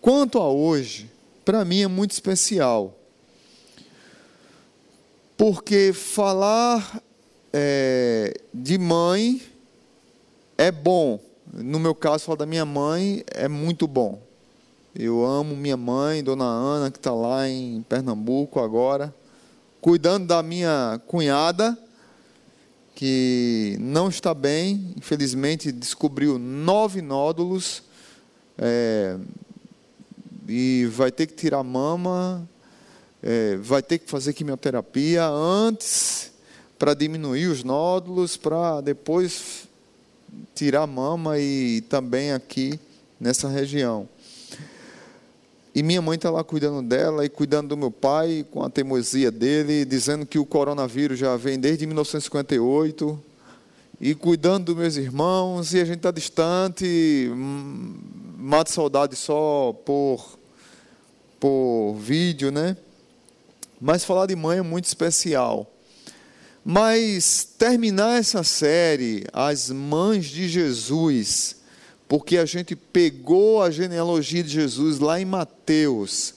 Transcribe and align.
Quanto 0.00 0.38
a 0.38 0.48
hoje, 0.50 1.10
para 1.44 1.64
mim 1.64 1.82
é 1.82 1.86
muito 1.86 2.12
especial. 2.12 2.96
Porque 5.36 5.92
falar 5.92 7.02
é, 7.52 8.34
de 8.52 8.78
mãe 8.78 9.42
é 10.56 10.70
bom. 10.70 11.20
No 11.52 11.78
meu 11.78 11.94
caso, 11.94 12.24
falar 12.24 12.38
da 12.38 12.46
minha 12.46 12.64
mãe 12.64 13.24
é 13.26 13.48
muito 13.48 13.86
bom. 13.86 14.20
Eu 14.94 15.24
amo 15.24 15.54
minha 15.54 15.76
mãe, 15.76 16.22
Dona 16.22 16.44
Ana, 16.44 16.90
que 16.90 16.98
está 16.98 17.12
lá 17.12 17.48
em 17.48 17.82
Pernambuco 17.82 18.58
agora, 18.58 19.14
cuidando 19.80 20.26
da 20.26 20.42
minha 20.42 21.00
cunhada, 21.06 21.78
que 22.94 23.76
não 23.80 24.08
está 24.08 24.34
bem, 24.34 24.94
infelizmente 24.96 25.70
descobriu 25.70 26.38
nove 26.38 27.00
nódulos 27.00 27.82
é, 28.58 29.16
e 30.50 30.86
vai 30.86 31.12
ter 31.12 31.26
que 31.26 31.34
tirar 31.34 31.62
mama, 31.62 32.48
é, 33.22 33.56
vai 33.56 33.82
ter 33.82 33.98
que 33.98 34.10
fazer 34.10 34.32
quimioterapia 34.32 35.24
antes 35.26 36.32
para 36.78 36.92
diminuir 36.92 37.46
os 37.46 37.62
nódulos, 37.62 38.36
para 38.36 38.80
depois 38.80 39.68
tirar 40.54 40.86
mama 40.86 41.38
e 41.38 41.82
também 41.82 42.32
aqui 42.32 42.80
nessa 43.20 43.48
região. 43.48 44.08
E 45.72 45.82
minha 45.84 46.02
mãe 46.02 46.16
está 46.16 46.30
lá 46.30 46.42
cuidando 46.42 46.82
dela 46.82 47.24
e 47.24 47.28
cuidando 47.28 47.68
do 47.68 47.76
meu 47.76 47.92
pai, 47.92 48.44
com 48.50 48.64
a 48.64 48.68
teimosia 48.68 49.30
dele, 49.30 49.84
dizendo 49.84 50.26
que 50.26 50.38
o 50.38 50.44
coronavírus 50.44 51.18
já 51.18 51.36
vem 51.36 51.60
desde 51.60 51.86
1958, 51.86 53.22
e 54.00 54.14
cuidando 54.14 54.66
dos 54.66 54.76
meus 54.76 54.96
irmãos, 54.96 55.72
e 55.72 55.80
a 55.80 55.84
gente 55.84 55.98
está 55.98 56.10
distante, 56.10 57.30
hum, 57.30 57.94
mata 58.38 58.72
saudade 58.72 59.14
só 59.14 59.72
por, 59.84 60.39
por 61.40 61.94
vídeo, 61.98 62.52
né? 62.52 62.76
Mas 63.80 64.04
falar 64.04 64.26
de 64.26 64.36
mãe 64.36 64.58
é 64.58 64.62
muito 64.62 64.84
especial. 64.84 65.72
Mas 66.62 67.48
terminar 67.58 68.20
essa 68.20 68.44
série, 68.44 69.24
As 69.32 69.70
Mães 69.70 70.26
de 70.26 70.46
Jesus, 70.46 71.56
porque 72.06 72.36
a 72.36 72.44
gente 72.44 72.76
pegou 72.76 73.62
a 73.62 73.70
genealogia 73.70 74.44
de 74.44 74.50
Jesus 74.50 74.98
lá 74.98 75.18
em 75.18 75.24
Mateus 75.24 76.34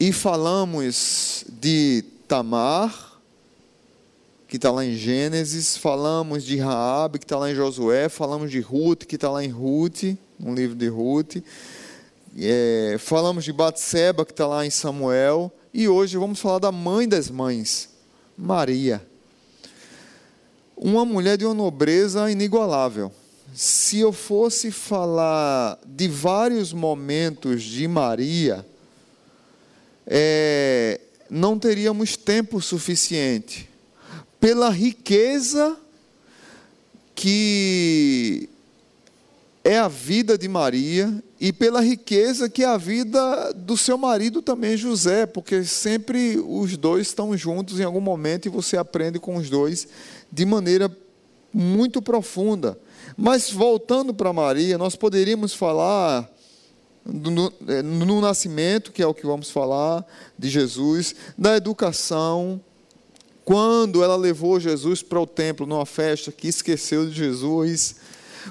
e 0.00 0.10
falamos 0.10 1.44
de 1.60 2.02
Tamar, 2.26 3.20
que 4.48 4.56
está 4.56 4.70
lá 4.70 4.84
em 4.84 4.96
Gênesis, 4.96 5.76
falamos 5.76 6.44
de 6.44 6.56
Raabe, 6.58 7.18
que 7.18 7.24
está 7.24 7.38
lá 7.38 7.50
em 7.50 7.54
Josué, 7.54 8.08
falamos 8.08 8.50
de 8.50 8.60
Ruth, 8.60 9.04
que 9.04 9.14
está 9.14 9.30
lá 9.30 9.44
em 9.44 9.48
Ruth, 9.48 10.16
no 10.40 10.54
livro 10.54 10.74
de 10.74 10.88
Ruth, 10.88 11.36
é, 12.38 12.96
falamos 12.98 13.44
de 13.44 13.52
Batseba, 13.52 14.24
que 14.24 14.32
está 14.32 14.46
lá 14.46 14.64
em 14.64 14.70
Samuel, 14.70 15.52
e 15.72 15.88
hoje 15.88 16.16
vamos 16.16 16.40
falar 16.40 16.58
da 16.58 16.72
mãe 16.72 17.08
das 17.08 17.30
mães, 17.30 17.90
Maria. 18.36 19.04
Uma 20.76 21.04
mulher 21.04 21.36
de 21.36 21.44
uma 21.44 21.54
nobreza 21.54 22.30
inigualável. 22.30 23.12
Se 23.54 24.00
eu 24.00 24.12
fosse 24.12 24.70
falar 24.70 25.78
de 25.86 26.08
vários 26.08 26.72
momentos 26.72 27.62
de 27.62 27.86
Maria, 27.86 28.66
é, 30.06 31.00
não 31.28 31.58
teríamos 31.58 32.16
tempo 32.16 32.60
suficiente. 32.60 33.68
Pela 34.40 34.70
riqueza 34.70 35.76
que 37.14 38.48
é 39.64 39.78
a 39.78 39.88
vida 39.88 40.36
de 40.36 40.48
Maria 40.48 41.22
e 41.40 41.52
pela 41.52 41.80
riqueza 41.80 42.48
que 42.48 42.64
é 42.64 42.66
a 42.66 42.76
vida 42.76 43.52
do 43.52 43.76
seu 43.76 43.96
marido 43.96 44.42
também, 44.42 44.76
José, 44.76 45.24
porque 45.26 45.64
sempre 45.64 46.42
os 46.44 46.76
dois 46.76 47.06
estão 47.06 47.36
juntos 47.36 47.78
em 47.78 47.84
algum 47.84 48.00
momento 48.00 48.46
e 48.46 48.50
você 48.50 48.76
aprende 48.76 49.18
com 49.18 49.36
os 49.36 49.48
dois 49.48 49.86
de 50.30 50.44
maneira 50.44 50.90
muito 51.52 52.02
profunda. 52.02 52.78
Mas 53.16 53.50
voltando 53.50 54.12
para 54.12 54.32
Maria, 54.32 54.76
nós 54.78 54.96
poderíamos 54.96 55.54
falar 55.54 56.28
no, 57.04 57.52
é, 57.68 57.82
no 57.82 58.20
nascimento, 58.20 58.90
que 58.90 59.02
é 59.02 59.06
o 59.06 59.14
que 59.14 59.26
vamos 59.26 59.50
falar, 59.50 60.04
de 60.38 60.48
Jesus, 60.48 61.14
da 61.36 61.56
educação, 61.56 62.60
quando 63.44 64.02
ela 64.02 64.16
levou 64.16 64.60
Jesus 64.60 65.02
para 65.02 65.20
o 65.20 65.26
templo 65.26 65.66
numa 65.66 65.86
festa 65.86 66.30
que 66.30 66.48
esqueceu 66.48 67.06
de 67.06 67.12
Jesus 67.12 67.96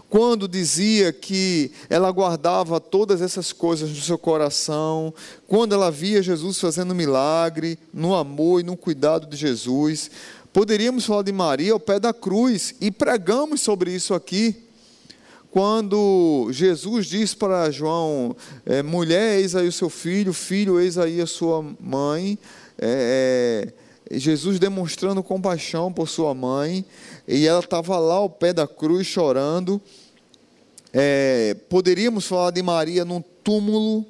quando 0.10 0.48
dizia 0.48 1.12
que 1.14 1.72
ela 1.90 2.12
guardava 2.12 2.80
todas 2.80 3.22
essas 3.22 3.52
coisas 3.52 3.90
no 3.90 4.02
seu 4.02 4.18
coração, 4.18 5.14
quando 5.48 5.74
ela 5.74 5.92
via 5.92 6.24
Jesus 6.24 6.60
fazendo 6.60 6.96
milagre, 6.96 7.78
no 7.94 8.16
amor 8.16 8.62
e 8.62 8.64
no 8.64 8.78
cuidado 8.78 9.28
de 9.28 9.38
Jesus. 9.38 10.12
Poderíamos 10.54 11.06
falar 11.06 11.24
de 11.24 11.32
Maria 11.32 11.74
ao 11.74 11.80
pé 11.80 12.00
da 12.00 12.14
cruz, 12.14 12.76
e 12.82 12.92
pregamos 12.92 13.62
sobre 13.62 13.94
isso 13.94 14.14
aqui. 14.14 14.56
Quando 15.52 16.48
Jesus 16.52 17.08
diz 17.08 17.34
para 17.34 17.70
João: 17.72 18.36
é, 18.66 18.82
mulher, 18.82 19.40
eis 19.40 19.54
aí 19.54 19.68
o 19.68 19.72
seu 19.72 19.90
filho, 19.90 20.32
filho, 20.32 20.80
eis 20.80 20.98
aí 20.98 21.20
a 21.20 21.28
sua 21.28 21.62
mãe. 21.80 22.40
É, 22.80 23.68
é, 24.10 24.18
Jesus 24.18 24.60
demonstrando 24.60 25.22
compaixão 25.22 25.92
por 25.92 26.08
sua 26.08 26.34
mãe, 26.34 26.86
e 27.28 27.48
ela 27.48 27.60
estava 27.60 27.98
lá 27.98 28.16
ao 28.16 28.30
pé 28.30 28.54
da 28.54 28.68
cruz 28.68 29.08
chorando. 29.08 29.82
É, 30.94 31.56
poderíamos 31.70 32.28
falar 32.28 32.52
de 32.52 32.62
Maria 32.62 33.06
num 33.06 33.24
túmulo, 33.44 34.06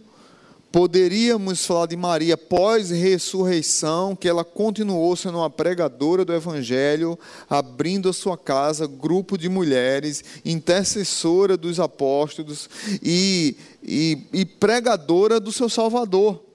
poderíamos 0.72 1.66
falar 1.66 1.86
de 1.86 1.96
Maria 1.96 2.36
pós-ressurreição, 2.36 4.16
que 4.16 4.28
ela 4.28 4.44
continuou 4.44 5.16
sendo 5.16 5.38
uma 5.38 5.50
pregadora 5.50 6.26
do 6.26 6.34
Evangelho, 6.34 7.20
abrindo 7.50 8.10
a 8.10 8.14
sua 8.14 8.38
casa, 8.38 8.88
grupo 8.88 9.38
de 9.38 9.48
mulheres, 9.48 10.24
intercessora 10.44 11.56
dos 11.56 11.80
apóstolos 11.80 12.70
e, 13.04 13.56
e, 13.84 14.18
e 14.34 14.46
pregadora 14.46 15.40
do 15.40 15.52
seu 15.52 15.70
Salvador. 15.70 16.51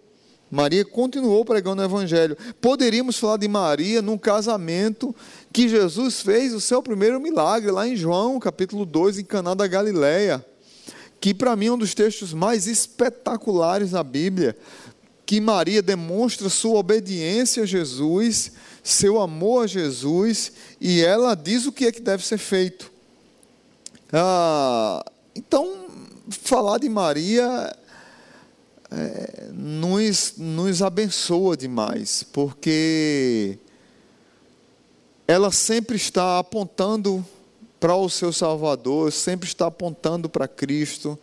Maria 0.50 0.84
continuou 0.84 1.44
pregando 1.44 1.82
o 1.82 1.84
Evangelho. 1.84 2.36
Poderíamos 2.60 3.18
falar 3.18 3.36
de 3.36 3.48
Maria 3.48 4.00
num 4.00 4.16
casamento 4.16 5.14
que 5.52 5.68
Jesus 5.68 6.20
fez 6.20 6.54
o 6.54 6.60
seu 6.60 6.82
primeiro 6.82 7.20
milagre, 7.20 7.70
lá 7.70 7.86
em 7.86 7.96
João, 7.96 8.38
capítulo 8.38 8.86
2, 8.86 9.18
em 9.18 9.24
Caná 9.24 9.54
da 9.54 9.66
Galileia, 9.66 10.44
que 11.20 11.34
para 11.34 11.56
mim 11.56 11.66
é 11.66 11.72
um 11.72 11.78
dos 11.78 11.94
textos 11.94 12.32
mais 12.32 12.66
espetaculares 12.66 13.90
da 13.90 14.04
Bíblia, 14.04 14.56
que 15.24 15.40
Maria 15.40 15.82
demonstra 15.82 16.48
sua 16.48 16.78
obediência 16.78 17.64
a 17.64 17.66
Jesus, 17.66 18.52
seu 18.84 19.20
amor 19.20 19.64
a 19.64 19.66
Jesus, 19.66 20.52
e 20.80 21.02
ela 21.02 21.34
diz 21.34 21.66
o 21.66 21.72
que 21.72 21.86
é 21.86 21.92
que 21.92 22.00
deve 22.00 22.24
ser 22.24 22.38
feito. 22.38 22.92
Ah, 24.12 25.04
então, 25.34 25.86
falar 26.30 26.78
de 26.78 26.88
Maria 26.88 27.76
nos, 29.52 30.34
nos 30.36 30.82
abençoa 30.82 31.56
demais, 31.56 32.22
porque 32.22 33.58
ela 35.26 35.50
sempre 35.50 35.97
está 35.97 36.38
apontando 36.38 37.24
para 37.80 37.97
o 37.97 38.08
seu 38.08 38.32
Salvador, 38.32 39.12
sempre 39.12 39.48
está 39.48 39.66
apontando 39.66 40.28
para 40.28 40.48
Cristo, 40.48 41.19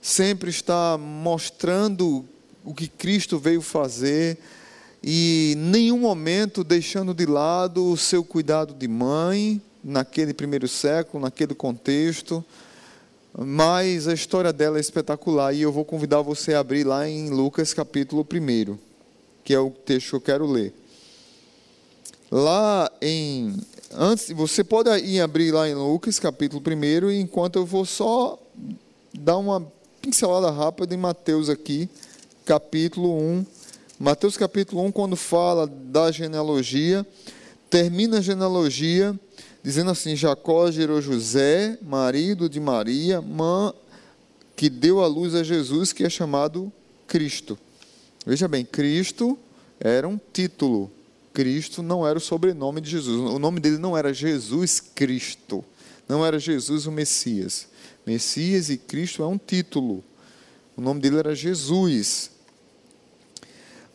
sempre 0.00 0.50
está 0.50 0.96
mostrando 0.96 2.24
o 2.64 2.72
que 2.72 2.88
Cristo 2.88 3.38
veio 3.38 3.60
fazer 3.60 4.38
e 5.02 5.54
nenhum 5.56 5.98
momento 5.98 6.64
deixando 6.64 7.14
de 7.14 7.26
lado 7.26 7.92
o 7.92 7.96
seu 7.96 8.24
cuidado 8.24 8.74
de 8.74 8.88
mãe 8.88 9.60
naquele 9.82 10.34
primeiro 10.34 10.66
século, 10.66 11.22
naquele 11.22 11.54
contexto 11.54 12.44
mas 13.40 14.08
a 14.08 14.14
história 14.14 14.52
dela 14.52 14.78
é 14.78 14.80
espetacular 14.80 15.54
e 15.54 15.62
eu 15.62 15.70
vou 15.70 15.84
convidar 15.84 16.20
você 16.22 16.54
a 16.54 16.58
abrir 16.58 16.82
lá 16.82 17.08
em 17.08 17.30
Lucas 17.30 17.72
capítulo 17.72 18.26
1, 18.28 18.76
que 19.44 19.54
é 19.54 19.60
o 19.60 19.70
texto 19.70 20.10
que 20.10 20.16
eu 20.16 20.20
quero 20.20 20.44
ler. 20.44 20.74
Lá 22.32 22.90
em 23.00 23.56
antes 23.94 24.32
você 24.32 24.64
pode 24.64 24.90
ir 25.04 25.20
abrir 25.20 25.52
lá 25.52 25.68
em 25.68 25.74
Lucas 25.74 26.18
capítulo 26.18 26.60
1, 26.66 27.12
enquanto 27.12 27.60
eu 27.60 27.64
vou 27.64 27.84
só 27.86 28.42
dar 29.14 29.36
uma 29.36 29.64
pincelada 30.02 30.50
rápida 30.50 30.92
em 30.92 30.98
Mateus 30.98 31.48
aqui, 31.48 31.88
capítulo 32.44 33.16
1. 33.16 33.46
Mateus 34.00 34.36
capítulo 34.36 34.82
1 34.86 34.90
quando 34.90 35.14
fala 35.14 35.64
da 35.64 36.10
genealogia, 36.10 37.06
termina 37.70 38.18
a 38.18 38.20
genealogia 38.20 39.14
dizendo 39.62 39.90
assim: 39.90 40.16
Jacó 40.16 40.70
gerou 40.70 41.00
José, 41.00 41.78
marido 41.82 42.48
de 42.48 42.60
Maria, 42.60 43.20
mãe 43.20 43.72
que 44.58 44.68
deu 44.68 45.00
à 45.00 45.06
luz 45.06 45.36
a 45.36 45.44
Jesus, 45.44 45.92
que 45.92 46.02
é 46.02 46.10
chamado 46.10 46.72
Cristo. 47.06 47.56
Veja 48.26 48.48
bem, 48.48 48.64
Cristo 48.64 49.38
era 49.78 50.08
um 50.08 50.18
título. 50.32 50.90
Cristo 51.32 51.80
não 51.80 52.04
era 52.04 52.18
o 52.18 52.20
sobrenome 52.20 52.80
de 52.80 52.90
Jesus. 52.90 53.16
O 53.16 53.38
nome 53.38 53.60
dele 53.60 53.78
não 53.78 53.96
era 53.96 54.12
Jesus 54.12 54.80
Cristo. 54.80 55.64
Não 56.08 56.26
era 56.26 56.40
Jesus 56.40 56.86
o 56.86 56.90
Messias. 56.90 57.68
Messias 58.04 58.68
e 58.68 58.76
Cristo 58.76 59.22
é 59.22 59.26
um 59.28 59.38
título. 59.38 60.02
O 60.76 60.80
nome 60.80 61.00
dele 61.00 61.18
era 61.18 61.36
Jesus. 61.36 62.32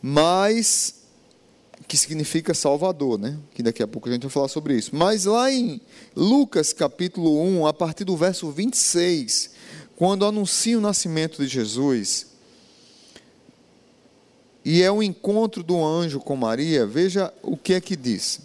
Mas 0.00 1.03
que 1.86 1.96
significa 1.96 2.54
Salvador, 2.54 3.18
né? 3.18 3.38
Que 3.54 3.62
daqui 3.62 3.82
a 3.82 3.86
pouco 3.86 4.08
a 4.08 4.12
gente 4.12 4.22
vai 4.22 4.30
falar 4.30 4.48
sobre 4.48 4.76
isso. 4.76 4.94
Mas 4.94 5.24
lá 5.24 5.50
em 5.50 5.80
Lucas 6.16 6.72
capítulo 6.72 7.42
1, 7.42 7.66
a 7.66 7.72
partir 7.72 8.04
do 8.04 8.16
verso 8.16 8.50
26, 8.50 9.50
quando 9.96 10.24
anuncia 10.24 10.78
o 10.78 10.80
nascimento 10.80 11.42
de 11.42 11.48
Jesus, 11.48 12.26
e 14.64 14.82
é 14.82 14.90
o 14.90 15.02
encontro 15.02 15.62
do 15.62 15.84
anjo 15.84 16.18
com 16.20 16.36
Maria, 16.36 16.86
veja 16.86 17.32
o 17.42 17.56
que 17.56 17.74
é 17.74 17.80
que 17.80 17.94
diz. 17.94 18.40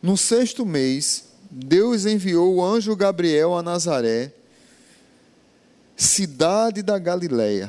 No 0.00 0.16
sexto 0.16 0.64
mês, 0.64 1.24
Deus 1.50 2.06
enviou 2.06 2.54
o 2.54 2.64
anjo 2.64 2.94
Gabriel 2.94 3.56
a 3.56 3.62
Nazaré, 3.62 4.32
cidade 5.96 6.80
da 6.80 6.96
Galileia 6.96 7.68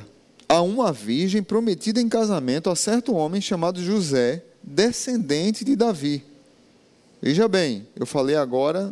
a 0.49 0.61
uma 0.61 0.91
virgem 0.91 1.43
prometida 1.43 2.01
em 2.01 2.09
casamento 2.09 2.71
a 2.71 2.75
certo 2.75 3.13
homem 3.13 3.39
chamado 3.39 3.83
José, 3.83 4.43
descendente 4.63 5.63
de 5.63 5.75
Davi. 5.75 6.23
Veja 7.21 7.47
bem, 7.47 7.87
eu 7.95 8.07
falei 8.07 8.35
agora 8.35 8.91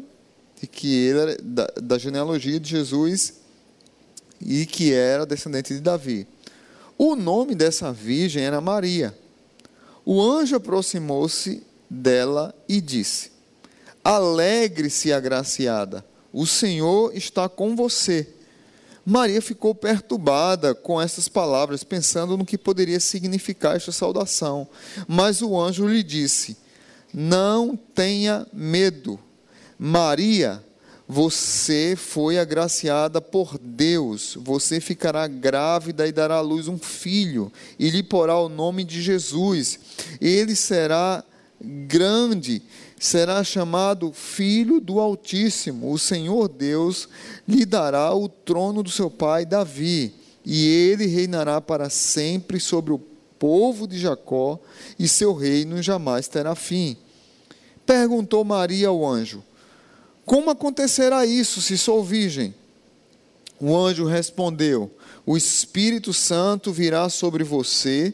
de 0.62 0.68
que 0.68 0.94
ele 0.94 1.20
era 1.20 1.38
da, 1.42 1.68
da 1.82 1.98
genealogia 1.98 2.60
de 2.60 2.70
Jesus 2.70 3.34
e 4.40 4.68
que 4.68 4.94
era 4.94 5.26
descendente 5.26 5.74
de 5.74 5.80
Davi. 5.80 6.28
O 6.96 7.16
nome 7.16 7.56
dessa 7.56 7.92
virgem 7.92 8.44
era 8.44 8.62
Maria. 8.62 9.18
O 10.06 10.22
anjo 10.22 10.56
aproximou-se 10.56 11.64
dela 11.90 12.54
e 12.70 12.80
disse: 12.80 13.32
Alegre-se, 14.04 15.12
agraciada, 15.12 16.06
o 16.32 16.46
Senhor 16.46 17.16
está 17.16 17.50
com 17.50 17.76
você. 17.76 18.28
Maria 19.10 19.42
ficou 19.42 19.74
perturbada 19.74 20.76
com 20.76 21.02
essas 21.02 21.30
palavras, 21.30 21.82
pensando 21.82 22.36
no 22.36 22.44
que 22.44 22.58
poderia 22.58 23.00
significar 23.00 23.78
esta 23.78 23.90
saudação. 23.90 24.68
Mas 25.08 25.42
o 25.42 25.58
anjo 25.58 25.88
lhe 25.88 26.04
disse: 26.04 26.58
Não 27.14 27.80
tenha 27.96 28.46
medo. 28.52 29.18
Maria, 29.80 30.62
você 31.08 31.96
foi 31.96 32.38
agraciada 32.38 33.22
por 33.22 33.58
Deus. 33.58 34.38
Você 34.42 34.82
ficará 34.82 35.26
grávida 35.26 36.06
e 36.06 36.12
dará 36.12 36.36
à 36.36 36.42
luz 36.42 36.68
um 36.68 36.78
filho, 36.78 37.50
e 37.80 37.90
lhe 37.90 38.04
porá 38.04 38.38
o 38.38 38.50
nome 38.50 38.84
de 38.84 39.02
Jesus. 39.02 39.80
Ele 40.20 40.54
será 40.54 41.24
grande 41.62 42.62
será 43.00 43.44
chamado 43.44 44.12
Filho 44.12 44.80
do 44.80 45.00
Altíssimo. 45.00 45.92
O 45.92 46.00
Senhor 46.00 46.48
Deus 46.48 47.08
lhe 47.48 47.66
dará 47.66 48.14
o 48.14 48.28
trono 48.28 48.84
do 48.84 48.90
seu 48.90 49.10
pai 49.10 49.46
Davi, 49.46 50.14
e 50.46 50.66
ele 50.66 51.06
reinará 51.06 51.62
para 51.62 51.90
sempre 51.90 52.60
sobre 52.60 52.94
o 52.94 53.00
povo 53.40 53.88
de 53.88 53.98
Jacó, 53.98 54.60
e 55.00 55.08
seu 55.08 55.34
reino 55.34 55.82
jamais 55.82 56.28
terá 56.28 56.56
fim. 56.56 56.98
Perguntou 57.86 58.44
Maria 58.44 58.90
ao 58.90 59.06
anjo: 59.06 59.44
Como 60.26 60.50
acontecerá 60.50 61.26
isso 61.26 61.62
se 61.62 61.78
sou 61.78 62.04
virgem? 62.04 62.54
O 63.60 63.76
anjo 63.76 64.06
respondeu: 64.06 64.92
O 65.26 65.38
Espírito 65.38 66.14
Santo 66.14 66.72
virá 66.72 67.08
sobre 67.10 67.44
você, 67.44 68.14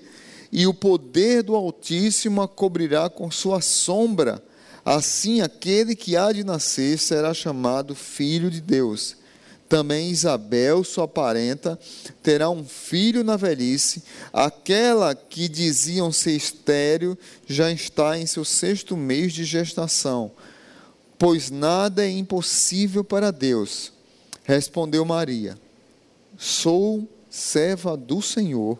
e 0.52 0.68
o 0.68 0.74
poder 0.74 1.42
do 1.42 1.56
Altíssimo 1.56 2.42
a 2.42 2.48
cobrirá 2.48 3.10
com 3.10 3.32
sua 3.32 3.62
sombra. 3.62 4.44
Assim, 4.86 5.42
aquele 5.42 5.96
que 5.96 6.18
há 6.18 6.32
de 6.32 6.44
nascer 6.44 7.00
será 7.00 7.34
chamado 7.34 7.96
Filho 7.96 8.52
de 8.52 8.60
Deus. 8.62 9.23
Também 9.74 10.12
Isabel, 10.12 10.84
sua 10.84 11.08
parenta, 11.08 11.80
terá 12.22 12.48
um 12.48 12.64
filho 12.64 13.24
na 13.24 13.36
velhice. 13.36 14.04
Aquela 14.32 15.16
que 15.16 15.50
diziam 15.50 16.12
ser 16.12 16.34
estéril 16.34 17.18
já 17.48 17.72
está 17.72 18.16
em 18.16 18.28
seu 18.28 18.46
sexto 18.46 18.96
mês 18.96 19.34
de 19.34 19.44
gestação, 19.44 20.32
pois 21.18 21.50
nada 21.50 22.06
é 22.06 22.12
impossível 22.12 23.04
para 23.04 23.32
Deus. 23.32 23.92
Respondeu 24.44 25.04
Maria: 25.04 25.58
Sou 26.38 27.10
serva 27.28 27.98
do 27.98 28.22
Senhor, 28.22 28.78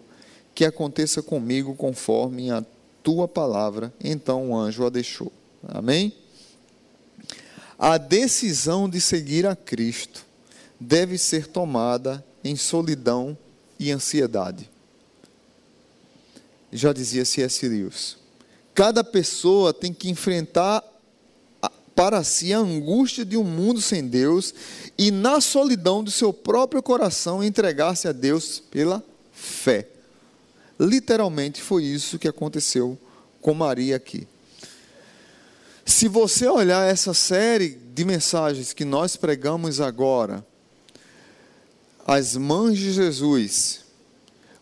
que 0.54 0.64
aconteça 0.64 1.24
comigo 1.24 1.74
conforme 1.74 2.52
a 2.52 2.64
tua 3.02 3.28
palavra. 3.28 3.92
Então 4.00 4.52
o 4.52 4.56
anjo 4.56 4.86
a 4.86 4.92
deixou. 4.92 5.34
Amém? 5.68 6.14
A 7.80 7.98
decisão 7.98 8.88
de 8.88 9.02
seguir 9.02 9.48
a 9.48 9.56
Cristo 9.56 10.33
deve 10.84 11.18
ser 11.18 11.48
tomada 11.48 12.24
em 12.44 12.56
solidão 12.56 13.38
e 13.80 13.92
ansiedade. 13.92 14.70
Já 16.72 16.92
dizia 16.92 17.24
C.S. 17.24 17.68
Lewis. 17.68 18.18
Cada 18.74 19.04
pessoa 19.04 19.74
tem 19.74 19.94
que 19.94 20.10
enfrentar 20.10 20.84
para 21.96 22.24
si 22.24 22.52
a 22.52 22.58
angústia 22.58 23.24
de 23.24 23.38
um 23.38 23.44
mundo 23.44 23.80
sem 23.80 24.08
Deus 24.08 24.54
e, 24.98 25.12
na 25.12 25.40
solidão 25.40 26.04
do 26.04 26.10
seu 26.10 26.34
próprio 26.34 26.82
coração, 26.82 27.44
entregar-se 27.44 28.08
a 28.08 28.12
Deus 28.12 28.60
pela 28.60 29.04
fé. 29.32 29.88
Literalmente 30.80 31.62
foi 31.62 31.84
isso 31.84 32.18
que 32.18 32.28
aconteceu 32.28 32.98
com 33.40 33.54
Maria 33.54 33.96
aqui. 33.96 34.28
Se 35.86 36.08
você 36.08 36.48
olhar 36.48 36.90
essa 36.90 37.14
série 37.14 37.70
de 37.94 38.04
mensagens 38.04 38.74
que 38.74 38.84
nós 38.84 39.16
pregamos 39.16 39.80
agora, 39.80 40.44
as 42.06 42.36
mães 42.36 42.78
de 42.78 42.92
Jesus, 42.92 43.82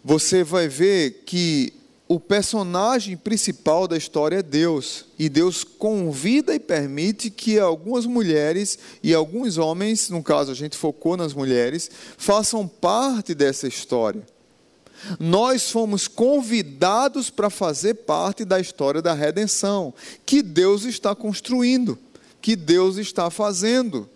você 0.04 0.44
vai 0.44 0.68
ver 0.68 1.24
que 1.26 1.74
o 2.08 2.20
personagem 2.20 3.16
principal 3.16 3.88
da 3.88 3.98
história 3.98 4.38
é 4.38 4.44
Deus. 4.44 5.06
E 5.18 5.30
Deus 5.30 5.64
convida 5.64 6.54
e 6.54 6.60
permite 6.60 7.30
que 7.30 7.58
algumas 7.58 8.06
mulheres 8.06 8.78
e 9.02 9.14
alguns 9.14 9.58
homens, 9.58 10.10
no 10.10 10.22
caso 10.22 10.52
a 10.52 10.56
gente 10.56 10.76
focou 10.76 11.16
nas 11.16 11.34
mulheres, 11.34 11.90
façam 12.18 12.68
parte 12.68 13.34
dessa 13.34 13.68
história 13.68 14.24
nós 15.20 15.72
fomos 15.72 16.08
convidados 16.08 17.30
para 17.30 17.50
fazer 17.50 17.96
parte 17.96 18.46
da 18.46 18.60
história 18.60 19.02
da 19.02 19.14
redenção, 19.14 19.94
que 20.26 20.42
Deus 20.42 20.84
está 20.84 21.16
construindo, 21.16 21.98
que 22.42 22.56
Deus 22.56 22.98
está 22.98 23.30
fazendo. 23.30 24.08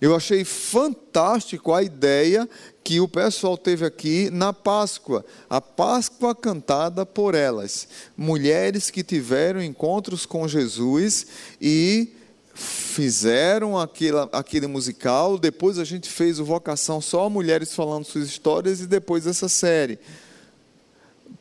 Eu 0.00 0.14
achei 0.14 0.44
fantástico 0.44 1.72
a 1.72 1.82
ideia 1.82 2.48
que 2.84 3.00
o 3.00 3.08
pessoal 3.08 3.56
teve 3.56 3.84
aqui 3.84 4.28
na 4.30 4.52
Páscoa, 4.52 5.24
a 5.48 5.60
Páscoa 5.60 6.34
cantada 6.34 7.06
por 7.06 7.34
elas, 7.34 7.88
mulheres 8.16 8.90
que 8.90 9.02
tiveram 9.02 9.62
encontros 9.62 10.26
com 10.26 10.46
Jesus 10.46 11.26
e 11.60 12.12
fizeram 12.54 13.78
aquele, 13.78 14.16
aquele 14.32 14.66
musical, 14.66 15.38
depois 15.38 15.78
a 15.78 15.84
gente 15.84 16.08
fez 16.08 16.38
o 16.38 16.44
Vocação 16.44 17.00
só 17.00 17.28
mulheres 17.28 17.74
falando 17.74 18.04
suas 18.04 18.26
histórias 18.26 18.80
e 18.80 18.86
depois 18.86 19.26
essa 19.26 19.48
série. 19.48 19.98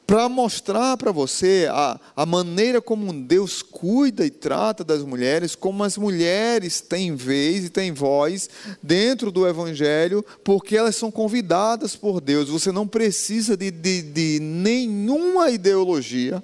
Para 0.07 0.29
mostrar 0.29 0.97
para 0.97 1.11
você 1.11 1.67
a, 1.71 1.99
a 2.15 2.25
maneira 2.25 2.79
como 2.79 3.11
Deus 3.11 3.63
cuida 3.63 4.23
e 4.23 4.29
trata 4.29 4.83
das 4.83 5.01
mulheres, 5.01 5.55
como 5.55 5.83
as 5.83 5.97
mulheres 5.97 6.79
têm 6.79 7.15
vez 7.15 7.65
e 7.65 7.69
têm 7.69 7.91
voz 7.91 8.47
dentro 8.83 9.31
do 9.31 9.47
Evangelho, 9.47 10.23
porque 10.43 10.77
elas 10.77 10.95
são 10.95 11.09
convidadas 11.09 11.95
por 11.95 12.21
Deus. 12.21 12.49
Você 12.49 12.71
não 12.71 12.87
precisa 12.87 13.57
de, 13.57 13.71
de, 13.71 14.03
de 14.03 14.39
nenhuma 14.39 15.49
ideologia 15.49 16.43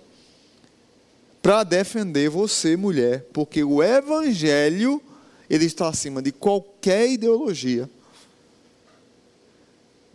para 1.41 1.63
defender 1.63 2.29
você, 2.29 2.75
mulher, 2.75 3.25
porque 3.33 3.63
o 3.63 3.81
evangelho 3.81 5.01
ele 5.49 5.65
está 5.65 5.87
acima 5.87 6.21
de 6.21 6.31
qualquer 6.31 7.09
ideologia 7.09 7.89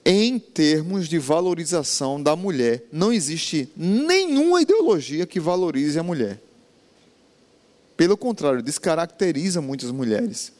em 0.09 0.39
termos 0.39 1.09
de 1.09 1.19
valorização 1.19 2.23
da 2.23 2.37
mulher. 2.37 2.85
Não 2.93 3.13
existe 3.13 3.69
nenhuma 3.77 4.63
ideologia 4.63 5.27
que 5.27 5.41
valorize 5.41 5.99
a 5.99 6.03
mulher. 6.05 6.41
Pelo 7.97 8.17
contrário, 8.17 8.63
descaracteriza 8.63 9.61
muitas 9.61 9.91
mulheres. 9.91 10.53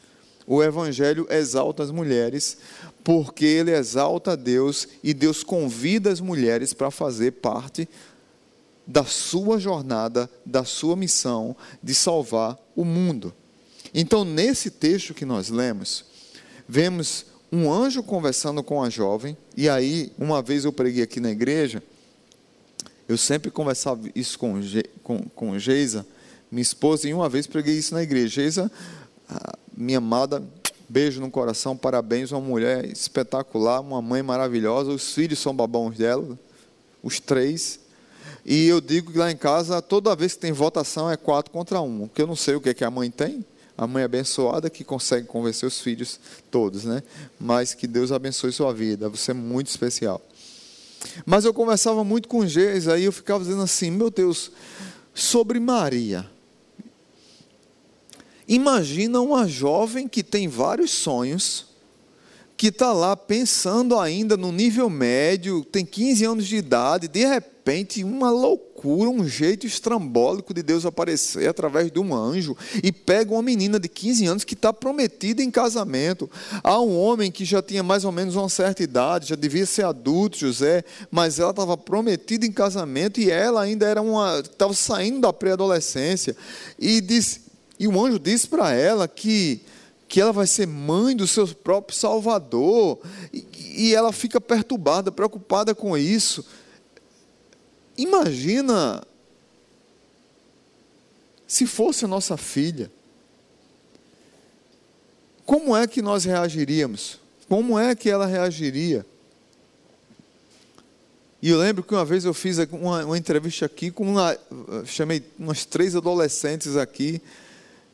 O 0.45 0.61
Evangelho 0.61 1.25
exalta 1.29 1.81
as 1.81 1.91
mulheres, 1.91 2.57
porque 3.05 3.45
ele 3.45 3.71
exalta 3.71 4.35
Deus 4.35 4.85
e 5.01 5.13
Deus 5.13 5.45
convida 5.45 6.11
as 6.11 6.19
mulheres 6.19 6.73
para 6.73 6.91
fazer 6.91 7.31
parte 7.31 7.87
da 8.85 9.05
sua 9.05 9.59
jornada, 9.59 10.29
da 10.45 10.65
sua 10.65 10.97
missão 10.97 11.55
de 11.81 11.95
salvar 11.95 12.57
o 12.75 12.83
mundo. 12.83 13.33
Então, 13.93 14.25
nesse 14.25 14.69
texto 14.69 15.13
que 15.13 15.23
nós 15.23 15.47
lemos, 15.47 16.03
vemos 16.67 17.36
um 17.51 17.71
anjo 17.71 18.03
conversando 18.03 18.61
com 18.63 18.83
a 18.83 18.89
jovem, 18.89 19.37
e 19.55 19.69
aí, 19.69 20.11
uma 20.17 20.41
vez 20.41 20.65
eu 20.65 20.73
preguei 20.73 21.03
aqui 21.03 21.19
na 21.19 21.31
igreja, 21.31 21.81
eu 23.07 23.17
sempre 23.17 23.49
conversava 23.49 24.09
isso 24.13 24.37
com, 24.37 24.59
com, 25.01 25.19
com 25.29 25.57
Geisa, 25.57 26.05
minha 26.51 26.61
esposa, 26.61 27.07
e 27.07 27.13
uma 27.13 27.29
vez 27.29 27.47
preguei 27.47 27.77
isso 27.77 27.93
na 27.93 28.03
igreja. 28.03 28.41
Geisa, 28.41 28.71
minha 29.75 29.99
amada, 29.99 30.43
Beijo 30.89 31.19
no 31.19 31.29
coração, 31.29 31.75
parabéns, 31.75 32.31
uma 32.31 32.39
mulher 32.39 32.85
espetacular, 32.85 33.81
uma 33.81 34.01
mãe 34.01 34.23
maravilhosa. 34.23 34.89
Os 34.89 35.13
filhos 35.13 35.37
são 35.37 35.53
babões 35.53 35.97
dela, 35.97 36.39
os 37.03 37.19
três. 37.19 37.77
E 38.45 38.67
eu 38.67 38.79
digo 38.79 39.11
que 39.11 39.17
lá 39.17 39.29
em 39.29 39.35
casa, 39.35 39.81
toda 39.81 40.15
vez 40.15 40.33
que 40.33 40.39
tem 40.39 40.53
votação, 40.53 41.11
é 41.11 41.17
quatro 41.17 41.51
contra 41.51 41.81
um. 41.81 42.07
Porque 42.07 42.21
eu 42.21 42.27
não 42.27 42.37
sei 42.37 42.55
o 42.55 42.61
que, 42.61 42.69
é 42.69 42.73
que 42.73 42.85
a 42.85 42.89
mãe 42.89 43.11
tem. 43.11 43.45
A 43.77 43.85
mãe 43.85 44.03
abençoada 44.03 44.69
que 44.69 44.83
consegue 44.83 45.27
convencer 45.27 45.67
os 45.67 45.79
filhos 45.79 46.19
todos, 46.49 46.83
né? 46.83 47.03
Mas 47.39 47.73
que 47.73 47.85
Deus 47.85 48.11
abençoe 48.11 48.51
sua 48.51 48.73
vida. 48.73 49.07
Você 49.07 49.31
é 49.31 49.33
muito 49.33 49.67
especial. 49.67 50.21
Mas 51.25 51.45
eu 51.45 51.53
conversava 51.53 52.03
muito 52.03 52.27
com 52.27 52.45
Geis, 52.45 52.87
aí 52.87 53.03
eu 53.03 53.11
ficava 53.11 53.43
dizendo 53.43 53.61
assim: 53.61 53.91
meu 53.91 54.09
Deus, 54.09 54.51
sobre 55.13 55.59
Maria. 55.59 56.27
Imagina 58.47 59.19
uma 59.19 59.47
jovem 59.47 60.07
que 60.07 60.23
tem 60.23 60.47
vários 60.47 60.91
sonhos, 60.91 61.66
que 62.57 62.67
está 62.67 62.91
lá 62.91 63.15
pensando 63.15 63.99
ainda 63.99 64.35
no 64.35 64.51
nível 64.51 64.89
médio, 64.89 65.63
tem 65.63 65.85
15 65.85 66.25
anos 66.25 66.47
de 66.47 66.55
idade, 66.55 67.07
de 67.07 67.23
repente, 67.23 68.03
uma 68.03 68.31
loucura, 68.31 69.11
um 69.11 69.27
jeito 69.27 69.67
estrambólico 69.67 70.55
de 70.55 70.63
Deus 70.63 70.83
aparecer 70.83 71.47
através 71.47 71.91
de 71.91 71.99
um 71.99 72.15
anjo 72.15 72.57
e 72.81 72.91
pega 72.91 73.31
uma 73.31 73.43
menina 73.43 73.79
de 73.79 73.87
15 73.87 74.25
anos 74.25 74.43
que 74.43 74.55
está 74.55 74.73
prometida 74.73 75.43
em 75.43 75.51
casamento. 75.51 76.27
Há 76.63 76.81
um 76.81 76.97
homem 76.97 77.31
que 77.31 77.45
já 77.45 77.61
tinha 77.61 77.83
mais 77.83 78.03
ou 78.03 78.11
menos 78.11 78.35
uma 78.35 78.49
certa 78.49 78.81
idade, 78.81 79.29
já 79.29 79.35
devia 79.35 79.65
ser 79.67 79.85
adulto, 79.85 80.39
José, 80.39 80.83
mas 81.11 81.37
ela 81.37 81.51
estava 81.51 81.77
prometida 81.77 82.43
em 82.43 82.51
casamento 82.51 83.19
e 83.19 83.29
ela 83.29 83.61
ainda 83.61 83.85
era 83.85 84.01
uma. 84.01 84.39
estava 84.39 84.73
saindo 84.73 85.19
da 85.19 85.31
pré-adolescência. 85.31 86.35
E 86.79 87.01
e 87.79 87.87
o 87.87 88.03
anjo 88.03 88.17
disse 88.17 88.47
para 88.47 88.73
ela 88.73 89.07
que, 89.07 89.61
que 90.07 90.21
ela 90.21 90.31
vai 90.31 90.47
ser 90.47 90.65
mãe 90.65 91.15
do 91.15 91.27
seu 91.27 91.47
próprio 91.47 91.97
Salvador. 91.97 92.99
E, 93.33 93.45
e 93.89 93.95
ela 93.95 94.11
fica 94.11 94.39
perturbada, 94.39 95.11
preocupada 95.11 95.75
com 95.75 95.97
isso. 95.97 96.45
Imagina 97.97 99.03
se 101.47 101.65
fosse 101.65 102.05
a 102.05 102.07
nossa 102.07 102.37
filha. 102.37 102.91
Como 105.45 105.75
é 105.75 105.87
que 105.87 106.01
nós 106.01 106.25
reagiríamos? 106.25 107.19
Como 107.47 107.79
é 107.79 107.95
que 107.95 108.09
ela 108.09 108.25
reagiria? 108.25 109.05
E 111.41 111.49
eu 111.49 111.57
lembro 111.57 111.83
que 111.83 111.93
uma 111.93 112.03
vez 112.03 112.25
eu 112.25 112.33
fiz 112.33 112.57
uma, 112.57 113.05
uma 113.05 113.17
entrevista 113.17 113.65
aqui 113.65 113.91
com 113.91 114.03
uma, 114.03 114.37
chamei 114.85 115.23
umas 115.37 115.63
três 115.63 115.95
adolescentes 115.95 116.75
aqui 116.75 117.21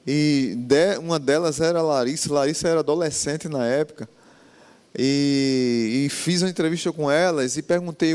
e 0.06 0.56
de, 0.58 0.98
uma 0.98 1.20
delas 1.20 1.62
era 1.62 1.82
Larissa. 1.82 2.34
Larissa 2.34 2.68
era 2.68 2.80
adolescente 2.82 3.48
na 3.48 3.66
época. 3.66 4.08
E, 4.96 6.06
e, 6.06 6.10
fiz 6.10 6.44
uma 6.44 6.52
entrevista 6.52 6.92
com 6.94 7.10
elas 7.10 7.58
e 7.58 7.64
perguntei 7.64 8.14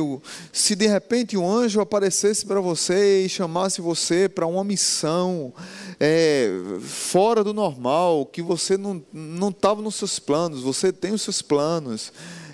se 0.52 0.76
de 0.76 0.87
repente 0.87 1.37
um 1.37 1.50
anjo 1.50 1.80
aparecesse 1.80 2.47
para 2.47 2.61
você 2.61 3.25
e 3.25 3.28
chamasse 3.28 3.80
você 3.80 4.28
para 4.28 4.47
uma 4.47 4.62
missão 4.62 5.52
é, 5.99 6.49
fora 6.80 7.42
do 7.42 7.52
normal, 7.52 8.25
que 8.26 8.40
você 8.40 8.76
não 8.76 9.49
estava 9.49 9.83
nos 9.83 9.97
seus 9.97 10.21
planos, 10.21 10.62
você 10.62 10.92
tem 10.92 11.12
os 11.12 11.23
seus 11.23 11.42
planos. 11.42 12.12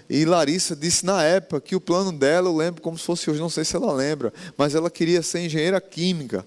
E 0.09 0.25
Larissa 0.25 0.77
disse 0.77 1.05
na 1.05 1.23
época 1.23 1.61
que 1.61 1.77
o 1.77 1.81
plano 1.81 2.13
dela, 2.13 2.49
eu 2.49 2.57
lembro 2.57 2.83
como 2.83 2.97
se 2.97 3.05
fosse 3.05 3.31
hoje, 3.31 3.41
não 3.41 3.49
sei 3.49 3.65
se 3.65 3.75
ela 3.75 3.93
lembra, 3.93 4.33
mas 4.57 4.75
ela 4.75 4.91
queria 4.91 5.23
ser 5.23 5.41
engenheira 5.41 5.81
química. 5.81 6.47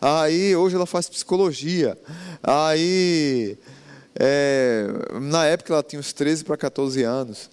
Aí 0.00 0.54
hoje 0.54 0.76
ela 0.76 0.86
faz 0.86 1.08
psicologia. 1.08 1.98
Aí 2.42 3.58
é, 4.14 4.86
na 5.20 5.46
época 5.46 5.72
ela 5.72 5.82
tinha 5.82 6.00
uns 6.00 6.12
13 6.12 6.44
para 6.44 6.56
14 6.56 7.02
anos. 7.02 7.50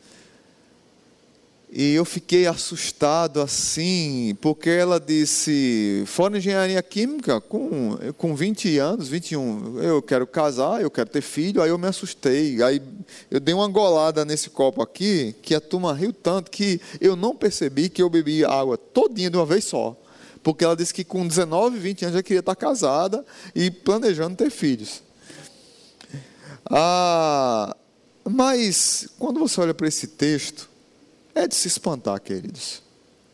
E 1.77 1.93
eu 1.93 2.05
fiquei 2.05 2.47
assustado 2.47 3.41
assim, 3.41 4.37
porque 4.39 4.69
ela 4.69 4.97
disse: 4.97 6.03
fora 6.07 6.37
engenharia 6.37 6.81
química, 6.81 7.41
com, 7.41 7.97
com 8.17 8.33
20 8.33 8.77
anos, 8.77 9.09
21, 9.09 9.83
eu 9.83 10.01
quero 10.01 10.25
casar, 10.25 10.81
eu 10.81 10.89
quero 10.89 11.09
ter 11.09 11.21
filho. 11.21 11.61
Aí 11.61 11.69
eu 11.69 11.77
me 11.77 11.87
assustei. 11.87 12.63
Aí 12.63 12.81
eu 13.29 13.41
dei 13.41 13.53
uma 13.53 13.67
golada 13.67 14.23
nesse 14.23 14.49
copo 14.49 14.81
aqui, 14.81 15.35
que 15.41 15.53
a 15.53 15.59
turma 15.59 15.93
riu 15.93 16.13
tanto 16.13 16.49
que 16.49 16.79
eu 17.01 17.15
não 17.15 17.35
percebi 17.35 17.89
que 17.89 18.01
eu 18.01 18.09
bebi 18.09 18.45
água 18.45 18.77
todinha 18.77 19.29
de 19.29 19.35
uma 19.35 19.45
vez 19.45 19.65
só. 19.65 19.97
Porque 20.45 20.63
ela 20.63 20.75
disse 20.75 20.93
que 20.93 21.03
com 21.03 21.27
19, 21.27 21.79
20 21.79 22.05
anos 22.05 22.17
já 22.17 22.21
queria 22.21 22.41
estar 22.41 22.55
casada 22.55 23.25
e 23.55 23.71
planejando 23.71 24.35
ter 24.35 24.51
filhos. 24.51 25.01
Ah, 26.63 27.75
mas, 28.23 29.09
quando 29.17 29.39
você 29.39 29.59
olha 29.59 29.73
para 29.73 29.87
esse 29.87 30.05
texto, 30.05 30.69
é 31.33 31.47
de 31.47 31.55
se 31.55 31.67
espantar, 31.67 32.21
queridos. 32.21 32.83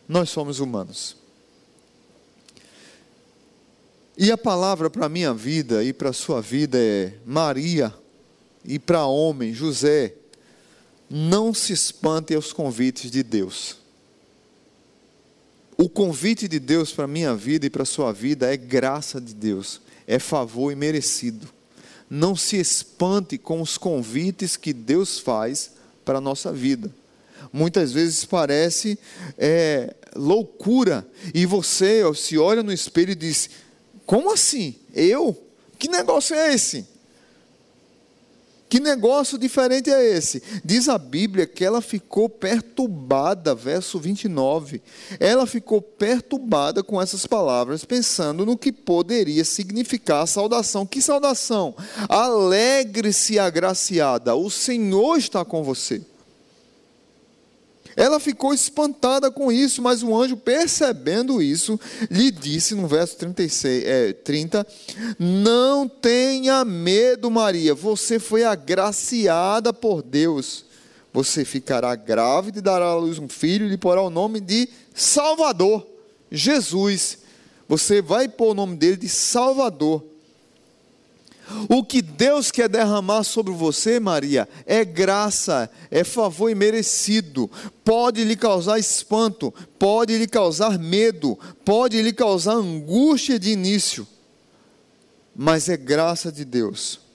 Nós 0.08 0.30
somos 0.30 0.62
humanos. 0.62 1.18
E 4.18 4.32
a 4.32 4.38
palavra 4.38 4.90
para 4.90 5.08
a 5.08 5.10
minha 5.10 5.34
vida 5.34 5.84
e 5.84 5.92
para 5.92 6.12
a 6.12 6.14
sua 6.14 6.42
vida 6.42 6.78
é 6.80 7.12
Maria, 7.26 7.94
e 8.64 8.80
para 8.80 9.06
homem, 9.06 9.54
José, 9.54 10.14
não 11.10 11.54
se 11.54 11.74
espante 11.74 12.34
aos 12.34 12.54
convites 12.54 13.12
de 13.12 13.22
Deus. 13.22 13.81
O 15.82 15.90
convite 15.90 16.48
de 16.48 16.60
Deus 16.60 16.92
para 16.92 17.06
a 17.06 17.08
minha 17.08 17.36
vida 17.36 17.66
e 17.66 17.70
para 17.70 17.84
a 17.84 17.86
sua 17.86 18.12
vida 18.12 18.54
é 18.54 18.56
graça 18.56 19.20
de 19.20 19.34
Deus, 19.34 19.82
é 20.06 20.20
favor 20.20 20.72
imerecido. 20.72 21.48
Não 22.10 22.36
se 22.36 22.58
espante 22.58 23.38
com 23.38 23.62
os 23.62 23.78
convites 23.78 24.56
que 24.56 24.74
Deus 24.74 25.18
faz 25.18 25.72
para 26.06 26.20
a 26.20 26.22
nossa 26.22 26.54
vida 26.54 26.92
muitas 27.52 27.92
vezes 27.92 28.26
parece 28.26 28.98
é, 29.38 29.94
loucura. 30.16 31.08
E 31.34 31.46
você 31.46 32.02
se 32.16 32.38
olha 32.38 32.64
no 32.64 32.72
espelho 32.72 33.12
e 33.12 33.16
diz: 33.16 33.50
Como 34.06 34.32
assim? 34.32 34.76
Eu? 34.94 35.38
Que 35.78 35.88
negócio 35.88 36.36
é 36.36 36.54
esse? 36.54 36.86
Que 38.72 38.80
negócio 38.80 39.38
diferente 39.38 39.90
é 39.90 40.16
esse? 40.16 40.42
Diz 40.64 40.88
a 40.88 40.98
Bíblia 40.98 41.46
que 41.46 41.66
ela 41.66 41.82
ficou 41.82 42.30
perturbada, 42.30 43.54
verso 43.54 44.00
29. 44.00 44.82
Ela 45.20 45.46
ficou 45.46 45.82
perturbada 45.82 46.82
com 46.82 47.02
essas 47.02 47.28
palavras, 47.28 47.84
pensando 47.84 48.46
no 48.46 48.58
que 48.58 48.72
poderia 48.72 49.44
significar 49.44 50.24
a 50.24 50.26
saudação. 50.26 50.86
Que 50.86 51.02
saudação? 51.02 51.76
Alegre-se, 52.08 53.38
agraciada, 53.38 54.36
o 54.36 54.50
Senhor 54.50 55.18
está 55.18 55.44
com 55.44 55.62
você. 55.62 56.02
Ela 57.96 58.20
ficou 58.20 58.54
espantada 58.54 59.30
com 59.30 59.52
isso, 59.52 59.82
mas 59.82 60.02
o 60.04 60.16
anjo, 60.16 60.38
percebendo 60.38 61.42
isso, 61.42 61.80
lhe 62.10 62.32
disse 62.32 62.74
no 62.76 62.88
verso 62.88 63.18
36, 63.18 63.84
é, 63.86 64.14
30: 64.14 64.66
Não 65.20 65.88
tenha 65.88 66.64
medo, 66.64 67.30
Maria, 67.30 67.74
você 67.74 68.20
foi 68.20 68.44
agraciada 68.44 69.74
por 69.74 70.02
Deus. 70.02 70.66
Você 71.14 71.44
ficará 71.44 71.94
grávida 71.96 72.60
e 72.60 72.62
dará 72.62 72.86
à 72.86 72.96
luz 72.96 73.20
um 73.20 73.28
filho 73.28 73.66
e 73.66 73.70
lhe 73.70 73.78
porá 73.78 74.02
o 74.02 74.10
nome 74.10 74.40
de 74.40 74.70
Salvador, 74.94 75.86
Jesus. 76.32 77.20
Você 77.68 78.02
vai 78.02 78.30
pôr 78.30 78.52
o 78.52 78.54
nome 78.54 78.78
dele 78.78 78.98
de 78.98 79.10
Salvador. 79.10 80.11
O 81.70 81.84
que 81.84 82.02
Deus 82.02 82.52
quer 82.52 82.70
derramar 82.70 83.24
sobre 83.24 83.54
você, 83.54 84.00
Maria, 84.00 84.48
é 84.66 84.84
graça, 84.84 85.70
é 85.90 86.04
favor 86.04 86.50
imerecido. 86.50 87.50
Pode 87.84 88.24
lhe 88.24 88.36
causar 88.36 88.80
espanto, 88.80 89.54
pode 89.78 90.18
lhe 90.18 90.28
causar 90.28 90.78
medo, 90.78 91.38
pode 91.64 92.02
lhe 92.02 92.14
causar 92.14 92.54
angústia 92.54 93.40
de 93.40 93.52
início, 93.52 94.08
mas 95.36 95.70
é 95.70 95.78
graça 95.78 96.32
de 96.32 96.46
Deus. 96.46 97.11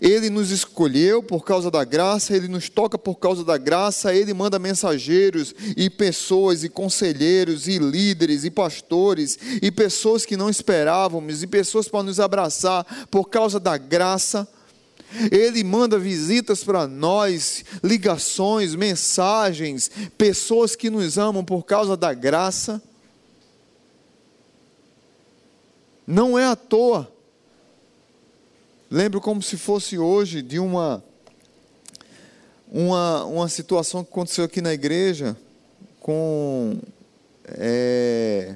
Ele 0.00 0.30
nos 0.30 0.50
escolheu 0.50 1.22
por 1.22 1.44
causa 1.44 1.70
da 1.70 1.84
graça, 1.84 2.36
Ele 2.36 2.48
nos 2.48 2.68
toca 2.68 2.98
por 2.98 3.16
causa 3.16 3.44
da 3.44 3.56
graça, 3.56 4.14
Ele 4.14 4.34
manda 4.34 4.58
mensageiros 4.58 5.54
e 5.76 5.88
pessoas, 5.88 6.64
e 6.64 6.68
conselheiros, 6.68 7.68
e 7.68 7.78
líderes, 7.78 8.44
e 8.44 8.50
pastores, 8.50 9.38
e 9.62 9.70
pessoas 9.70 10.26
que 10.26 10.36
não 10.36 10.50
esperávamos, 10.50 11.42
e 11.42 11.46
pessoas 11.46 11.88
para 11.88 12.02
nos 12.02 12.20
abraçar 12.20 13.06
por 13.10 13.28
causa 13.28 13.60
da 13.60 13.76
graça. 13.76 14.48
Ele 15.30 15.62
manda 15.62 15.98
visitas 15.98 16.64
para 16.64 16.88
nós, 16.88 17.64
ligações, 17.82 18.74
mensagens, 18.74 19.90
pessoas 20.18 20.74
que 20.74 20.90
nos 20.90 21.18
amam 21.18 21.44
por 21.44 21.64
causa 21.64 21.96
da 21.96 22.12
graça. 22.12 22.82
Não 26.06 26.38
é 26.38 26.44
à 26.44 26.56
toa 26.56 27.13
Lembro 28.94 29.20
como 29.20 29.42
se 29.42 29.56
fosse 29.56 29.98
hoje 29.98 30.40
de 30.40 30.60
uma, 30.60 31.02
uma, 32.70 33.24
uma 33.24 33.48
situação 33.48 34.04
que 34.04 34.10
aconteceu 34.12 34.44
aqui 34.44 34.60
na 34.60 34.72
igreja 34.72 35.36
com 35.98 36.78
é, 37.44 38.54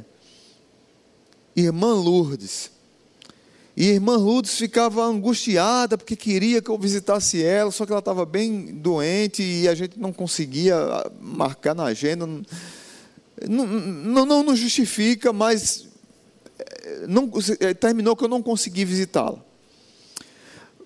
irmã 1.56 1.92
Lourdes. 1.92 2.70
E 3.76 3.86
irmã 3.86 4.16
Lourdes 4.16 4.56
ficava 4.56 5.04
angustiada 5.04 5.98
porque 5.98 6.14
queria 6.14 6.62
que 6.62 6.70
eu 6.70 6.78
visitasse 6.78 7.42
ela, 7.42 7.72
só 7.72 7.84
que 7.84 7.90
ela 7.90 7.98
estava 7.98 8.24
bem 8.24 8.66
doente 8.66 9.42
e 9.42 9.66
a 9.66 9.74
gente 9.74 9.98
não 9.98 10.12
conseguia 10.12 10.76
marcar 11.20 11.74
na 11.74 11.82
agenda. 11.82 12.24
Não, 12.24 13.66
não, 13.66 14.24
não, 14.24 14.42
não 14.44 14.54
justifica, 14.54 15.32
mas 15.32 15.88
eh, 16.60 17.06
não, 17.08 17.28
eh, 17.58 17.74
terminou 17.74 18.14
que 18.14 18.22
eu 18.22 18.28
não 18.28 18.40
consegui 18.40 18.84
visitá-la. 18.84 19.47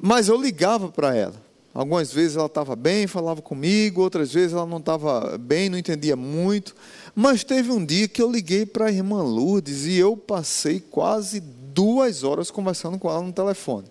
Mas 0.04 0.26
eu 0.26 0.37
ligava 0.37 0.88
para 0.88 1.14
ela. 1.14 1.40
Algumas 1.73 2.12
vezes 2.12 2.37
ela 2.37 2.47
estava 2.47 2.75
bem, 2.75 3.06
falava 3.06 3.40
comigo, 3.40 4.02
outras 4.02 4.32
vezes 4.32 4.52
ela 4.52 4.66
não 4.66 4.78
estava 4.78 5.38
bem, 5.38 5.71
não 5.71 5.78
entendia 5.78 6.16
muito. 6.16 6.75
Mas 7.14 7.44
teve 7.44 7.71
um 7.71 7.82
dia 7.82 8.09
que 8.09 8.21
eu 8.21 8.30
liguei 8.30 8.66
para 8.66 8.87
a 8.87 8.92
irmã 8.92 9.23
Lourdes 9.23 9.87
e 9.87 9.97
eu 9.97 10.16
passei 10.16 10.80
quase 10.80 11.38
duas 11.38 12.25
horas 12.25 12.50
conversando 12.50 12.99
com 12.99 13.09
ela 13.09 13.23
no 13.23 13.32
telefone. 13.32 13.87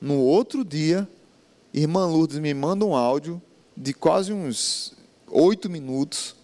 No 0.00 0.18
outro 0.18 0.64
dia, 0.64 1.08
irmã 1.72 2.04
Lourdes 2.04 2.40
me 2.40 2.52
manda 2.52 2.84
um 2.84 2.96
áudio 2.96 3.40
de 3.76 3.94
quase 3.94 4.32
uns 4.32 4.94
oito 5.28 5.70
minutos, 5.70 6.34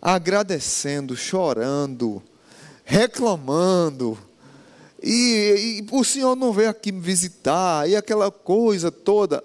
agradecendo, 0.00 1.16
chorando, 1.16 2.22
reclamando. 2.84 4.27
E, 5.02 5.80
e 5.80 5.86
o 5.90 6.04
senhor 6.04 6.34
não 6.34 6.52
veio 6.52 6.70
aqui 6.70 6.90
me 6.90 7.00
visitar, 7.00 7.88
e 7.88 7.94
aquela 7.94 8.30
coisa 8.30 8.90
toda 8.90 9.42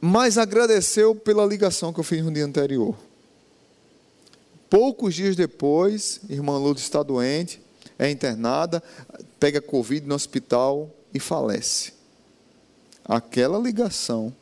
mas 0.00 0.38
agradeceu 0.38 1.14
pela 1.14 1.44
ligação 1.44 1.92
que 1.92 2.00
eu 2.00 2.04
fiz 2.04 2.24
no 2.24 2.32
dia 2.32 2.44
anterior. 2.44 2.96
Poucos 4.70 5.14
dias 5.14 5.34
depois, 5.34 6.20
irmã 6.28 6.58
Lourdes 6.58 6.84
está 6.84 7.02
doente, 7.02 7.60
é 7.98 8.10
internada, 8.10 8.82
pega 9.40 9.60
Covid 9.60 10.06
no 10.06 10.14
hospital 10.14 10.90
e 11.12 11.18
falece. 11.18 11.92
Aquela 13.04 13.58
ligação 13.58 14.32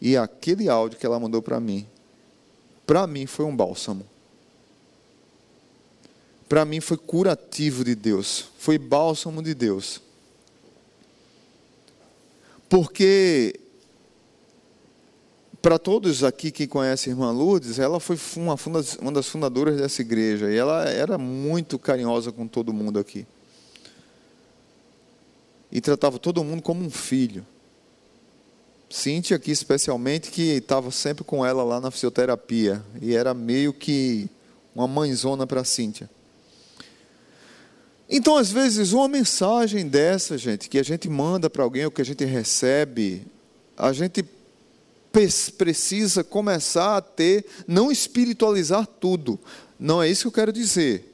e 0.00 0.16
aquele 0.16 0.68
áudio 0.68 0.98
que 0.98 1.06
ela 1.06 1.20
mandou 1.20 1.40
para 1.40 1.60
mim, 1.60 1.86
para 2.86 3.06
mim 3.06 3.26
foi 3.26 3.44
um 3.44 3.54
bálsamo. 3.54 4.04
Para 6.50 6.64
mim 6.64 6.80
foi 6.80 6.96
curativo 6.96 7.84
de 7.84 7.94
Deus, 7.94 8.46
foi 8.58 8.76
bálsamo 8.76 9.40
de 9.40 9.54
Deus. 9.54 10.02
Porque 12.68 13.60
para 15.62 15.78
todos 15.78 16.24
aqui 16.24 16.50
que 16.50 16.66
conhecem 16.66 17.12
a 17.12 17.14
irmã 17.14 17.30
Lourdes, 17.30 17.78
ela 17.78 18.00
foi 18.00 18.18
uma, 18.34 18.56
uma 19.00 19.12
das 19.12 19.28
fundadoras 19.28 19.76
dessa 19.76 20.02
igreja 20.02 20.50
e 20.50 20.56
ela 20.56 20.88
era 20.88 21.16
muito 21.16 21.78
carinhosa 21.78 22.32
com 22.32 22.48
todo 22.48 22.72
mundo 22.72 22.98
aqui. 22.98 23.24
E 25.70 25.80
tratava 25.80 26.18
todo 26.18 26.42
mundo 26.42 26.62
como 26.62 26.84
um 26.84 26.90
filho. 26.90 27.46
Cíntia 28.88 29.36
aqui 29.36 29.52
especialmente, 29.52 30.32
que 30.32 30.56
estava 30.56 30.90
sempre 30.90 31.22
com 31.22 31.46
ela 31.46 31.62
lá 31.62 31.80
na 31.80 31.92
fisioterapia. 31.92 32.84
E 33.00 33.14
era 33.14 33.32
meio 33.32 33.72
que 33.72 34.28
uma 34.74 34.88
mãezona 34.88 35.46
para 35.46 35.62
Cíntia. 35.62 36.10
Então, 38.12 38.36
às 38.36 38.50
vezes, 38.50 38.92
uma 38.92 39.06
mensagem 39.06 39.86
dessa, 39.86 40.36
gente, 40.36 40.68
que 40.68 40.80
a 40.80 40.82
gente 40.82 41.08
manda 41.08 41.48
para 41.48 41.62
alguém 41.62 41.84
ou 41.84 41.92
que 41.92 42.02
a 42.02 42.04
gente 42.04 42.24
recebe, 42.24 43.24
a 43.76 43.92
gente 43.92 44.24
precisa 45.56 46.24
começar 46.24 46.96
a 46.96 47.00
ter, 47.00 47.46
não 47.68 47.90
espiritualizar 47.90 48.84
tudo. 48.84 49.38
Não 49.78 50.02
é 50.02 50.08
isso 50.08 50.22
que 50.22 50.26
eu 50.26 50.32
quero 50.32 50.52
dizer. 50.52 51.06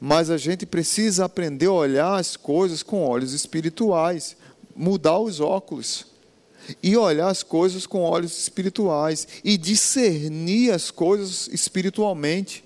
Mas 0.00 0.30
a 0.30 0.36
gente 0.36 0.64
precisa 0.64 1.24
aprender 1.24 1.66
a 1.66 1.72
olhar 1.72 2.14
as 2.14 2.36
coisas 2.36 2.80
com 2.80 3.04
olhos 3.04 3.32
espirituais, 3.32 4.36
mudar 4.74 5.18
os 5.18 5.40
óculos 5.40 6.06
e 6.80 6.96
olhar 6.96 7.28
as 7.28 7.42
coisas 7.42 7.86
com 7.86 8.02
olhos 8.02 8.38
espirituais 8.38 9.26
e 9.42 9.56
discernir 9.58 10.70
as 10.70 10.92
coisas 10.92 11.48
espiritualmente. 11.48 12.62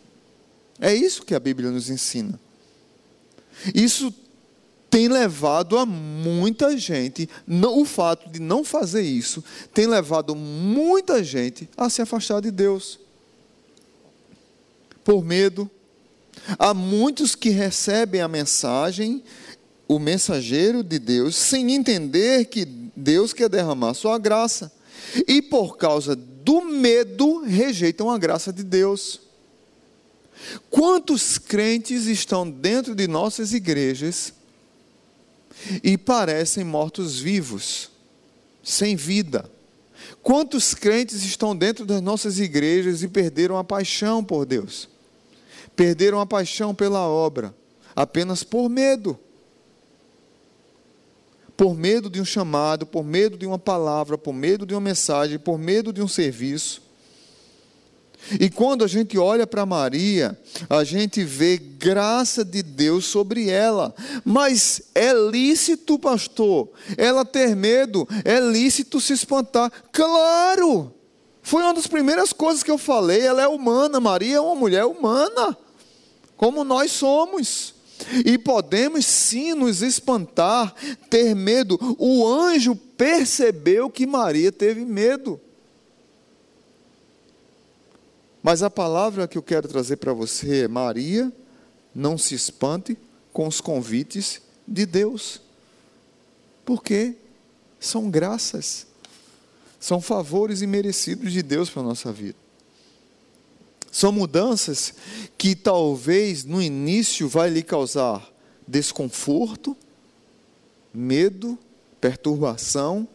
É 0.78 0.94
isso 0.94 1.24
que 1.24 1.34
a 1.34 1.40
Bíblia 1.40 1.70
nos 1.70 1.88
ensina. 1.88 2.38
Isso 3.74 4.12
tem 4.90 5.08
levado 5.08 5.78
a 5.78 5.86
muita 5.86 6.76
gente, 6.76 7.28
não, 7.46 7.80
o 7.80 7.84
fato 7.84 8.28
de 8.28 8.40
não 8.40 8.64
fazer 8.64 9.02
isso, 9.02 9.42
tem 9.72 9.86
levado 9.86 10.34
muita 10.34 11.22
gente 11.22 11.68
a 11.76 11.88
se 11.88 12.02
afastar 12.02 12.40
de 12.40 12.50
Deus. 12.50 12.98
Por 15.04 15.24
medo. 15.24 15.70
Há 16.58 16.74
muitos 16.74 17.34
que 17.34 17.50
recebem 17.50 18.20
a 18.20 18.28
mensagem, 18.28 19.22
o 19.86 19.98
mensageiro 19.98 20.82
de 20.82 20.98
Deus, 20.98 21.36
sem 21.36 21.72
entender 21.72 22.46
que 22.46 22.64
Deus 22.64 23.32
quer 23.32 23.48
derramar 23.48 23.94
sua 23.94 24.18
graça. 24.18 24.72
E 25.26 25.40
por 25.40 25.76
causa 25.76 26.16
do 26.16 26.62
medo, 26.62 27.42
rejeitam 27.42 28.10
a 28.10 28.18
graça 28.18 28.52
de 28.52 28.62
Deus. 28.62 29.20
Quantos 30.70 31.38
crentes 31.38 32.06
estão 32.06 32.48
dentro 32.48 32.94
de 32.94 33.06
nossas 33.06 33.52
igrejas 33.52 34.32
e 35.82 35.98
parecem 35.98 36.64
mortos-vivos, 36.64 37.90
sem 38.62 38.96
vida. 38.96 39.50
Quantos 40.22 40.74
crentes 40.74 41.22
estão 41.24 41.54
dentro 41.54 41.84
das 41.84 42.00
nossas 42.00 42.38
igrejas 42.38 43.02
e 43.02 43.08
perderam 43.08 43.56
a 43.56 43.64
paixão 43.64 44.24
por 44.24 44.46
Deus? 44.46 44.88
Perderam 45.76 46.20
a 46.20 46.26
paixão 46.26 46.74
pela 46.74 47.00
obra, 47.00 47.54
apenas 47.94 48.42
por 48.42 48.68
medo. 48.68 49.18
Por 51.56 51.76
medo 51.76 52.08
de 52.08 52.20
um 52.20 52.24
chamado, 52.24 52.86
por 52.86 53.04
medo 53.04 53.36
de 53.36 53.46
uma 53.46 53.58
palavra, 53.58 54.16
por 54.16 54.32
medo 54.32 54.64
de 54.64 54.74
uma 54.74 54.80
mensagem, 54.80 55.38
por 55.38 55.58
medo 55.58 55.92
de 55.92 56.02
um 56.02 56.08
serviço. 56.08 56.82
E 58.38 58.48
quando 58.48 58.84
a 58.84 58.86
gente 58.86 59.18
olha 59.18 59.46
para 59.46 59.66
Maria, 59.66 60.38
a 60.68 60.84
gente 60.84 61.24
vê 61.24 61.56
graça 61.56 62.44
de 62.44 62.62
Deus 62.62 63.06
sobre 63.06 63.48
ela. 63.48 63.94
Mas 64.24 64.82
é 64.94 65.12
lícito, 65.12 65.98
pastor, 65.98 66.68
ela 66.96 67.24
ter 67.24 67.56
medo, 67.56 68.06
é 68.24 68.38
lícito 68.40 69.00
se 69.00 69.12
espantar. 69.12 69.70
Claro! 69.92 70.94
Foi 71.42 71.62
uma 71.62 71.74
das 71.74 71.86
primeiras 71.86 72.32
coisas 72.32 72.62
que 72.62 72.70
eu 72.70 72.78
falei. 72.78 73.20
Ela 73.22 73.42
é 73.42 73.48
humana, 73.48 73.98
Maria 73.98 74.36
é 74.36 74.40
uma 74.40 74.54
mulher 74.54 74.84
humana, 74.84 75.56
como 76.36 76.62
nós 76.62 76.92
somos. 76.92 77.74
E 78.24 78.38
podemos 78.38 79.04
sim 79.04 79.52
nos 79.54 79.82
espantar, 79.82 80.74
ter 81.08 81.34
medo. 81.34 81.78
O 81.98 82.26
anjo 82.26 82.74
percebeu 82.74 83.90
que 83.90 84.06
Maria 84.06 84.50
teve 84.50 84.84
medo. 84.84 85.40
Mas 88.42 88.62
a 88.62 88.70
palavra 88.70 89.28
que 89.28 89.36
eu 89.36 89.42
quero 89.42 89.68
trazer 89.68 89.96
para 89.96 90.12
você 90.12 90.64
é: 90.64 90.68
Maria, 90.68 91.32
não 91.94 92.16
se 92.16 92.34
espante 92.34 92.96
com 93.32 93.46
os 93.46 93.60
convites 93.60 94.40
de 94.66 94.86
Deus. 94.86 95.40
Porque 96.64 97.16
são 97.78 98.10
graças, 98.10 98.86
são 99.78 100.00
favores 100.00 100.62
imerecidos 100.62 101.32
de 101.32 101.42
Deus 101.42 101.68
para 101.68 101.82
a 101.82 101.86
nossa 101.86 102.12
vida. 102.12 102.36
São 103.90 104.12
mudanças 104.12 104.94
que 105.36 105.56
talvez 105.56 106.44
no 106.44 106.62
início 106.62 107.28
vai 107.28 107.50
lhe 107.50 107.62
causar 107.62 108.30
desconforto, 108.66 109.76
medo, 110.94 111.58
perturbação, 112.00 113.06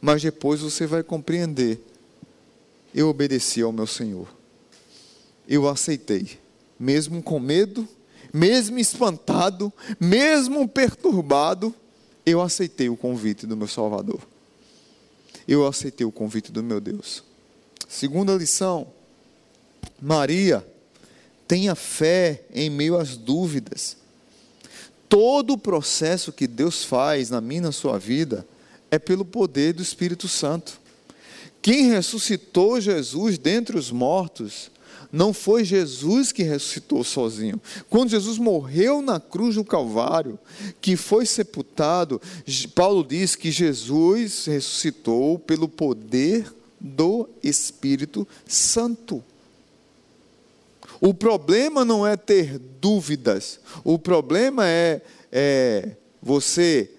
mas 0.00 0.22
depois 0.22 0.60
você 0.60 0.86
vai 0.86 1.02
compreender 1.02 1.78
eu 2.94 3.08
obedeci 3.08 3.62
ao 3.62 3.72
meu 3.72 3.86
Senhor. 3.86 4.28
Eu 5.48 5.68
aceitei, 5.68 6.38
mesmo 6.78 7.22
com 7.22 7.38
medo, 7.38 7.88
mesmo 8.32 8.78
espantado, 8.78 9.72
mesmo 9.98 10.68
perturbado, 10.68 11.74
eu 12.24 12.40
aceitei 12.40 12.88
o 12.88 12.96
convite 12.96 13.46
do 13.46 13.56
meu 13.56 13.66
Salvador. 13.66 14.20
Eu 15.46 15.66
aceitei 15.66 16.06
o 16.06 16.12
convite 16.12 16.52
do 16.52 16.62
meu 16.62 16.80
Deus. 16.80 17.24
Segunda 17.88 18.34
lição: 18.34 18.86
Maria, 20.00 20.66
tenha 21.48 21.74
fé 21.74 22.44
em 22.54 22.70
meio 22.70 22.96
às 22.96 23.16
dúvidas. 23.16 23.96
Todo 25.08 25.54
o 25.54 25.58
processo 25.58 26.32
que 26.32 26.46
Deus 26.46 26.84
faz 26.84 27.30
na 27.30 27.40
minha 27.40 27.58
e 27.58 27.62
na 27.62 27.72
sua 27.72 27.98
vida 27.98 28.46
é 28.90 28.98
pelo 28.98 29.24
poder 29.24 29.72
do 29.72 29.82
Espírito 29.82 30.28
Santo. 30.28 30.79
Quem 31.62 31.90
ressuscitou 31.90 32.80
Jesus 32.80 33.38
dentre 33.38 33.76
os 33.76 33.90
mortos 33.90 34.70
não 35.12 35.32
foi 35.32 35.64
Jesus 35.64 36.30
que 36.30 36.42
ressuscitou 36.42 37.02
sozinho. 37.02 37.60
Quando 37.88 38.10
Jesus 38.10 38.38
morreu 38.38 39.02
na 39.02 39.18
cruz 39.18 39.56
do 39.56 39.64
Calvário, 39.64 40.38
que 40.80 40.96
foi 40.96 41.26
sepultado, 41.26 42.20
Paulo 42.74 43.04
diz 43.04 43.34
que 43.34 43.50
Jesus 43.50 44.46
ressuscitou 44.46 45.38
pelo 45.38 45.68
poder 45.68 46.52
do 46.78 47.28
Espírito 47.42 48.26
Santo. 48.46 49.22
O 51.00 51.12
problema 51.12 51.84
não 51.84 52.06
é 52.06 52.16
ter 52.16 52.58
dúvidas, 52.58 53.58
o 53.82 53.98
problema 53.98 54.66
é, 54.66 55.02
é 55.32 55.96
você 56.22 56.90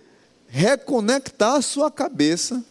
reconectar 0.47 1.55
a 1.55 1.61
sua 1.61 1.89
cabeça 1.89 2.63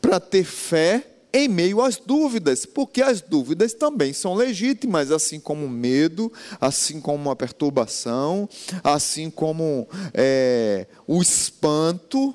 para 0.00 0.20
ter 0.20 0.44
fé 0.44 1.13
em 1.34 1.48
meio 1.48 1.82
às 1.82 1.96
dúvidas, 1.96 2.64
porque 2.64 3.02
as 3.02 3.20
dúvidas 3.20 3.74
também 3.74 4.12
são 4.12 4.34
legítimas, 4.34 5.10
assim 5.10 5.40
como 5.40 5.68
medo, 5.68 6.32
assim 6.60 7.00
como 7.00 7.28
a 7.28 7.34
perturbação, 7.34 8.48
assim 8.84 9.28
como 9.28 9.88
é, 10.14 10.86
o 11.08 11.20
espanto. 11.20 12.32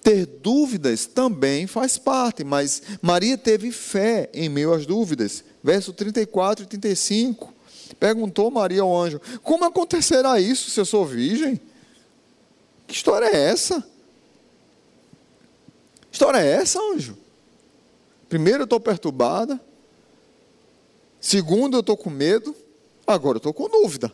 Ter 0.00 0.26
dúvidas 0.26 1.06
também 1.06 1.68
faz 1.68 1.96
parte, 1.96 2.42
mas 2.42 2.82
Maria 3.00 3.38
teve 3.38 3.70
fé 3.70 4.28
em 4.34 4.48
meio 4.48 4.72
às 4.72 4.84
dúvidas. 4.84 5.44
Verso 5.62 5.92
34 5.92 6.64
e 6.64 6.66
35. 6.66 7.54
Perguntou 8.00 8.50
Maria 8.50 8.82
ao 8.82 8.96
anjo: 8.96 9.20
Como 9.44 9.64
acontecerá 9.64 10.40
isso 10.40 10.70
se 10.70 10.80
eu 10.80 10.84
sou 10.84 11.06
virgem? 11.06 11.60
Que 12.86 12.94
história 12.94 13.26
é 13.26 13.50
essa? 13.50 13.80
Que 16.10 16.14
história 16.14 16.38
é 16.38 16.48
essa, 16.48 16.80
anjo? 16.80 17.21
Primeiro, 18.32 18.60
eu 18.60 18.64
estou 18.64 18.80
perturbada. 18.80 19.60
Segundo, 21.20 21.76
eu 21.76 21.80
estou 21.80 21.98
com 21.98 22.08
medo. 22.08 22.56
Agora, 23.06 23.36
eu 23.36 23.40
estou 23.40 23.52
com 23.52 23.68
dúvida. 23.68 24.10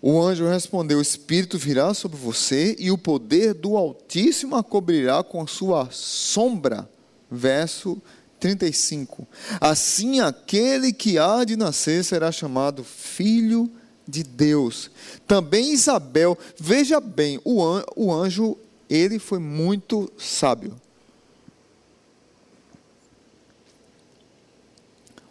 O 0.00 0.22
anjo 0.22 0.46
respondeu: 0.46 0.98
O 0.98 1.02
Espírito 1.02 1.58
virá 1.58 1.92
sobre 1.94 2.16
você 2.16 2.76
e 2.78 2.92
o 2.92 2.96
poder 2.96 3.54
do 3.54 3.76
Altíssimo 3.76 4.54
a 4.54 4.62
cobrirá 4.62 5.24
com 5.24 5.44
sua 5.48 5.88
sombra. 5.90 6.88
Verso 7.28 8.00
35. 8.38 9.26
Assim, 9.60 10.20
aquele 10.20 10.92
que 10.92 11.18
há 11.18 11.42
de 11.42 11.56
nascer 11.56 12.04
será 12.04 12.30
chamado 12.30 12.84
Filho 12.84 13.68
de 14.06 14.22
Deus. 14.22 14.92
Também 15.26 15.72
Isabel, 15.72 16.38
veja 16.56 17.00
bem, 17.00 17.40
o 17.44 18.12
anjo 18.12 18.56
ele 18.92 19.18
foi 19.18 19.38
muito 19.38 20.12
sábio. 20.18 20.78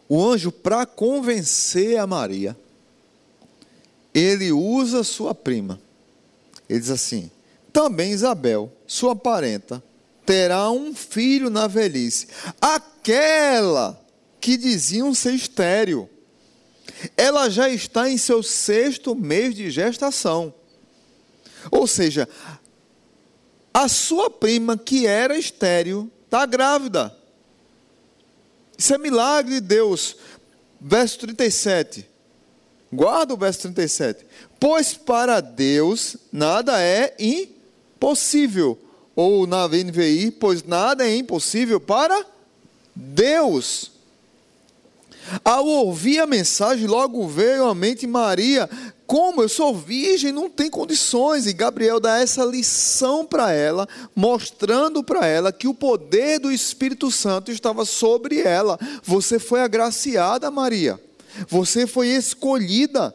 O 0.09 0.25
anjo, 0.25 0.51
para 0.51 0.85
convencer 0.85 1.97
a 1.99 2.07
Maria, 2.07 2.57
ele 4.13 4.51
usa 4.51 5.03
sua 5.03 5.35
prima. 5.35 5.79
Ele 6.67 6.79
diz 6.79 6.89
assim: 6.89 7.29
também 7.71 8.11
Isabel, 8.11 8.73
sua 8.87 9.15
parenta, 9.15 9.81
terá 10.25 10.71
um 10.71 10.95
filho 10.95 11.49
na 11.51 11.67
velhice. 11.67 12.27
Aquela 12.59 14.03
que 14.39 14.57
diziam 14.57 15.13
ser 15.13 15.35
estéril. 15.35 16.09
Ela 17.15 17.47
já 17.47 17.69
está 17.69 18.09
em 18.09 18.17
seu 18.17 18.41
sexto 18.41 19.15
mês 19.15 19.53
de 19.53 19.69
gestação. 19.69 20.51
Ou 21.69 21.85
seja, 21.85 22.27
a 23.73 23.87
sua 23.87 24.29
prima, 24.29 24.77
que 24.77 25.07
era 25.07 25.37
estéril, 25.37 26.09
está 26.25 26.45
grávida. 26.45 27.15
Isso 28.77 28.93
é 28.93 28.97
milagre 28.97 29.55
de 29.55 29.61
Deus. 29.61 30.15
Verso 30.79 31.19
37. 31.19 32.07
Guarda 32.91 33.33
o 33.33 33.37
verso 33.37 33.61
37. 33.61 34.25
Pois 34.59 34.93
para 34.93 35.39
Deus 35.39 36.17
nada 36.31 36.81
é 36.81 37.15
impossível. 37.19 38.77
Ou 39.15 39.45
na 39.45 39.67
NVI, 39.67 40.31
pois 40.31 40.63
nada 40.63 41.07
é 41.07 41.15
impossível 41.15 41.79
para 41.79 42.25
Deus. 42.95 43.91
Ao 45.45 45.65
ouvir 45.65 46.19
a 46.19 46.27
mensagem, 46.27 46.87
logo 46.87 47.27
veio 47.27 47.65
à 47.65 47.75
mente 47.75 48.07
Maria 48.07 48.69
como 49.11 49.41
eu 49.41 49.49
sou 49.49 49.75
virgem, 49.75 50.31
não 50.31 50.49
tem 50.49 50.69
condições. 50.69 51.45
E 51.45 51.51
Gabriel 51.51 51.99
dá 51.99 52.21
essa 52.21 52.45
lição 52.45 53.25
para 53.25 53.51
ela, 53.51 53.85
mostrando 54.15 55.03
para 55.03 55.27
ela 55.27 55.51
que 55.51 55.67
o 55.67 55.73
poder 55.73 56.39
do 56.39 56.49
Espírito 56.49 57.11
Santo 57.11 57.51
estava 57.51 57.83
sobre 57.83 58.39
ela. 58.39 58.79
Você 59.03 59.37
foi 59.37 59.59
agraciada, 59.59 60.49
Maria. 60.49 60.97
Você 61.49 61.85
foi 61.85 62.07
escolhida 62.07 63.13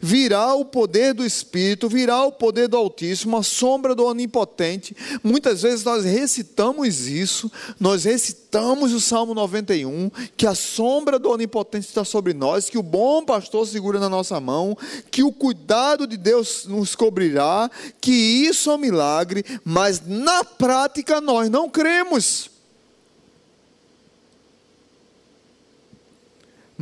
virá 0.00 0.54
o 0.54 0.64
poder 0.64 1.14
do 1.14 1.24
Espírito, 1.24 1.88
virá 1.88 2.24
o 2.24 2.32
poder 2.32 2.68
do 2.68 2.76
Altíssimo, 2.76 3.36
a 3.36 3.42
sombra 3.42 3.94
do 3.94 4.04
Onipotente. 4.04 4.96
Muitas 5.22 5.62
vezes 5.62 5.84
nós 5.84 6.04
recitamos 6.04 7.08
isso, 7.08 7.50
nós 7.80 8.04
recitamos 8.04 8.92
o 8.92 9.00
Salmo 9.00 9.34
91, 9.34 10.10
que 10.36 10.46
a 10.46 10.54
sombra 10.54 11.18
do 11.18 11.30
Onipotente 11.30 11.88
está 11.88 12.04
sobre 12.04 12.32
nós, 12.32 12.68
que 12.68 12.78
o 12.78 12.82
bom 12.82 13.24
pastor 13.24 13.66
segura 13.66 13.98
na 13.98 14.08
nossa 14.08 14.38
mão, 14.40 14.76
que 15.10 15.22
o 15.22 15.32
cuidado 15.32 16.06
de 16.06 16.16
Deus 16.16 16.66
nos 16.66 16.94
cobrirá, 16.94 17.70
que 18.00 18.12
isso 18.12 18.70
é 18.70 18.74
um 18.74 18.78
milagre, 18.78 19.44
mas 19.64 20.02
na 20.06 20.44
prática 20.44 21.20
nós 21.20 21.50
não 21.50 21.68
cremos. 21.68 22.51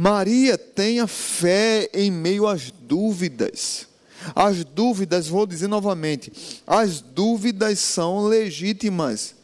Maria 0.01 0.57
tenha 0.57 1.07
fé 1.07 1.91
em 1.93 2.11
meio 2.11 2.47
às 2.47 2.71
dúvidas. 2.71 3.87
As 4.35 4.65
dúvidas, 4.65 5.29
vou 5.29 5.47
dizer 5.47 5.69
novamente, 5.69 6.33
as 6.67 7.03
dúvidas 7.03 7.81
são 7.81 8.27
legítimas. 8.27 9.35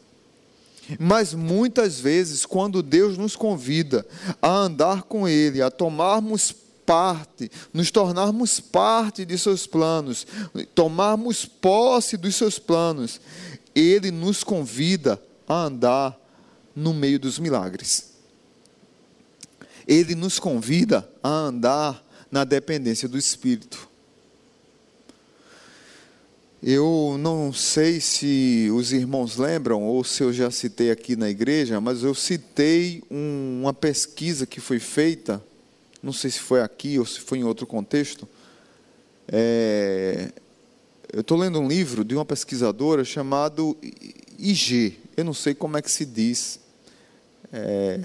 Mas 0.99 1.31
muitas 1.31 1.99
vezes, 1.99 2.43
quando 2.43 2.81
Deus 2.81 3.19
nos 3.19 3.35
convida 3.35 4.03
a 4.41 4.49
andar 4.49 5.03
com 5.03 5.27
Ele, 5.27 5.61
a 5.61 5.69
tomarmos 5.69 6.51
parte, 6.83 7.51
nos 7.71 7.91
tornarmos 7.91 8.59
parte 8.59 9.25
de 9.25 9.37
seus 9.37 9.67
planos, 9.67 10.25
tomarmos 10.73 11.45
posse 11.45 12.17
dos 12.17 12.35
seus 12.35 12.57
planos, 12.57 13.21
Ele 13.75 14.09
nos 14.09 14.43
convida 14.43 15.21
a 15.47 15.65
andar 15.65 16.19
no 16.75 16.95
meio 16.95 17.19
dos 17.19 17.37
milagres 17.37 18.16
ele 19.87 20.13
nos 20.15 20.37
convida 20.37 21.09
a 21.23 21.29
andar 21.29 22.03
na 22.29 22.43
dependência 22.43 23.07
do 23.07 23.17
Espírito. 23.17 23.87
Eu 26.61 27.15
não 27.19 27.53
sei 27.53 28.01
se 28.01 28.67
os 28.73 28.91
irmãos 28.91 29.37
lembram 29.37 29.83
ou 29.83 30.03
se 30.03 30.23
eu 30.23 30.33
já 30.33 30.49
citei 30.51 30.91
aqui 30.91 31.15
na 31.15 31.29
igreja, 31.29 31.79
mas 31.79 32.03
eu 32.03 32.13
citei 32.15 33.03
um, 33.09 33.59
uma 33.61 33.73
pesquisa 33.73 34.45
que 34.45 34.59
foi 34.59 34.79
feita, 34.79 35.41
não 36.01 36.11
sei 36.11 36.31
se 36.31 36.39
foi 36.39 36.61
aqui 36.61 36.97
ou 36.97 37.05
se 37.05 37.19
foi 37.19 37.37
em 37.37 37.43
outro 37.43 37.67
contexto. 37.67 38.27
É, 39.27 40.31
eu 41.13 41.21
estou 41.21 41.37
lendo 41.37 41.59
um 41.59 41.67
livro 41.67 42.03
de 42.03 42.15
uma 42.15 42.25
pesquisadora 42.25 43.05
chamado 43.05 43.77
IG, 44.37 44.99
eu 45.15 45.23
não 45.23 45.33
sei 45.33 45.53
como 45.53 45.77
é 45.77 45.81
que 45.81 45.91
se 45.91 46.05
diz. 46.05 46.59
É, 47.53 47.99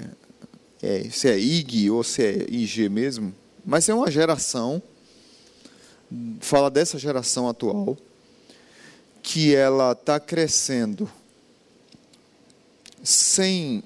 é, 0.83 1.09
se 1.09 1.29
é 1.29 1.39
IG 1.39 1.91
ou 1.91 2.03
se 2.03 2.23
é 2.23 2.47
IG 2.51 2.89
mesmo, 2.89 3.33
mas 3.65 3.89
é 3.89 3.95
uma 3.95 4.11
geração, 4.11 4.83
fala 6.41 6.69
dessa 6.69 6.99
geração 6.99 7.49
atual, 7.49 7.97
que 9.23 9.55
ela 9.55 9.93
está 9.93 10.19
crescendo 10.19 11.09
sem 13.03 13.85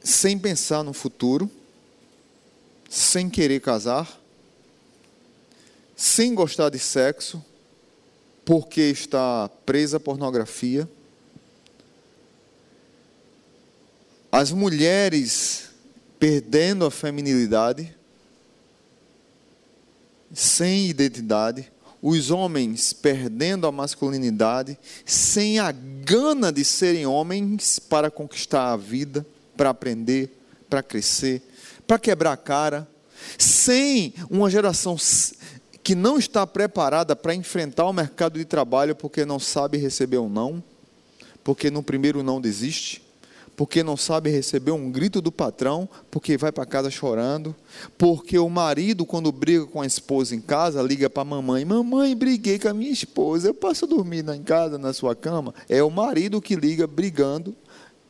sem 0.00 0.38
pensar 0.38 0.82
no 0.84 0.92
futuro, 0.92 1.50
sem 2.90 3.30
querer 3.30 3.60
casar, 3.60 4.20
sem 5.96 6.34
gostar 6.34 6.68
de 6.68 6.78
sexo, 6.78 7.42
porque 8.44 8.82
está 8.82 9.48
presa 9.64 9.96
à 9.96 10.00
pornografia 10.00 10.88
As 14.36 14.50
mulheres 14.50 15.70
perdendo 16.18 16.84
a 16.84 16.90
feminilidade, 16.90 17.96
sem 20.32 20.88
identidade, 20.88 21.70
os 22.02 22.32
homens 22.32 22.92
perdendo 22.92 23.64
a 23.64 23.70
masculinidade, 23.70 24.76
sem 25.06 25.60
a 25.60 25.70
gana 25.70 26.50
de 26.50 26.64
serem 26.64 27.06
homens 27.06 27.78
para 27.78 28.10
conquistar 28.10 28.72
a 28.72 28.76
vida, 28.76 29.24
para 29.56 29.70
aprender, 29.70 30.36
para 30.68 30.82
crescer, 30.82 31.40
para 31.86 31.96
quebrar 31.96 32.32
a 32.32 32.36
cara, 32.36 32.88
sem 33.38 34.14
uma 34.28 34.50
geração 34.50 34.96
que 35.80 35.94
não 35.94 36.18
está 36.18 36.44
preparada 36.44 37.14
para 37.14 37.36
enfrentar 37.36 37.84
o 37.84 37.92
mercado 37.92 38.36
de 38.36 38.44
trabalho 38.44 38.96
porque 38.96 39.24
não 39.24 39.38
sabe 39.38 39.78
receber 39.78 40.18
um 40.18 40.28
não, 40.28 40.60
porque 41.44 41.70
no 41.70 41.84
primeiro 41.84 42.20
não 42.20 42.40
desiste, 42.40 43.03
porque 43.56 43.82
não 43.82 43.96
sabe 43.96 44.30
receber 44.30 44.72
um 44.72 44.90
grito 44.90 45.20
do 45.20 45.30
patrão, 45.30 45.88
porque 46.10 46.36
vai 46.36 46.50
para 46.50 46.66
casa 46.66 46.90
chorando, 46.90 47.54
porque 47.96 48.38
o 48.38 48.48
marido, 48.48 49.06
quando 49.06 49.30
briga 49.30 49.66
com 49.66 49.80
a 49.80 49.86
esposa 49.86 50.34
em 50.34 50.40
casa, 50.40 50.82
liga 50.82 51.08
para 51.08 51.22
a 51.22 51.24
mamãe: 51.24 51.64
Mamãe, 51.64 52.16
briguei 52.16 52.58
com 52.58 52.68
a 52.68 52.74
minha 52.74 52.90
esposa, 52.90 53.48
eu 53.48 53.54
posso 53.54 53.86
dormir 53.86 54.28
em 54.28 54.42
casa, 54.42 54.78
na 54.78 54.92
sua 54.92 55.14
cama? 55.14 55.54
É 55.68 55.82
o 55.82 55.90
marido 55.90 56.40
que 56.40 56.56
liga 56.56 56.86
brigando 56.86 57.54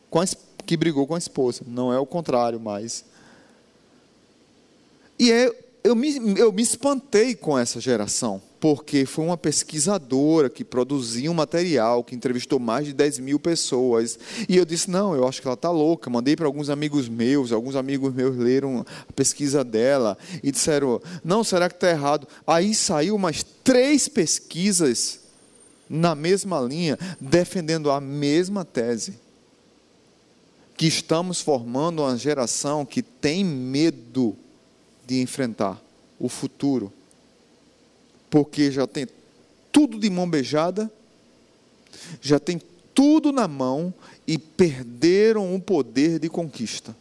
com 0.09 0.21
a, 0.21 0.25
que 0.65 0.77
brigou 0.77 1.07
com 1.07 1.15
a 1.15 1.19
esposa, 1.19 1.63
não 1.67 1.93
é 1.93 1.99
o 1.99 2.07
contrário 2.07 2.59
mais. 2.59 3.05
E 5.19 5.31
é, 5.31 5.55
eu, 5.83 5.95
me, 5.95 6.39
eu 6.39 6.53
me 6.53 6.63
espantei 6.63 7.35
com 7.35 7.59
essa 7.59 7.81
geração, 7.81 8.41
porque 8.65 9.05
foi 9.05 9.27
uma 9.27 9.37
pesquisadora 9.37 10.49
que 10.49 10.65
produziu 10.65 11.31
um 11.31 11.35
material, 11.35 12.03
que 12.03 12.15
entrevistou 12.15 12.59
mais 12.59 12.87
de 12.87 12.95
10 12.95 13.19
mil 13.19 13.39
pessoas. 13.39 14.19
E 14.49 14.57
eu 14.57 14.65
disse: 14.65 14.91
não, 14.91 15.15
eu 15.15 15.29
acho 15.29 15.43
que 15.43 15.47
ela 15.47 15.53
está 15.55 15.71
louca. 15.71 16.09
Mandei 16.09 16.35
para 16.35 16.47
alguns 16.47 16.71
amigos 16.71 17.07
meus, 17.07 17.53
alguns 17.53 17.77
amigos 17.77 18.15
meus 18.15 18.35
leram 18.35 18.87
a 19.07 19.13
pesquisa 19.13 19.63
dela 19.63 20.17
e 20.43 20.51
disseram: 20.51 20.99
não, 21.23 21.45
será 21.45 21.69
que 21.69 21.75
está 21.75 21.91
errado? 21.91 22.27
Aí 22.47 22.75
saiu 22.75 23.17
umas 23.17 23.45
três 23.63 24.09
pesquisas 24.09 25.21
na 25.87 26.15
mesma 26.15 26.59
linha, 26.59 26.99
defendendo 27.21 27.91
a 27.91 28.01
mesma 28.01 28.65
tese 28.65 29.19
que 30.75 30.87
estamos 30.87 31.39
formando 31.39 32.01
uma 32.01 32.17
geração 32.17 32.87
que 32.87 33.03
tem 33.03 33.45
medo 33.45 34.35
de 35.07 35.21
enfrentar 35.21 35.79
o 36.19 36.31
futuro, 36.31 36.91
porque 38.35 38.69
já 38.73 38.85
tem 38.85 39.07
tudo 39.71 39.97
de 39.97 40.11
mão 40.11 40.29
beijada, 40.29 40.91
já 42.21 42.41
tem 42.41 42.61
tudo 42.93 43.31
na 43.31 43.47
mão 43.47 43.95
e 44.27 44.37
perderam 44.37 45.55
o 45.55 45.61
poder 45.61 46.19
de 46.19 46.29
conquista. 46.29 46.97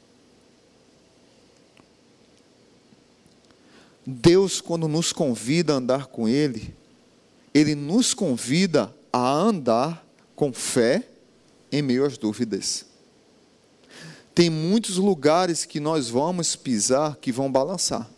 Deus, 4.06 4.62
quando 4.62 4.88
nos 4.88 5.12
convida 5.12 5.74
a 5.74 5.78
andar 5.78 6.06
com 6.06 6.30
Ele, 6.30 6.72
Ele 7.52 7.74
nos 7.74 8.14
convida 8.14 8.96
a 9.12 9.28
andar 9.28 10.06
com 10.36 10.54
fé 10.54 11.02
em 11.72 11.82
meio 11.82 12.06
às 12.06 12.16
dúvidas. 12.16 12.86
Tem 14.36 14.52
muitos 14.52 14.98
lugares 14.98 15.66
que 15.66 15.80
nós 15.80 16.10
vamos 16.10 16.56
pisar 16.56 17.16
que 17.16 17.32
vão 17.32 17.52
balançar. 17.52 18.13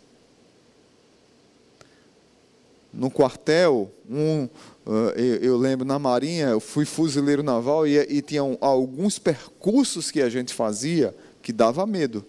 No 2.96 3.10
quartel, 3.10 3.92
um, 4.08 4.48
eh, 5.16 5.40
eu 5.42 5.58
lembro 5.58 5.84
na 5.84 5.98
Marinha, 5.98 6.46
eu 6.46 6.60
fui 6.60 6.86
fuzileiro 6.86 7.42
naval 7.42 7.86
e, 7.86 7.98
e 7.98 8.22
tinha 8.22 8.40
alguns 8.58 9.18
percursos 9.18 10.10
que 10.10 10.22
a 10.22 10.30
gente 10.30 10.54
fazia 10.54 11.14
que 11.42 11.52
dava 11.52 11.86
medo. 11.86 12.24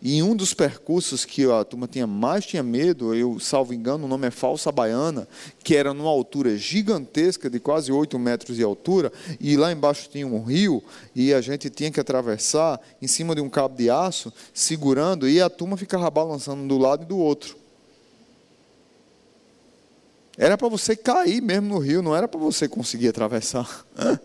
E 0.00 0.22
um 0.22 0.34
dos 0.34 0.54
percursos 0.54 1.26
que 1.26 1.44
a 1.50 1.62
turma 1.64 1.86
tinha 1.86 2.06
mais 2.06 2.46
tinha 2.46 2.62
medo, 2.62 3.14
eu 3.14 3.38
salvo 3.38 3.74
engano, 3.74 4.06
o 4.06 4.08
nome 4.08 4.26
é 4.26 4.30
Falsa 4.30 4.72
Baiana, 4.72 5.28
que 5.62 5.76
era 5.76 5.92
numa 5.92 6.08
altura 6.10 6.56
gigantesca, 6.56 7.50
de 7.50 7.60
quase 7.60 7.92
8 7.92 8.18
metros 8.18 8.56
de 8.56 8.62
altura, 8.62 9.12
e 9.38 9.54
lá 9.54 9.70
embaixo 9.70 10.08
tinha 10.10 10.26
um 10.26 10.42
rio, 10.42 10.82
e 11.14 11.32
a 11.34 11.42
gente 11.42 11.68
tinha 11.68 11.90
que 11.90 12.00
atravessar 12.00 12.80
em 13.02 13.06
cima 13.06 13.34
de 13.34 13.42
um 13.42 13.50
cabo 13.50 13.76
de 13.76 13.90
aço, 13.90 14.32
segurando, 14.52 15.28
e 15.28 15.42
a 15.42 15.50
turma 15.50 15.76
ficava 15.76 16.10
balançando 16.10 16.66
do 16.66 16.78
lado 16.78 17.02
e 17.04 17.06
do 17.06 17.18
outro. 17.18 17.63
Era 20.36 20.58
para 20.58 20.68
você 20.68 20.96
cair 20.96 21.40
mesmo 21.40 21.68
no 21.68 21.78
rio, 21.78 22.02
não 22.02 22.14
era 22.14 22.26
para 22.26 22.40
você 22.40 22.68
conseguir 22.68 23.08
atravessar. 23.08 23.86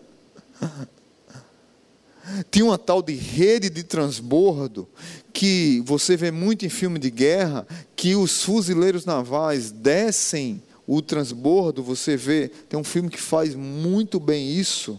Tinha 2.50 2.64
uma 2.64 2.78
tal 2.78 3.02
de 3.02 3.14
rede 3.14 3.70
de 3.70 3.82
transbordo 3.82 4.88
que 5.32 5.82
você 5.84 6.16
vê 6.16 6.30
muito 6.30 6.64
em 6.66 6.68
filme 6.68 6.98
de 6.98 7.10
guerra, 7.10 7.66
que 7.96 8.14
os 8.14 8.42
fuzileiros 8.42 9.04
navais 9.04 9.70
descem 9.70 10.62
o 10.86 11.00
transbordo, 11.00 11.82
você 11.82 12.16
vê, 12.16 12.48
tem 12.68 12.78
um 12.78 12.84
filme 12.84 13.08
que 13.08 13.20
faz 13.20 13.54
muito 13.54 14.18
bem 14.18 14.52
isso, 14.52 14.98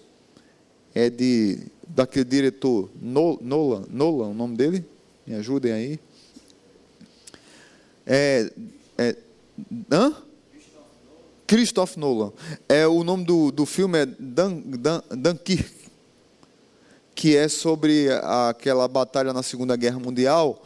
é 0.96 1.10
de 1.10 1.60
daquele 1.86 2.26
diretor 2.26 2.90
Nolan, 3.02 3.84
Nolan, 3.90 4.28
o 4.28 4.34
nome 4.34 4.56
dele? 4.56 4.86
Me 5.28 5.36
ajudem 5.36 5.72
aí. 5.74 6.00
É, 8.06 8.52
é 8.98 9.16
hã? 9.92 10.16
Christoph 11.52 11.98
Nolan. 11.98 12.32
É 12.70 12.88
o 12.88 13.04
nome 13.04 13.26
do, 13.26 13.52
do 13.52 13.66
filme 13.66 14.00
é 14.00 14.06
Dan, 14.06 14.62
Dan, 14.66 15.02
Dunkirk 15.10 15.82
que 17.14 17.36
é 17.36 17.50
sobre 17.50 18.08
aquela 18.24 18.88
batalha 18.88 19.34
na 19.34 19.44
Segunda 19.44 19.76
Guerra 19.76 20.00
Mundial, 20.00 20.64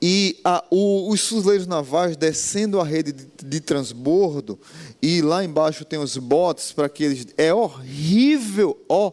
e 0.00 0.38
a, 0.44 0.62
o, 0.70 1.10
os 1.10 1.26
fuzileiros 1.26 1.66
navais 1.66 2.14
descendo 2.14 2.78
a 2.78 2.84
rede 2.84 3.10
de, 3.10 3.26
de, 3.42 3.58
transbordo, 3.58 4.58
e 5.00 5.22
lá 5.22 5.42
embaixo 5.42 5.86
tem 5.86 5.98
os 5.98 6.16
botes 6.18 6.72
para 6.72 6.90
que 6.90 7.02
eles. 7.02 7.26
É 7.38 7.52
horrível, 7.54 8.78
ó, 8.86 9.10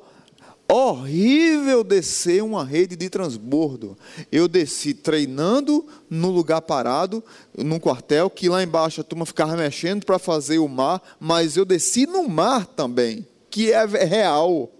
horrível 0.68 1.84
descer 1.84 2.44
uma 2.44 2.64
rede 2.64 2.96
de 2.96 3.10
transbordo. 3.10 3.98
Eu 4.32 4.48
desci 4.48 4.94
treinando 4.94 5.86
no 6.10 6.30
lugar 6.30 6.62
parado, 6.62 7.24
num 7.58 7.80
quartel, 7.80 8.30
que 8.30 8.50
lá 8.50 8.64
embaixo 8.64 9.02
a 9.02 9.04
turma 9.04 9.26
ficava 9.26 9.56
mexendo 9.56 10.06
para 10.06 10.20
fazer 10.20 10.60
o 10.60 10.68
mar, 10.68 11.02
mas 11.20 11.56
eu 11.56 11.66
desci 11.66 12.06
no 12.06 12.28
mar 12.28 12.66
também, 12.66 13.28
que 13.50 13.72
é 13.72 13.86
real 13.86 14.72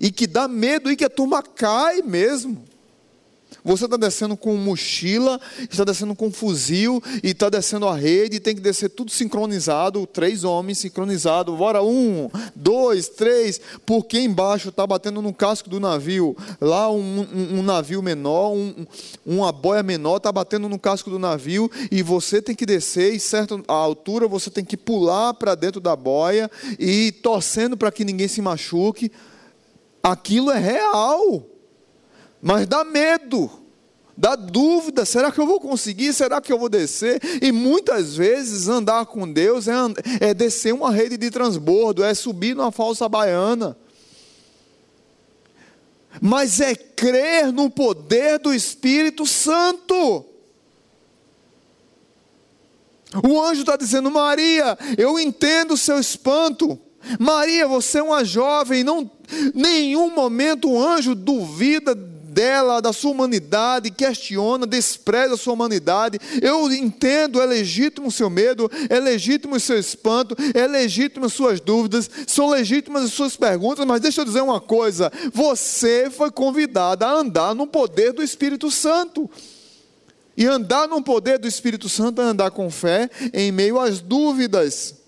e 0.00 0.10
que 0.10 0.26
dá 0.26 0.48
medo 0.48 0.90
e 0.90 0.96
que 0.96 1.04
a 1.04 1.10
turma 1.10 1.42
cai 1.42 2.02
mesmo. 2.02 2.64
Você 3.64 3.84
está 3.84 3.96
descendo 3.96 4.36
com 4.36 4.56
mochila, 4.56 5.40
está 5.70 5.84
descendo 5.84 6.14
com 6.14 6.30
fuzil, 6.30 7.02
e 7.22 7.30
está 7.30 7.48
descendo 7.48 7.86
a 7.86 7.94
rede, 7.94 8.40
tem 8.40 8.54
que 8.54 8.60
descer 8.60 8.90
tudo 8.90 9.10
sincronizado, 9.10 10.06
três 10.06 10.42
homens 10.42 10.78
sincronizados, 10.78 11.56
bora 11.56 11.82
um, 11.82 12.28
dois, 12.56 13.08
três, 13.08 13.60
porque 13.86 14.18
embaixo 14.18 14.70
está 14.70 14.86
batendo 14.86 15.22
no 15.22 15.32
casco 15.32 15.70
do 15.70 15.78
navio, 15.78 16.36
lá 16.60 16.90
um, 16.90 17.20
um, 17.20 17.58
um 17.58 17.62
navio 17.62 18.02
menor, 18.02 18.52
um, 18.52 18.86
uma 19.24 19.52
boia 19.52 19.82
menor 19.82 20.16
está 20.16 20.32
batendo 20.32 20.68
no 20.68 20.78
casco 20.78 21.08
do 21.08 21.18
navio, 21.18 21.70
e 21.90 22.02
você 22.02 22.42
tem 22.42 22.54
que 22.54 22.66
descer, 22.66 23.14
e 23.14 23.20
certa 23.20 23.60
altura 23.68 24.26
você 24.26 24.50
tem 24.50 24.64
que 24.64 24.76
pular 24.76 25.34
para 25.34 25.54
dentro 25.54 25.80
da 25.80 25.94
boia, 25.94 26.50
e 26.78 27.12
torcendo 27.12 27.76
para 27.76 27.92
que 27.92 28.04
ninguém 28.04 28.26
se 28.26 28.42
machuque, 28.42 29.10
Aquilo 30.02 30.50
é 30.50 30.58
real, 30.58 31.46
mas 32.42 32.66
dá 32.66 32.82
medo, 32.82 33.48
dá 34.16 34.34
dúvida: 34.34 35.04
será 35.04 35.30
que 35.30 35.38
eu 35.38 35.46
vou 35.46 35.60
conseguir? 35.60 36.12
Será 36.12 36.40
que 36.40 36.52
eu 36.52 36.58
vou 36.58 36.68
descer? 36.68 37.20
E 37.40 37.52
muitas 37.52 38.16
vezes 38.16 38.66
andar 38.66 39.06
com 39.06 39.30
Deus 39.30 39.68
é, 39.68 39.74
é 40.20 40.34
descer 40.34 40.74
uma 40.74 40.90
rede 40.90 41.16
de 41.16 41.30
transbordo, 41.30 42.02
é 42.02 42.12
subir 42.12 42.56
numa 42.56 42.72
falsa 42.72 43.08
baiana. 43.08 43.76
Mas 46.20 46.60
é 46.60 46.74
crer 46.74 47.52
no 47.52 47.70
poder 47.70 48.40
do 48.40 48.52
Espírito 48.52 49.24
Santo. 49.24 50.26
O 53.22 53.40
anjo 53.40 53.60
está 53.60 53.76
dizendo, 53.76 54.10
Maria, 54.10 54.76
eu 54.98 55.18
entendo 55.18 55.74
o 55.74 55.78
seu 55.78 55.98
espanto. 55.98 56.78
Maria, 57.18 57.66
você 57.66 57.98
é 57.98 58.02
uma 58.02 58.24
jovem, 58.24 58.82
não 58.82 59.10
nenhum 59.54 60.10
momento 60.10 60.70
o 60.70 60.80
anjo 60.80 61.14
duvida 61.14 61.94
dela, 62.32 62.80
da 62.80 62.92
sua 62.92 63.10
humanidade, 63.10 63.90
questiona, 63.90 64.66
despreza 64.66 65.34
a 65.34 65.36
sua 65.36 65.52
humanidade. 65.52 66.18
Eu 66.40 66.70
entendo, 66.72 67.40
é 67.40 67.46
legítimo 67.46 68.08
o 68.08 68.12
seu 68.12 68.30
medo, 68.30 68.70
é 68.88 68.98
legítimo 68.98 69.56
o 69.56 69.60
seu 69.60 69.78
espanto, 69.78 70.34
é 70.54 70.66
legítimo 70.66 71.26
as 71.26 71.32
suas 71.32 71.60
dúvidas, 71.60 72.10
são 72.26 72.48
legítimas 72.50 73.04
as 73.04 73.12
suas 73.12 73.36
perguntas, 73.36 73.84
mas 73.84 74.00
deixa 74.00 74.22
eu 74.22 74.24
dizer 74.24 74.40
uma 74.40 74.60
coisa: 74.60 75.12
você 75.32 76.10
foi 76.10 76.30
convidada 76.30 77.06
a 77.06 77.12
andar 77.12 77.54
no 77.54 77.66
poder 77.66 78.12
do 78.12 78.22
Espírito 78.22 78.70
Santo. 78.70 79.30
E 80.34 80.46
andar 80.46 80.88
no 80.88 81.02
poder 81.02 81.38
do 81.38 81.46
Espírito 81.46 81.90
Santo 81.90 82.22
é 82.22 82.24
andar 82.24 82.50
com 82.50 82.70
fé 82.70 83.10
em 83.34 83.52
meio 83.52 83.78
às 83.78 84.00
dúvidas. 84.00 85.01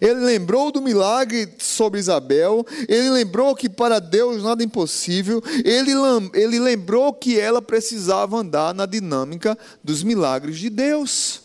Ele 0.00 0.20
lembrou 0.20 0.70
do 0.72 0.80
milagre 0.80 1.52
sobre 1.58 2.00
Isabel, 2.00 2.64
ele 2.88 3.10
lembrou 3.10 3.54
que 3.54 3.68
para 3.68 3.98
Deus 3.98 4.42
nada 4.42 4.62
é 4.62 4.66
impossível, 4.66 5.42
ele, 5.64 5.92
ele 6.34 6.58
lembrou 6.58 7.12
que 7.12 7.38
ela 7.38 7.60
precisava 7.60 8.36
andar 8.36 8.74
na 8.74 8.86
dinâmica 8.86 9.58
dos 9.82 10.02
milagres 10.02 10.58
de 10.58 10.70
Deus. 10.70 11.42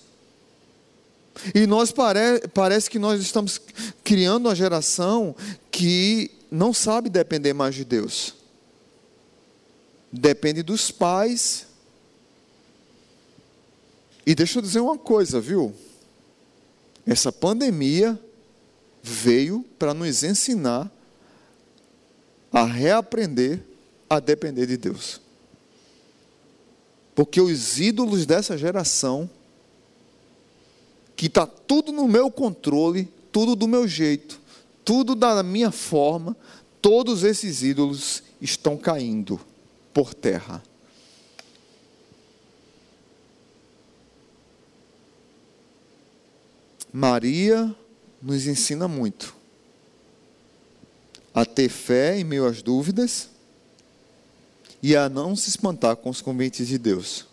E 1.54 1.68
nós 1.68 1.92
pare, 1.92 2.48
parece 2.54 2.90
que 2.90 2.98
nós 2.98 3.22
estamos 3.22 3.62
criando 4.04 4.48
uma 4.48 4.56
geração 4.56 5.36
que 5.72 6.32
não 6.50 6.74
sabe 6.74 7.10
depender 7.10 7.54
mais 7.54 7.76
de 7.76 7.84
Deus. 7.84 8.34
Depende 10.12 10.64
dos 10.64 10.90
pais. 10.90 11.68
E 14.26 14.34
deixa 14.34 14.58
eu 14.58 14.62
dizer 14.62 14.80
uma 14.80 14.98
coisa, 14.98 15.40
viu? 15.40 15.74
Essa 17.06 17.32
pandemia 17.32 18.20
veio 19.08 19.64
para 19.80 19.94
nos 19.94 20.24
ensinar 20.24 20.92
a 22.52 22.64
reaprender 22.64 23.64
a 24.10 24.20
depender 24.20 24.66
de 24.66 24.78
Deus. 24.78 25.22
Porque 27.16 27.42
os 27.42 27.80
ídolos 27.80 28.26
dessa 28.26 28.58
geração, 28.58 29.30
que 31.16 31.26
está 31.26 31.48
tudo 31.48 31.92
no 31.92 32.08
meu 32.08 32.30
controle, 32.30 33.12
tudo 33.32 33.56
do 33.56 33.68
meu 33.68 33.88
jeito, 33.88 34.40
tudo 34.86 35.16
da 35.16 35.42
minha 35.42 35.72
forma, 35.72 36.36
todos 36.82 37.24
esses 37.24 37.64
ídolos 37.64 38.24
estão 38.42 38.78
caindo 38.78 39.40
por 39.94 40.14
terra. 40.14 40.64
Maria 46.94 47.76
nos 48.22 48.48
ensina 48.48 48.88
muito 48.88 49.36
a 51.34 51.46
ter 51.46 51.70
fé 51.70 52.18
em 52.18 52.24
meio 52.24 52.48
às 52.48 52.64
dúvidas 52.64 53.30
e 54.82 54.96
a 54.96 55.08
não 55.08 55.36
se 55.36 55.50
espantar 55.50 55.96
com 55.96 56.10
os 56.10 56.20
convites 56.20 56.68
de 56.68 56.80
Deus. 56.80 57.28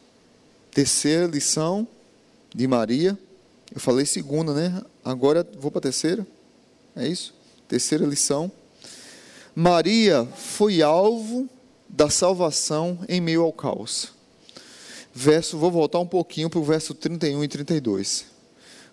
Terceira 0.70 1.26
lição 1.26 1.88
de 2.54 2.66
Maria, 2.66 3.18
eu 3.74 3.80
falei 3.80 4.04
segunda, 4.04 4.52
né? 4.52 4.82
Agora 5.02 5.46
vou 5.58 5.70
para 5.70 5.78
a 5.78 5.82
terceira. 5.82 6.26
É 6.94 7.08
isso? 7.08 7.34
Terceira 7.66 8.04
lição. 8.04 8.52
Maria 9.54 10.26
foi 10.36 10.82
alvo 10.82 11.48
da 11.88 12.10
salvação 12.10 12.98
em 13.08 13.20
meio 13.20 13.42
ao 13.42 13.52
caos. 13.52 14.12
Verso, 15.14 15.56
vou 15.56 15.70
voltar 15.70 16.00
um 16.00 16.06
pouquinho 16.06 16.50
para 16.50 16.58
o 16.58 16.64
verso 16.64 16.92
31 16.92 17.42
e 17.44 17.48
32. 17.48 18.33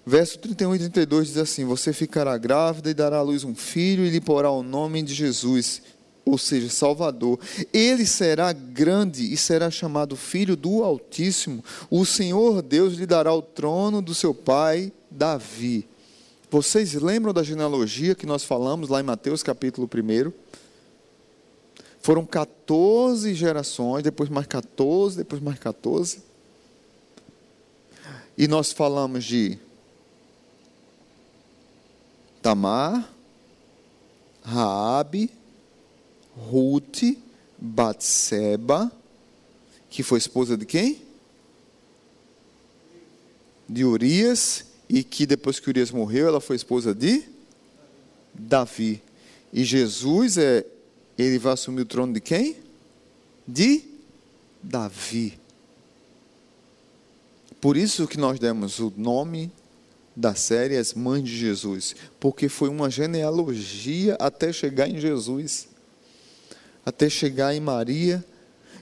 Verso 0.05 0.39
31 0.39 0.75
e 0.75 0.79
32 0.79 1.27
diz 1.27 1.37
assim: 1.37 1.65
Você 1.65 1.93
ficará 1.93 2.37
grávida 2.37 2.89
e 2.89 2.93
dará 2.93 3.17
à 3.17 3.21
luz 3.21 3.43
um 3.43 3.53
filho 3.53 4.05
e 4.05 4.09
lhe 4.09 4.19
porá 4.19 4.49
o 4.49 4.63
nome 4.63 5.03
de 5.03 5.13
Jesus, 5.13 5.81
ou 6.25 6.37
seja, 6.37 6.69
Salvador. 6.69 7.39
Ele 7.71 8.05
será 8.05 8.51
grande 8.51 9.31
e 9.31 9.37
será 9.37 9.69
chamado 9.69 10.15
Filho 10.15 10.55
do 10.55 10.83
Altíssimo. 10.83 11.63
O 11.89 12.03
Senhor 12.05 12.61
Deus 12.63 12.95
lhe 12.95 13.05
dará 13.05 13.31
o 13.33 13.41
trono 13.41 14.01
do 14.01 14.15
seu 14.15 14.33
pai 14.33 14.91
Davi. 15.09 15.87
Vocês 16.49 16.93
lembram 16.93 17.31
da 17.31 17.43
genealogia 17.43 18.15
que 18.15 18.25
nós 18.25 18.43
falamos 18.43 18.89
lá 18.89 18.99
em 18.99 19.03
Mateus 19.03 19.43
capítulo 19.43 19.87
1? 19.87 20.33
Foram 22.01 22.25
14 22.25 23.35
gerações, 23.35 24.01
depois 24.01 24.27
mais 24.27 24.47
14, 24.47 25.17
depois 25.17 25.41
mais 25.41 25.59
14. 25.59 26.23
E 28.35 28.47
nós 28.47 28.71
falamos 28.71 29.23
de 29.23 29.59
Tamar, 32.41 33.13
Raabe, 34.43 35.29
Ruth, 36.35 37.17
Batseba, 37.57 38.91
que 39.89 40.03
foi 40.03 40.17
esposa 40.17 40.57
de 40.57 40.65
quem? 40.65 41.01
De 43.67 43.85
Urias, 43.85 44.65
e 44.89 45.03
que 45.03 45.25
depois 45.25 45.59
que 45.59 45.69
Urias 45.69 45.91
morreu, 45.91 46.27
ela 46.27 46.41
foi 46.41 46.55
esposa 46.55 46.93
de 46.93 47.23
Davi. 48.33 49.01
E 49.53 49.63
Jesus 49.63 50.37
é 50.37 50.65
ele 51.17 51.37
vai 51.37 51.53
assumir 51.53 51.81
o 51.81 51.85
trono 51.85 52.13
de 52.13 52.21
quem? 52.21 52.55
De 53.47 53.83
Davi. 54.61 55.39
Por 57.59 57.77
isso 57.77 58.07
que 58.07 58.17
nós 58.17 58.39
demos 58.39 58.79
o 58.79 58.91
nome 58.97 59.51
da 60.21 60.35
série 60.35 60.77
As 60.77 60.93
Mães 60.93 61.23
de 61.23 61.35
Jesus, 61.35 61.95
porque 62.19 62.47
foi 62.47 62.69
uma 62.69 62.89
genealogia 62.89 64.15
até 64.19 64.53
chegar 64.53 64.87
em 64.87 64.99
Jesus, 64.99 65.67
até 66.85 67.09
chegar 67.09 67.53
em 67.53 67.59
Maria 67.59 68.23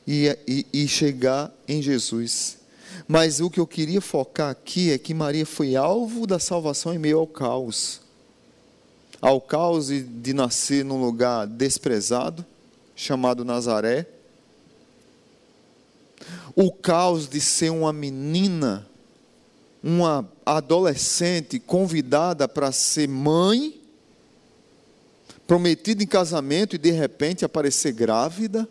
e, 0.06 0.38
e, 0.48 0.66
e 0.72 0.88
chegar 0.88 1.52
em 1.68 1.82
Jesus. 1.82 2.60
Mas 3.08 3.40
o 3.40 3.50
que 3.50 3.60
eu 3.60 3.66
queria 3.66 4.02
focar 4.02 4.52
aqui 4.52 4.92
é 4.92 4.98
que 4.98 5.14
Maria 5.14 5.46
foi 5.46 5.76
alvo 5.76 6.28
da 6.28 6.38
salvação 6.38 6.94
em 6.94 7.00
meio 7.00 7.18
ao 7.18 7.26
caos 7.26 8.02
ao 9.22 9.42
caos 9.42 9.88
de 9.88 10.34
nascer 10.34 10.86
num 10.86 11.02
lugar 11.02 11.46
desprezado, 11.46 12.46
chamado 12.96 13.44
Nazaré, 13.44 14.06
o 16.56 16.72
caos 16.72 17.28
de 17.28 17.40
ser 17.40 17.70
uma 17.70 17.94
menina, 17.94 18.88
uma 19.84 20.28
adolescente 20.58 21.60
convidada 21.60 22.48
para 22.48 22.72
ser 22.72 23.08
mãe, 23.08 23.80
prometida 25.46 26.04
em 26.04 26.08
casamento 26.08 26.76
e 26.76 26.80
de 26.80 26.92
repente 26.92 27.46
aparecer 27.46 27.92
grávida, 27.92 28.68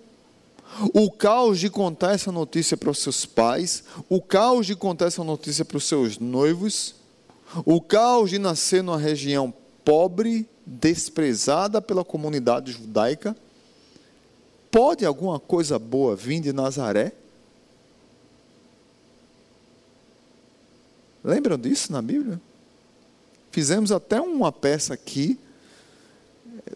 o 0.92 1.10
caos 1.10 1.58
de 1.58 1.70
contar 1.70 2.14
essa 2.14 2.30
notícia 2.30 2.76
para 2.76 2.90
os 2.90 2.98
seus 2.98 3.24
pais, 3.24 3.84
o 4.08 4.20
caos 4.20 4.66
de 4.66 4.76
contar 4.76 5.06
essa 5.06 5.24
notícia 5.24 5.64
para 5.64 5.76
os 5.76 5.84
seus 5.84 6.18
noivos, 6.18 6.94
o 7.64 7.80
caos 7.80 8.30
de 8.30 8.38
nascer 8.38 8.82
numa 8.82 8.98
região 8.98 9.52
pobre, 9.84 10.46
desprezada 10.66 11.80
pela 11.80 12.04
comunidade 12.04 12.72
judaica, 12.72 13.34
pode 14.70 15.04
alguma 15.06 15.40
coisa 15.40 15.78
boa 15.78 16.14
vir 16.14 16.40
de 16.40 16.52
Nazaré? 16.52 17.12
Lembram 21.22 21.58
disso 21.58 21.92
na 21.92 22.00
Bíblia? 22.00 22.40
Fizemos 23.50 23.90
até 23.90 24.20
uma 24.20 24.52
peça 24.52 24.94
aqui, 24.94 25.38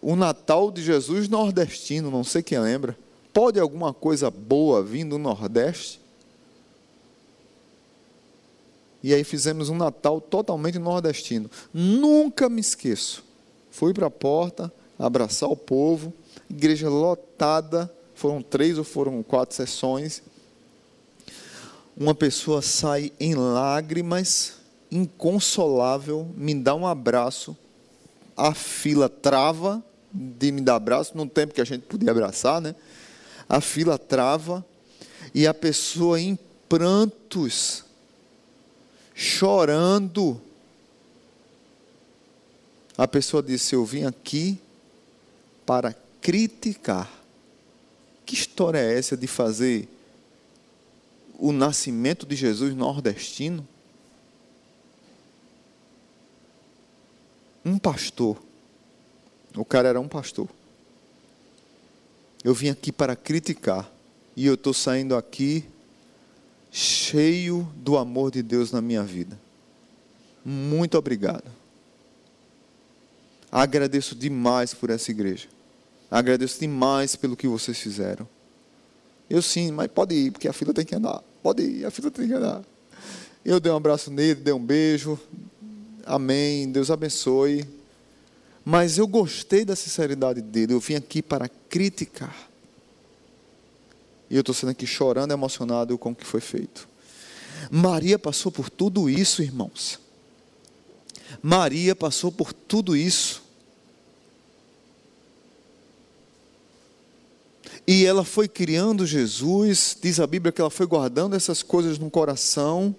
o 0.01 0.17
Natal 0.17 0.71
de 0.71 0.83
Jesus 0.83 1.29
nordestino, 1.29 2.11
não 2.11 2.25
sei 2.25 2.43
quem 2.43 2.59
lembra. 2.59 2.97
Pode 3.33 3.59
alguma 3.61 3.95
coisa 3.95 4.31
boa 4.31 4.83
vir 4.83 5.05
do 5.05 5.19
Nordeste? 5.19 6.01
E 9.03 9.13
aí 9.13 9.25
fizemos 9.25 9.69
um 9.69 9.77
Natal 9.77 10.21
totalmente 10.21 10.79
nordestino. 10.79 11.51
Nunca 11.73 12.49
me 12.49 12.61
esqueço. 12.61 13.25
Fui 13.71 13.93
para 13.93 14.07
a 14.07 14.11
porta, 14.11 14.73
abraçar 14.99 15.49
o 15.49 15.57
povo, 15.57 16.13
igreja 16.49 16.89
lotada, 16.89 17.93
foram 18.15 18.41
três 18.41 18.79
ou 18.79 18.85
foram 18.85 19.23
quatro 19.23 19.57
sessões. 19.57 20.23
Uma 21.97 22.15
pessoa 22.15 22.63
sai 22.63 23.13
em 23.21 23.35
lágrimas, 23.35 24.55
inconsolável, 24.91 26.29
me 26.37 26.55
dá 26.55 26.75
um 26.75 26.87
abraço, 26.87 27.57
a 28.37 28.55
fila 28.55 29.09
trava 29.09 29.83
de 30.13 30.53
me 30.53 30.61
dar 30.61 30.77
abraço, 30.77 31.17
no 31.17 31.27
tempo 31.27 31.55
que 31.55 31.61
a 31.61 31.65
gente 31.65 31.83
podia 31.83 32.11
abraçar, 32.11 32.61
né? 32.61 32.75
A 33.49 33.61
fila 33.61 33.99
trava 33.99 34.65
e 35.35 35.47
a 35.47 35.55
pessoa 35.55 36.21
em 36.21 36.39
prantos 36.69 37.85
chorando. 39.15 40.41
A 42.97 43.07
pessoa 43.07 43.43
disse: 43.43 43.75
Eu 43.75 43.85
vim 43.85 44.05
aqui 44.05 44.59
para 45.65 45.95
criticar. 46.21 47.11
Que 48.25 48.35
história 48.35 48.79
é 48.79 48.99
essa 48.99 49.17
de 49.17 49.27
fazer 49.27 49.89
o 51.43 51.51
nascimento 51.51 52.25
de 52.25 52.37
Jesus 52.37 52.73
nordestino? 52.73 53.67
Um 57.65 57.77
pastor. 57.77 58.41
O 59.57 59.65
cara 59.65 59.89
era 59.89 60.01
um 60.01 60.07
pastor. 60.07 60.49
Eu 62.45 62.55
vim 62.55 62.69
aqui 62.69 62.93
para 62.93 63.17
criticar. 63.17 63.91
E 64.37 64.47
eu 64.47 64.55
estou 64.55 64.73
saindo 64.73 65.17
aqui 65.17 65.65
cheio 66.71 67.69
do 67.75 67.99
amor 67.99 68.31
de 68.31 68.41
Deus 68.41 68.71
na 68.71 68.81
minha 68.81 69.03
vida. 69.03 69.37
Muito 70.45 70.97
obrigado. 70.97 71.51
Agradeço 73.51 74.15
demais 74.15 74.73
por 74.73 74.91
essa 74.91 75.11
igreja. 75.11 75.49
Agradeço 76.09 76.61
demais 76.61 77.17
pelo 77.17 77.37
que 77.37 77.49
vocês 77.49 77.81
fizeram. 77.81 78.29
Eu 79.29 79.41
sim, 79.41 79.73
mas 79.73 79.89
pode 79.89 80.15
ir, 80.15 80.31
porque 80.31 80.49
a 80.49 80.53
fila 80.53 80.75
tem 80.75 80.85
que 80.85 80.95
andar. 80.95 81.23
Pode 81.43 81.63
ir, 81.63 81.85
a 81.85 81.91
fila 81.91 82.11
tem 82.11 82.27
que 82.27 82.35
andar. 82.35 82.63
Eu 83.45 83.59
dei 83.59 83.73
um 83.73 83.77
abraço 83.77 84.11
nele, 84.11 84.37
dei 84.37 84.53
um 84.53 84.65
beijo. 84.65 85.19
Amém. 86.07 86.71
Deus 86.71 86.91
abençoe. 86.91 87.67
Mas 88.65 88.99
eu 88.99 89.07
gostei 89.07 89.65
da 89.65 89.75
sinceridade 89.75 90.41
dele. 90.41 90.75
Eu 90.75 90.81
vim 90.81 90.95
aqui 90.95 91.21
para 91.21 91.49
criticar. 91.49 92.49
E 94.31 94.37
eu 94.37 94.41
estou 94.41 94.55
sendo 94.55 94.71
aqui 94.71 94.87
chorando, 94.87 95.33
emocionado 95.33 95.99
com 95.99 96.13
o 96.13 96.15
que 96.15 96.25
foi 96.25 96.41
feito. 96.41 96.89
Maria 97.71 98.19
passou 98.19 98.51
por 98.51 98.71
tudo 98.71 99.11
isso, 99.11 99.43
irmãos. 99.43 99.99
Maria 101.43 101.95
passou 101.95 102.31
por 102.31 102.53
tudo 102.53 102.97
isso. 102.97 103.42
E 107.93 108.07
ela 108.07 108.25
foi 108.25 108.49
criando 108.49 109.05
Jesus, 109.05 109.95
diz 110.01 110.19
a 110.19 110.27
Bíblia 110.27 110.51
que 110.51 110.63
ela 110.63 110.71
foi 110.71 110.87
guardando 110.87 111.37
essas 111.37 111.63
coisas 111.63 111.99
no 111.99 112.11
coração 112.11 112.97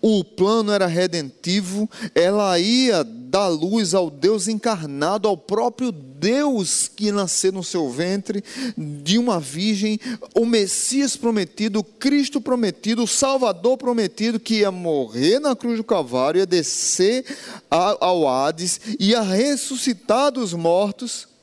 o 0.00 0.24
plano 0.24 0.72
era 0.72 0.86
redentivo, 0.86 1.88
ela 2.14 2.58
ia 2.58 3.04
dar 3.04 3.48
luz 3.48 3.94
ao 3.94 4.10
Deus 4.10 4.48
encarnado, 4.48 5.28
ao 5.28 5.36
próprio 5.36 5.92
Deus 5.92 6.88
que 6.88 7.12
nasceu 7.12 7.52
no 7.52 7.62
seu 7.62 7.90
ventre, 7.90 8.42
de 8.76 9.18
uma 9.18 9.38
virgem, 9.38 9.98
o 10.34 10.46
Messias 10.46 11.16
prometido, 11.16 11.80
o 11.80 11.84
Cristo 11.84 12.40
prometido, 12.40 13.02
o 13.02 13.08
Salvador 13.08 13.76
prometido, 13.76 14.40
que 14.40 14.60
ia 14.60 14.70
morrer 14.70 15.38
na 15.40 15.54
cruz 15.54 15.76
do 15.76 15.84
Calvário, 15.84 16.38
ia 16.38 16.46
descer 16.46 17.24
ao 17.70 18.28
Hades, 18.28 18.80
ia 18.98 19.20
ressuscitar 19.20 20.32
dos 20.32 20.52
mortos. 20.52 21.35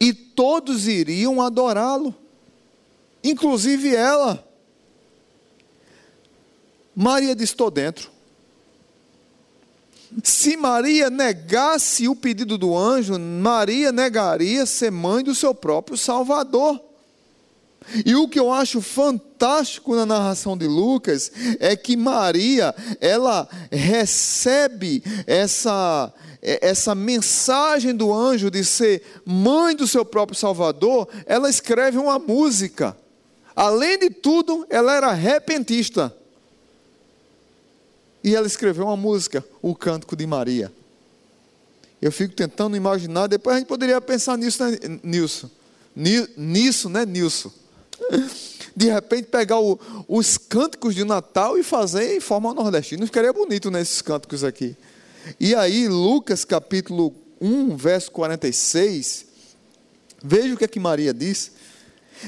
E 0.00 0.12
todos 0.12 0.86
iriam 0.86 1.40
adorá-lo, 1.40 2.14
inclusive 3.22 3.94
ela. 3.94 4.46
Maria 6.94 7.34
disse: 7.34 7.52
Estou 7.52 7.70
dentro. 7.70 8.10
Se 10.22 10.56
Maria 10.56 11.10
negasse 11.10 12.08
o 12.08 12.16
pedido 12.16 12.56
do 12.56 12.76
anjo, 12.76 13.18
Maria 13.18 13.92
negaria 13.92 14.64
ser 14.64 14.90
mãe 14.90 15.22
do 15.22 15.34
seu 15.34 15.54
próprio 15.54 15.96
Salvador. 15.96 16.80
E 18.04 18.14
o 18.14 18.28
que 18.28 18.38
eu 18.38 18.52
acho 18.52 18.80
fantástico 18.80 19.94
na 19.94 20.06
narração 20.06 20.56
de 20.56 20.66
Lucas 20.66 21.30
é 21.60 21.76
que 21.76 21.96
Maria, 21.96 22.74
ela 23.00 23.48
recebe 23.70 25.02
essa 25.26 26.12
essa 26.42 26.94
mensagem 26.94 27.92
do 27.92 28.14
anjo 28.14 28.50
de 28.52 28.64
ser 28.64 29.02
mãe 29.24 29.74
do 29.74 29.84
seu 29.84 30.04
próprio 30.04 30.38
Salvador, 30.38 31.08
ela 31.26 31.50
escreve 31.50 31.98
uma 31.98 32.20
música. 32.20 32.96
Além 33.54 33.98
de 33.98 34.10
tudo, 34.10 34.64
ela 34.70 34.94
era 34.94 35.12
repentista. 35.12 36.14
E 38.22 38.34
ela 38.34 38.46
escreveu 38.46 38.84
uma 38.84 38.96
música, 38.96 39.44
o 39.60 39.74
Cântico 39.74 40.14
de 40.14 40.26
Maria. 40.26 40.72
Eu 42.00 42.12
fico 42.12 42.34
tentando 42.34 42.76
imaginar, 42.76 43.26
depois 43.26 43.56
a 43.56 43.58
gente 43.58 43.68
poderia 43.68 44.00
pensar 44.00 44.36
nisso, 44.36 44.62
né, 44.64 44.78
Nilson? 45.02 45.50
Nisso, 45.94 46.88
né, 46.88 47.06
Nilson? 47.06 47.50
De 48.76 48.90
repente 48.90 49.28
pegar 49.28 49.58
o, 49.58 49.80
os 50.06 50.36
cânticos 50.36 50.94
de 50.94 51.02
Natal 51.02 51.56
e 51.58 51.62
fazer 51.62 52.14
em 52.14 52.20
forma 52.20 52.52
nordestina. 52.52 53.06
Ficaria 53.06 53.32
bonito 53.32 53.70
nesses 53.70 54.02
cânticos 54.02 54.44
aqui. 54.44 54.76
E 55.40 55.54
aí, 55.54 55.88
Lucas 55.88 56.44
capítulo 56.44 57.14
1, 57.40 57.74
verso 57.74 58.10
46, 58.12 59.26
veja 60.22 60.54
o 60.54 60.56
que 60.58 60.64
é 60.64 60.68
que 60.68 60.78
Maria 60.78 61.14
diz. 61.14 61.52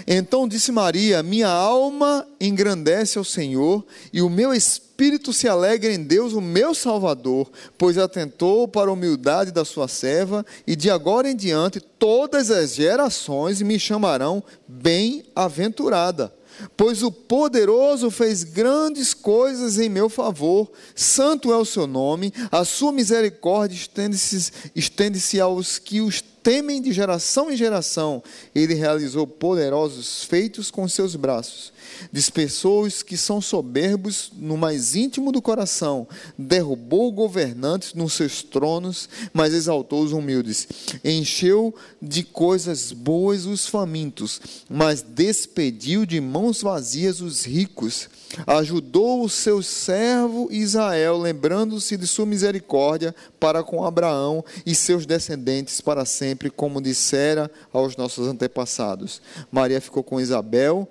Então 0.06 0.48
disse 0.48 0.72
Maria: 0.72 1.22
Minha 1.22 1.48
alma 1.48 2.26
engrandece 2.40 3.18
ao 3.18 3.24
Senhor, 3.24 3.84
e 4.12 4.22
o 4.22 4.30
meu 4.30 4.52
espírito 4.52 5.32
se 5.32 5.48
alegra 5.48 5.92
em 5.92 6.02
Deus, 6.02 6.32
o 6.32 6.40
meu 6.40 6.74
Salvador, 6.74 7.50
pois 7.76 7.98
atentou 7.98 8.66
para 8.66 8.90
a 8.90 8.92
humildade 8.92 9.52
da 9.52 9.64
sua 9.64 9.88
serva, 9.88 10.44
e 10.66 10.74
de 10.74 10.90
agora 10.90 11.30
em 11.30 11.36
diante 11.36 11.80
todas 11.80 12.50
as 12.50 12.74
gerações 12.74 13.62
me 13.62 13.78
chamarão 13.78 14.42
bem-aventurada. 14.66 16.37
Pois 16.76 17.02
o 17.02 17.10
poderoso 17.10 18.10
fez 18.10 18.44
grandes 18.44 19.14
coisas 19.14 19.78
em 19.78 19.88
meu 19.88 20.08
favor, 20.08 20.70
santo 20.94 21.52
é 21.52 21.56
o 21.56 21.64
seu 21.64 21.86
nome, 21.86 22.32
a 22.50 22.64
sua 22.64 22.92
misericórdia 22.92 23.76
estende-se 23.76 24.52
estende 24.74 25.40
aos 25.40 25.78
que 25.78 26.00
os 26.00 26.22
temem 26.42 26.80
de 26.80 26.92
geração 26.92 27.50
em 27.50 27.56
geração. 27.56 28.22
Ele 28.54 28.74
realizou 28.74 29.26
poderosos 29.26 30.24
feitos 30.24 30.70
com 30.70 30.88
seus 30.88 31.14
braços. 31.14 31.72
Dispersou 32.12 32.82
os 32.82 33.02
que 33.02 33.16
são 33.16 33.40
soberbos 33.40 34.32
no 34.36 34.56
mais 34.56 34.94
íntimo 34.94 35.32
do 35.32 35.42
coração. 35.42 36.06
Derrubou 36.36 37.10
governantes 37.12 37.94
nos 37.94 38.14
seus 38.14 38.42
tronos, 38.42 39.08
mas 39.32 39.54
exaltou 39.54 40.02
os 40.02 40.12
humildes. 40.12 40.68
Encheu 41.04 41.74
de 42.00 42.22
coisas 42.22 42.92
boas 42.92 43.46
os 43.46 43.66
famintos, 43.66 44.40
mas 44.68 45.02
despediu 45.02 46.04
de 46.04 46.20
mãos 46.20 46.62
vazias 46.62 47.20
os 47.20 47.44
ricos 47.44 48.08
ajudou 48.46 49.24
o 49.24 49.28
seu 49.28 49.62
servo 49.62 50.48
Israel, 50.50 51.18
lembrando-se 51.18 51.96
de 51.96 52.06
sua 52.06 52.26
misericórdia 52.26 53.14
para 53.40 53.62
com 53.62 53.84
Abraão 53.84 54.44
e 54.66 54.74
seus 54.74 55.06
descendentes 55.06 55.80
para 55.80 56.04
sempre, 56.04 56.50
como 56.50 56.80
dissera 56.80 57.50
aos 57.72 57.96
nossos 57.96 58.26
antepassados. 58.28 59.20
Maria 59.50 59.80
ficou 59.80 60.02
com 60.02 60.20
Isabel 60.20 60.88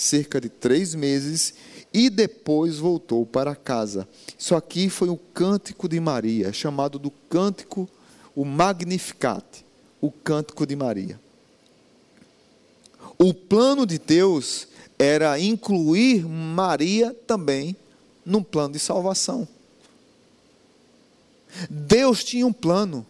cerca 0.00 0.40
de 0.40 0.48
três 0.48 0.94
meses 0.94 1.52
e 1.92 2.08
depois 2.08 2.78
voltou 2.78 3.26
para 3.26 3.54
casa. 3.54 4.08
Isso 4.38 4.54
aqui 4.54 4.88
foi 4.88 5.10
o 5.10 5.16
cântico 5.16 5.88
de 5.88 6.00
Maria, 6.00 6.52
chamado 6.52 6.98
do 6.98 7.10
cântico, 7.10 7.88
o 8.34 8.44
Magnificat, 8.44 9.44
o 10.00 10.10
cântico 10.10 10.66
de 10.66 10.74
Maria. 10.74 11.20
O 13.18 13.34
plano 13.34 13.84
de 13.84 13.98
Deus 13.98 14.66
era 14.98 15.38
incluir 15.38 16.26
Maria 16.26 17.14
também 17.26 17.76
num 18.24 18.42
plano 18.42 18.72
de 18.72 18.78
salvação. 18.78 19.46
Deus 21.68 22.24
tinha 22.24 22.46
um 22.46 22.52
plano. 22.52 23.04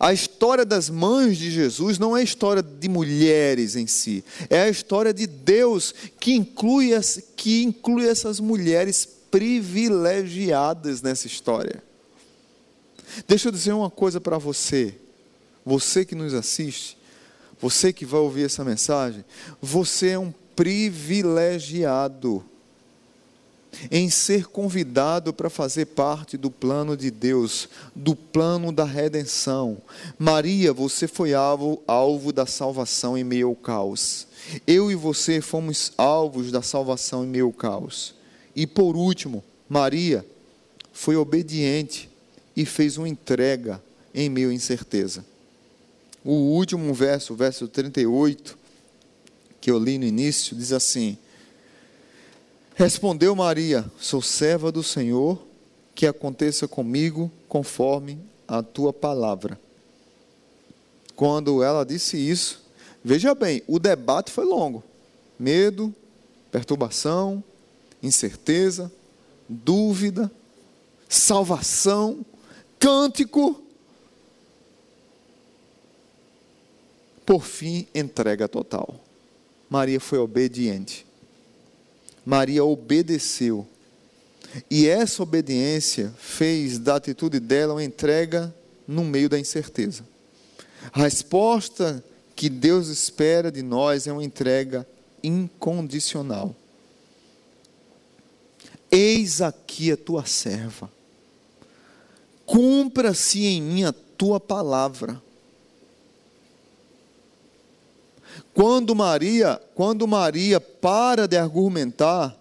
A 0.00 0.12
história 0.12 0.64
das 0.64 0.88
mães 0.88 1.36
de 1.36 1.50
Jesus 1.50 1.98
não 1.98 2.16
é 2.16 2.20
a 2.20 2.24
história 2.24 2.62
de 2.62 2.88
mulheres 2.88 3.76
em 3.76 3.86
si, 3.86 4.24
é 4.48 4.62
a 4.62 4.68
história 4.68 5.12
de 5.12 5.26
Deus 5.26 5.94
que 6.18 6.32
inclui, 6.32 6.90
que 7.36 7.62
inclui 7.62 8.08
essas 8.08 8.40
mulheres 8.40 9.06
privilegiadas 9.30 11.02
nessa 11.02 11.26
história. 11.26 11.82
Deixa 13.28 13.48
eu 13.48 13.52
dizer 13.52 13.72
uma 13.72 13.90
coisa 13.90 14.20
para 14.20 14.38
você, 14.38 14.94
você 15.64 16.04
que 16.04 16.14
nos 16.14 16.32
assiste, 16.34 16.96
você 17.60 17.92
que 17.92 18.06
vai 18.06 18.20
ouvir 18.20 18.44
essa 18.44 18.64
mensagem, 18.64 19.24
você 19.60 20.10
é 20.10 20.18
um 20.18 20.32
privilegiado 20.56 22.44
em 23.90 24.10
ser 24.10 24.46
convidado 24.46 25.32
para 25.32 25.50
fazer 25.50 25.86
parte 25.86 26.36
do 26.36 26.50
plano 26.50 26.96
de 26.96 27.10
Deus, 27.10 27.68
do 27.94 28.14
plano 28.14 28.72
da 28.72 28.84
redenção. 28.84 29.78
Maria, 30.18 30.72
você 30.72 31.06
foi 31.06 31.34
alvo, 31.34 31.82
alvo 31.86 32.32
da 32.32 32.46
salvação 32.46 33.16
em 33.16 33.24
meio 33.24 33.48
ao 33.48 33.56
caos. 33.56 34.26
Eu 34.66 34.90
e 34.90 34.94
você 34.94 35.40
fomos 35.40 35.92
alvos 35.96 36.50
da 36.52 36.62
salvação 36.62 37.24
em 37.24 37.28
meio 37.28 37.46
ao 37.46 37.52
caos. 37.52 38.14
E 38.54 38.66
por 38.66 38.96
último, 38.96 39.42
Maria 39.68 40.24
foi 40.92 41.16
obediente 41.16 42.08
e 42.56 42.64
fez 42.64 42.96
uma 42.96 43.08
entrega 43.08 43.82
em 44.14 44.28
meio 44.28 44.50
à 44.50 44.54
incerteza. 44.54 45.24
O 46.24 46.32
último 46.32 46.94
verso, 46.94 47.34
verso 47.34 47.68
38, 47.68 48.56
que 49.60 49.70
eu 49.70 49.78
li 49.78 49.98
no 49.98 50.04
início, 50.04 50.56
diz 50.56 50.72
assim: 50.72 51.18
Respondeu 52.74 53.36
Maria: 53.36 53.84
Sou 54.00 54.20
serva 54.20 54.72
do 54.72 54.82
Senhor, 54.82 55.40
que 55.94 56.06
aconteça 56.06 56.66
comigo 56.66 57.30
conforme 57.48 58.18
a 58.48 58.62
tua 58.62 58.92
palavra. 58.92 59.58
Quando 61.14 61.62
ela 61.62 61.84
disse 61.84 62.16
isso, 62.16 62.62
veja 63.02 63.32
bem, 63.32 63.62
o 63.68 63.78
debate 63.78 64.32
foi 64.32 64.44
longo. 64.44 64.82
Medo, 65.38 65.94
perturbação, 66.50 67.42
incerteza, 68.02 68.90
dúvida, 69.48 70.30
salvação, 71.08 72.26
cântico. 72.78 73.62
Por 77.24 77.44
fim, 77.44 77.86
entrega 77.94 78.48
total. 78.48 78.96
Maria 79.70 80.00
foi 80.00 80.18
obediente. 80.18 81.03
Maria 82.24 82.64
obedeceu. 82.64 83.66
E 84.70 84.86
essa 84.86 85.22
obediência 85.22 86.12
fez 86.18 86.78
da 86.78 86.96
atitude 86.96 87.40
dela 87.40 87.74
uma 87.74 87.84
entrega 87.84 88.54
no 88.86 89.04
meio 89.04 89.28
da 89.28 89.38
incerteza. 89.38 90.04
A 90.92 91.00
resposta 91.02 92.04
que 92.36 92.48
Deus 92.48 92.88
espera 92.88 93.50
de 93.50 93.62
nós 93.62 94.06
é 94.06 94.12
uma 94.12 94.24
entrega 94.24 94.86
incondicional. 95.22 96.54
Eis 98.90 99.40
aqui 99.40 99.90
a 99.90 99.96
tua 99.96 100.24
serva. 100.24 100.90
Cumpra-se 102.46 103.44
em 103.44 103.62
mim 103.62 103.84
a 103.84 103.92
tua 103.92 104.38
palavra. 104.38 105.20
Quando 108.54 108.94
Maria, 108.94 109.60
quando 109.74 110.06
Maria 110.06 110.60
para 110.60 111.26
de 111.26 111.36
argumentar, 111.36 112.38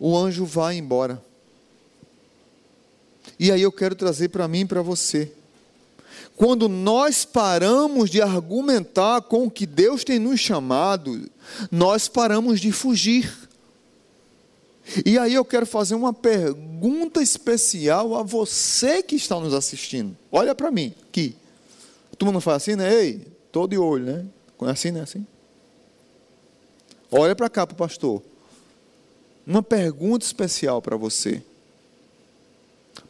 o 0.00 0.16
anjo 0.16 0.46
vai 0.46 0.78
embora. 0.78 1.22
E 3.38 3.52
aí 3.52 3.60
eu 3.60 3.70
quero 3.70 3.94
trazer 3.94 4.30
para 4.30 4.48
mim 4.48 4.60
e 4.60 4.64
para 4.64 4.80
você. 4.80 5.30
Quando 6.34 6.68
nós 6.68 7.24
paramos 7.24 8.10
de 8.10 8.22
argumentar 8.22 9.20
com 9.22 9.44
o 9.44 9.50
que 9.50 9.66
Deus 9.66 10.02
tem 10.02 10.18
nos 10.18 10.40
chamado, 10.40 11.30
nós 11.70 12.08
paramos 12.08 12.60
de 12.60 12.72
fugir. 12.72 13.41
E 15.04 15.18
aí 15.18 15.34
eu 15.34 15.44
quero 15.44 15.66
fazer 15.66 15.94
uma 15.94 16.12
pergunta 16.12 17.22
especial 17.22 18.14
a 18.16 18.22
você 18.22 19.02
que 19.02 19.16
está 19.16 19.38
nos 19.38 19.54
assistindo. 19.54 20.16
Olha 20.30 20.54
para 20.54 20.70
mim, 20.70 20.94
aqui. 21.08 21.36
Todo 22.18 22.28
mundo 22.28 22.40
faz 22.40 22.62
assim, 22.62 22.76
né? 22.76 22.92
Ei, 22.94 23.26
tô 23.50 23.66
de 23.66 23.78
olho, 23.78 24.04
né? 24.04 24.26
É 24.62 24.70
assim, 24.70 24.90
né? 24.90 25.00
Assim. 25.00 25.26
Olha 27.10 27.34
para 27.34 27.48
cá 27.48 27.66
para 27.66 27.74
o 27.74 27.76
pastor. 27.76 28.22
Uma 29.46 29.62
pergunta 29.62 30.24
especial 30.24 30.80
para 30.80 30.96
você. 30.96 31.42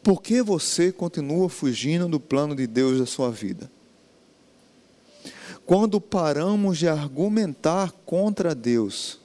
Por 0.02 0.22
que 0.22 0.42
você 0.42 0.90
continua 0.90 1.48
fugindo 1.48 2.08
do 2.08 2.18
plano 2.18 2.54
de 2.54 2.66
Deus 2.66 2.98
da 2.98 3.06
sua 3.06 3.30
vida? 3.30 3.70
Quando 5.64 6.00
paramos 6.00 6.78
de 6.78 6.88
argumentar 6.88 7.92
contra 8.04 8.54
Deus, 8.54 9.20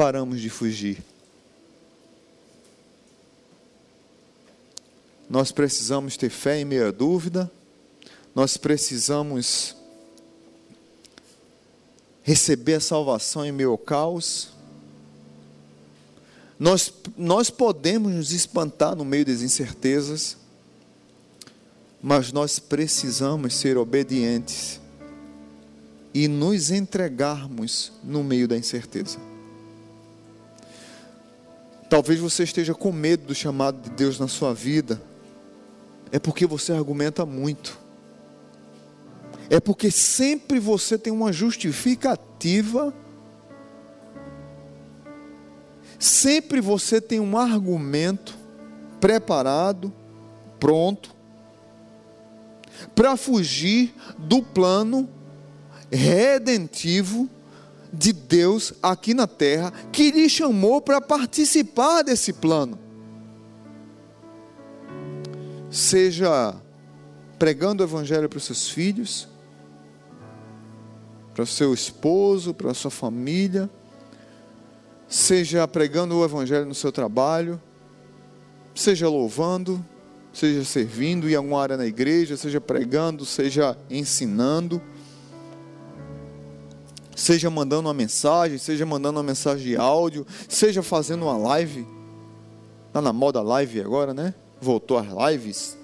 paramos 0.00 0.40
de 0.40 0.48
fugir. 0.48 0.96
Nós 5.28 5.52
precisamos 5.52 6.16
ter 6.16 6.30
fé 6.30 6.58
em 6.58 6.64
meia 6.64 6.90
dúvida, 6.90 7.52
nós 8.34 8.56
precisamos 8.56 9.76
receber 12.22 12.76
a 12.76 12.80
salvação 12.80 13.44
em 13.44 13.52
meio 13.52 13.72
ao 13.72 13.76
caos. 13.76 14.54
Nós, 16.58 16.90
nós 17.14 17.50
podemos 17.50 18.10
nos 18.10 18.32
espantar 18.32 18.96
no 18.96 19.04
meio 19.04 19.26
das 19.26 19.42
incertezas, 19.42 20.38
mas 22.00 22.32
nós 22.32 22.58
precisamos 22.58 23.54
ser 23.54 23.76
obedientes 23.76 24.80
e 26.14 26.26
nos 26.26 26.70
entregarmos 26.70 27.92
no 28.02 28.24
meio 28.24 28.48
da 28.48 28.56
incerteza. 28.56 29.29
Talvez 31.90 32.20
você 32.20 32.44
esteja 32.44 32.72
com 32.72 32.92
medo 32.92 33.26
do 33.26 33.34
chamado 33.34 33.82
de 33.82 33.90
Deus 33.90 34.16
na 34.16 34.28
sua 34.28 34.54
vida, 34.54 35.02
é 36.12 36.20
porque 36.20 36.46
você 36.46 36.72
argumenta 36.72 37.26
muito. 37.26 37.76
É 39.50 39.58
porque 39.58 39.90
sempre 39.90 40.60
você 40.60 40.96
tem 40.96 41.12
uma 41.12 41.32
justificativa, 41.32 42.94
sempre 45.98 46.60
você 46.60 47.00
tem 47.00 47.18
um 47.18 47.36
argumento 47.36 48.38
preparado, 49.00 49.92
pronto, 50.60 51.12
para 52.94 53.16
fugir 53.16 53.92
do 54.16 54.44
plano 54.44 55.08
redentivo 55.90 57.28
de 57.92 58.12
Deus 58.12 58.72
aqui 58.82 59.14
na 59.14 59.26
terra, 59.26 59.72
que 59.92 60.10
lhe 60.10 60.28
chamou 60.28 60.80
para 60.80 61.00
participar 61.00 62.02
desse 62.02 62.32
plano. 62.32 62.78
Seja 65.70 66.54
pregando 67.38 67.82
o 67.82 67.86
Evangelho 67.86 68.28
para 68.28 68.36
os 68.36 68.44
seus 68.44 68.68
filhos, 68.68 69.28
para 71.34 71.44
o 71.44 71.46
seu 71.46 71.72
esposo, 71.72 72.52
para 72.52 72.70
a 72.70 72.74
sua 72.74 72.90
família, 72.90 73.70
seja 75.08 75.66
pregando 75.66 76.16
o 76.16 76.24
Evangelho 76.24 76.66
no 76.66 76.74
seu 76.74 76.92
trabalho, 76.92 77.60
seja 78.74 79.08
louvando, 79.08 79.84
seja 80.32 80.64
servindo 80.64 81.28
em 81.28 81.34
alguma 81.34 81.62
área 81.62 81.76
na 81.76 81.86
igreja, 81.86 82.36
seja 82.36 82.60
pregando, 82.60 83.24
seja 83.24 83.76
ensinando, 83.88 84.80
seja 87.20 87.50
mandando 87.50 87.86
uma 87.88 87.94
mensagem, 87.94 88.56
seja 88.56 88.86
mandando 88.86 89.18
uma 89.18 89.22
mensagem 89.22 89.66
de 89.66 89.76
áudio, 89.76 90.26
seja 90.48 90.82
fazendo 90.82 91.24
uma 91.26 91.36
live. 91.36 91.86
Está 92.88 93.02
na 93.02 93.12
moda 93.12 93.42
live 93.42 93.78
agora, 93.80 94.14
né? 94.14 94.34
voltou 94.58 94.96
às 94.98 95.06
lives. 95.06 95.76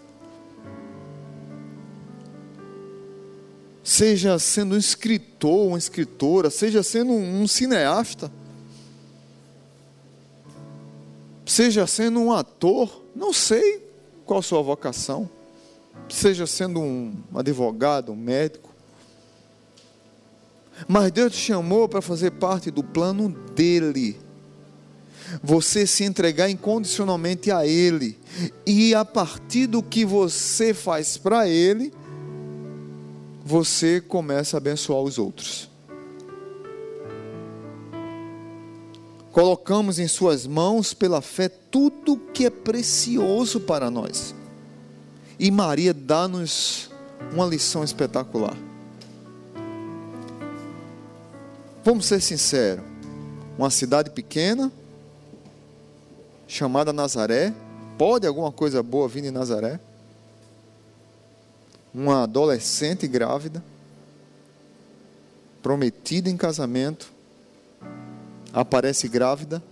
Seja 3.85 4.39
sendo 4.39 4.75
um 4.75 4.79
escritor, 4.79 5.69
uma 5.69 5.79
escritora, 5.79 6.49
seja 6.49 6.83
sendo 6.83 7.13
um 7.13 7.47
cineasta, 7.47 8.33
seja 11.45 11.87
sendo 11.87 12.19
um 12.19 12.33
ator, 12.33 13.05
não 13.15 13.33
sei 13.33 13.87
qual 14.25 14.41
a 14.41 14.43
sua 14.43 14.63
vocação, 14.63 15.29
seja 16.09 16.47
sendo 16.47 16.81
um 16.81 17.15
advogado, 17.35 18.13
um 18.13 18.17
médico, 18.17 18.76
mas 20.87 21.11
Deus 21.11 21.33
te 21.33 21.39
chamou 21.39 21.89
para 21.89 22.03
fazer 22.03 22.33
parte 22.33 22.71
do 22.71 22.83
plano 22.83 23.29
dele 23.55 24.19
você 25.43 25.87
se 25.87 26.05
entregar 26.05 26.49
incondicionalmente 26.49 27.51
a 27.51 27.67
Ele, 27.67 28.19
e 28.67 28.95
a 28.95 29.05
partir 29.05 29.67
do 29.67 29.83
que 29.83 30.05
você 30.05 30.73
faz 30.73 31.17
para 31.17 31.49
Ele, 31.49 31.93
você 33.45 34.01
começa 34.01 34.57
a 34.57 34.59
abençoar 34.59 35.01
os 35.01 35.19
outros. 35.19 35.71
Colocamos 39.33 39.99
em 39.99 40.09
Suas 40.09 40.47
mãos, 40.47 40.95
pela 40.95 41.21
fé, 41.21 41.49
tudo 41.49 42.17
que 42.17 42.47
é 42.47 42.51
precioso 42.51 43.61
para 43.61 43.91
nós. 43.91 44.35
E 45.39 45.51
Maria 45.51 45.93
dá-nos 45.93 46.91
uma 47.33 47.45
lição 47.45 47.85
espetacular. 47.85 48.57
Vamos 51.87 52.07
ser 52.07 52.21
sinceros: 52.21 52.85
uma 53.57 53.71
cidade 53.71 54.11
pequena, 54.11 54.73
chamada 56.49 56.93
Nazaré. 56.93 57.55
Pode 57.97 58.27
alguma 58.27 58.51
coisa 58.51 58.83
boa 58.83 59.09
vir 59.09 59.23
de 59.23 59.31
Nazaré? 59.31 59.79
Uma 61.95 62.25
adolescente 62.25 63.07
grávida, 63.07 63.63
prometida 65.63 66.29
em 66.29 66.37
casamento, 66.37 67.13
aparece 68.53 69.07
grávida 69.07 69.63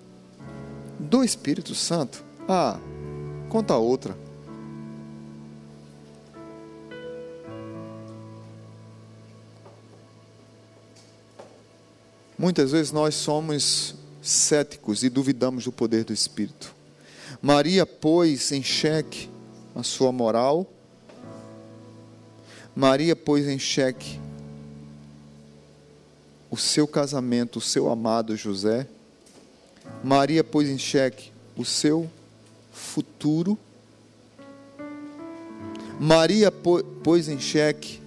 do 1.00 1.24
Espírito 1.24 1.74
Santo. 1.74 2.22
Ah, 2.48 2.78
conta 3.48 3.76
outra. 3.76 4.16
Muitas 12.38 12.72
vezes 12.72 12.90
nós 12.90 13.14
somos 13.14 13.94
céticos 14.20 15.04
e 15.04 15.08
duvidamos 15.08 15.64
do 15.64 15.72
poder 15.72 16.04
do 16.04 16.12
Espírito. 16.12 16.74
Maria 17.40 17.86
pôs 17.86 18.50
em 18.50 18.62
xeque 18.62 19.28
a 19.74 19.82
sua 19.82 20.10
moral, 20.10 20.66
Maria 22.74 23.14
pôs 23.14 23.46
em 23.46 23.58
xeque 23.58 24.18
o 26.50 26.56
seu 26.56 26.88
casamento, 26.88 27.58
o 27.58 27.62
seu 27.62 27.90
amado 27.90 28.36
José, 28.36 28.86
Maria 30.02 30.42
pôs 30.42 30.68
em 30.68 30.78
xeque 30.78 31.32
o 31.56 31.64
seu 31.64 32.10
futuro, 32.72 33.56
Maria 36.00 36.50
pôs 36.50 37.28
em 37.28 37.38
xeque 37.38 38.00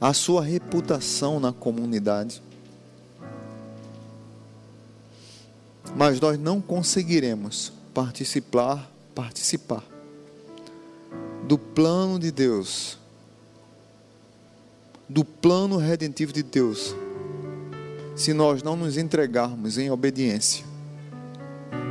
a 0.00 0.12
sua 0.12 0.42
reputação 0.42 1.38
na 1.38 1.52
comunidade. 1.52 2.42
mas 5.96 6.20
nós 6.20 6.38
não 6.38 6.60
conseguiremos 6.60 7.72
participar, 7.92 8.90
participar 9.14 9.84
do 11.46 11.58
plano 11.58 12.18
de 12.18 12.30
Deus, 12.30 12.98
do 15.08 15.24
plano 15.24 15.76
redentivo 15.76 16.32
de 16.32 16.42
Deus, 16.42 16.94
se 18.14 18.32
nós 18.32 18.62
não 18.62 18.76
nos 18.76 18.96
entregarmos 18.96 19.78
em 19.78 19.90
obediência, 19.90 20.64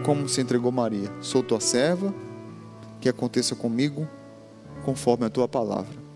como 0.05 0.29
se 0.29 0.39
entregou 0.39 0.71
Maria. 0.71 1.11
Sou 1.21 1.43
tua 1.43 1.59
serva, 1.59 2.13
que 3.01 3.09
aconteça 3.09 3.55
comigo 3.55 4.07
conforme 4.85 5.25
a 5.25 5.29
tua 5.29 5.47
palavra. 5.47 6.08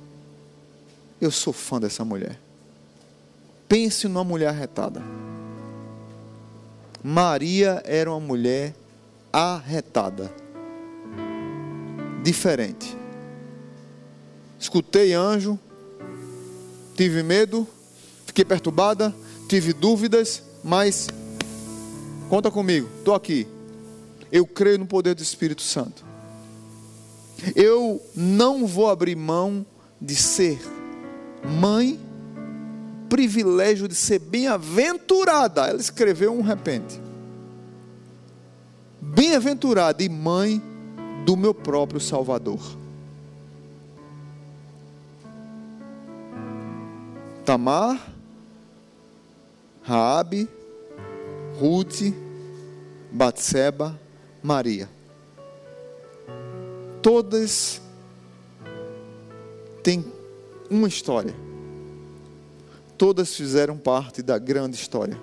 Eu 1.24 1.32
sou 1.32 1.53
fã 1.53 1.80
dessa 1.80 2.03
mulher. 2.03 2.38
Pense 3.69 4.09
numa 4.09 4.26
mulher 4.26 4.53
retada. 4.53 5.01
Maria 7.01 7.82
era 7.86 8.11
uma 8.11 8.19
mulher 8.19 8.76
arretada, 9.32 10.30
diferente. 12.21 12.97
Escutei 14.59 15.13
anjo, 15.13 15.57
tive 16.93 17.24
medo, 17.24 17.65
fiquei 18.26 18.43
perturbada, 18.43 19.15
tive 19.47 19.71
dúvidas, 19.71 20.43
mas 20.61 21.07
conta 22.30 22.51
comigo, 22.51 22.89
estou 22.97 23.15
aqui. 23.15 23.47
Eu 24.30 24.45
creio 24.45 24.80
no 24.80 24.86
poder 24.86 25.15
do 25.15 25.24
Espírito 25.24 25.61
Santo. 25.61 26.03
Eu 27.55 28.01
não 28.13 28.67
vou 28.67 28.89
abrir 28.89 29.15
mão 29.15 29.65
de 30.01 30.17
ser 30.17 30.72
mãe 31.43 31.99
privilégio 33.09 33.87
de 33.87 33.95
ser 33.95 34.19
bem-aventurada. 34.19 35.67
Ela 35.67 35.79
escreveu 35.79 36.33
um 36.33 36.41
repente. 36.41 36.99
Bem-aventurada 38.99 40.01
e 40.03 40.09
mãe 40.09 40.61
do 41.25 41.37
meu 41.37 41.53
próprio 41.53 41.99
Salvador. 41.99 42.59
Tamar, 47.45 48.01
Raabe, 49.83 50.49
Ruth, 51.59 52.13
Batseba, 53.11 53.99
Maria. 54.41 54.89
Todas 57.01 57.81
têm 59.83 60.12
uma 60.74 60.88
história. 60.88 61.34
Todas 62.97 63.36
fizeram 63.36 63.78
parte 63.78 64.21
da 64.21 64.38
grande 64.38 64.76
história. 64.76 65.19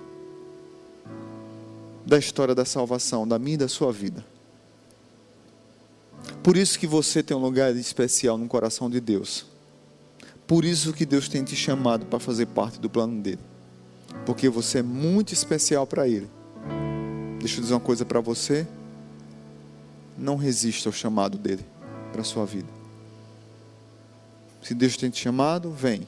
Da 2.05 2.17
história 2.17 2.55
da 2.55 2.65
salvação, 2.65 3.27
da 3.27 3.37
minha 3.37 3.55
e 3.55 3.57
da 3.57 3.67
sua 3.67 3.91
vida. 3.91 4.25
Por 6.43 6.57
isso 6.57 6.79
que 6.79 6.87
você 6.87 7.21
tem 7.21 7.35
um 7.35 7.39
lugar 7.39 7.75
especial 7.75 8.37
no 8.37 8.47
coração 8.47 8.89
de 8.89 8.99
Deus. 8.99 9.45
Por 10.47 10.65
isso 10.65 10.93
que 10.93 11.05
Deus 11.05 11.29
tem 11.29 11.43
te 11.43 11.55
chamado 11.55 12.05
para 12.05 12.19
fazer 12.19 12.47
parte 12.47 12.79
do 12.79 12.89
plano 12.89 13.21
dele. 13.21 13.39
Porque 14.25 14.49
você 14.49 14.79
é 14.79 14.83
muito 14.83 15.33
especial 15.33 15.85
para 15.85 16.07
ele. 16.07 16.29
Deixa 17.39 17.57
eu 17.57 17.61
dizer 17.61 17.73
uma 17.73 17.79
coisa 17.79 18.05
para 18.05 18.19
você. 18.19 18.67
Não 20.17 20.35
resista 20.35 20.89
ao 20.89 20.93
chamado 20.93 21.37
dele 21.37 21.65
para 22.11 22.21
a 22.21 22.25
sua 22.25 22.45
vida. 22.45 22.80
Se 24.61 24.73
Deus 24.73 24.95
tem 24.95 25.09
te 25.09 25.21
chamado, 25.21 25.71
vem. 25.71 26.07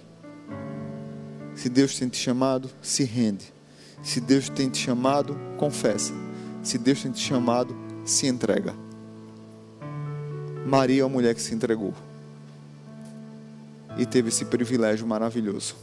Se 1.55 1.69
Deus 1.69 1.97
tem 1.97 2.09
te 2.09 2.17
chamado, 2.17 2.69
se 2.81 3.03
rende. 3.03 3.53
Se 4.03 4.19
Deus 4.19 4.49
tem 4.49 4.69
te 4.69 4.77
chamado, 4.77 5.37
confessa. 5.57 6.13
Se 6.61 6.77
Deus 6.77 7.01
tem 7.01 7.11
te 7.11 7.21
chamado, 7.21 7.75
se 8.05 8.27
entrega. 8.27 8.73
Maria 10.65 11.01
é 11.01 11.05
a 11.05 11.09
mulher 11.09 11.35
que 11.35 11.41
se 11.41 11.53
entregou 11.53 11.93
e 13.97 14.05
teve 14.05 14.29
esse 14.29 14.45
privilégio 14.45 15.05
maravilhoso 15.05 15.75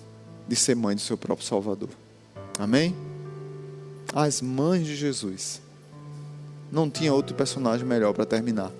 de 0.48 0.56
ser 0.56 0.74
mãe 0.74 0.94
do 0.94 1.00
seu 1.00 1.16
próprio 1.16 1.46
Salvador. 1.46 1.90
Amém? 2.58 2.94
As 4.12 4.40
mães 4.40 4.84
de 4.84 4.96
Jesus. 4.96 5.60
Não 6.72 6.90
tinha 6.90 7.12
outro 7.12 7.34
personagem 7.36 7.86
melhor 7.86 8.12
para 8.12 8.26
terminar. 8.26 8.72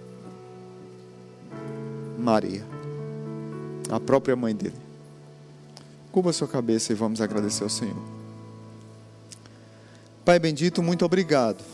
Maria, 2.18 2.64
a 3.91 3.99
própria 3.99 4.36
mãe 4.36 4.55
dele. 4.55 4.74
Curva 6.12 6.32
sua 6.32 6.49
cabeça 6.49 6.93
e 6.93 6.95
vamos 6.95 7.20
agradecer 7.20 7.62
ao 7.62 7.68
Senhor. 7.68 8.03
Pai 10.24 10.38
bendito, 10.38 10.82
muito 10.82 11.05
obrigado 11.05 11.64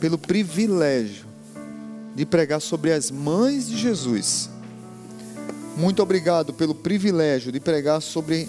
pelo 0.00 0.18
privilégio 0.18 1.26
de 2.14 2.26
pregar 2.26 2.60
sobre 2.60 2.92
as 2.92 3.10
mães 3.10 3.68
de 3.68 3.76
Jesus. 3.76 4.50
Muito 5.76 6.02
obrigado 6.02 6.52
pelo 6.52 6.74
privilégio 6.74 7.52
de 7.52 7.60
pregar 7.60 8.02
sobre 8.02 8.48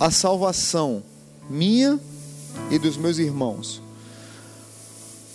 a 0.00 0.10
salvação 0.10 1.02
minha 1.48 2.00
e 2.70 2.78
dos 2.78 2.96
meus 2.96 3.18
irmãos. 3.18 3.82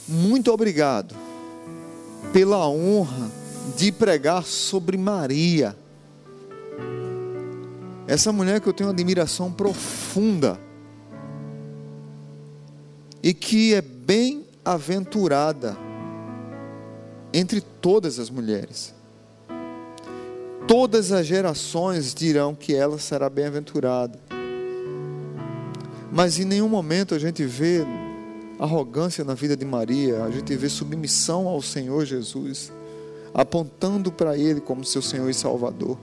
Muito 0.07 0.51
obrigado 0.51 1.15
pela 2.33 2.67
honra 2.67 3.38
de 3.75 3.91
pregar 3.91 4.43
sobre 4.43 4.97
Maria. 4.97 5.75
Essa 8.07 8.31
mulher 8.31 8.59
que 8.59 8.67
eu 8.67 8.73
tenho 8.73 8.89
admiração 8.89 9.51
profunda 9.51 10.59
e 13.21 13.33
que 13.33 13.73
é 13.73 13.81
bem 13.81 14.45
aventurada 14.63 15.77
entre 17.33 17.61
todas 17.61 18.19
as 18.19 18.29
mulheres. 18.29 18.93
Todas 20.67 21.11
as 21.11 21.25
gerações 21.25 22.13
dirão 22.13 22.53
que 22.55 22.75
ela 22.75 22.97
será 22.99 23.29
bem-aventurada. 23.29 24.19
Mas 26.11 26.39
em 26.39 26.45
nenhum 26.45 26.69
momento 26.69 27.13
a 27.13 27.19
gente 27.19 27.43
vê 27.45 27.85
arrogância 28.57 29.23
na 29.23 29.33
vida 29.33 29.55
de 29.55 29.65
Maria, 29.65 30.23
a 30.23 30.31
gente 30.31 30.55
vê 30.55 30.67
submissão 30.67 31.47
ao 31.47 31.61
Senhor 31.61 32.05
Jesus, 32.05 32.71
apontando 33.33 34.11
para 34.11 34.37
Ele 34.37 34.61
como 34.61 34.83
seu 34.83 35.01
Senhor 35.01 35.29
e 35.29 35.33
Salvador. 35.33 35.97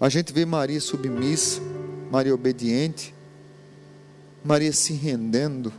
A 0.00 0.08
gente 0.08 0.32
vê 0.32 0.44
Maria 0.44 0.80
submissa, 0.80 1.60
Maria 2.10 2.34
obediente, 2.34 3.14
Maria 4.44 4.72
se 4.72 4.92
rendendo 4.92 5.72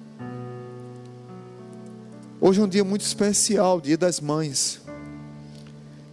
Hoje 2.42 2.62
é 2.62 2.64
um 2.64 2.70
dia 2.70 2.86
muito 2.86 3.02
especial, 3.02 3.82
dia 3.82 3.98
das 3.98 4.22
mães. 4.22 4.80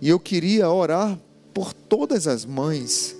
E 0.01 0.09
eu 0.09 0.19
queria 0.19 0.69
orar 0.69 1.17
por 1.55 1.73
todas 1.73 2.27
as 2.27 2.45
mães 2.45 3.17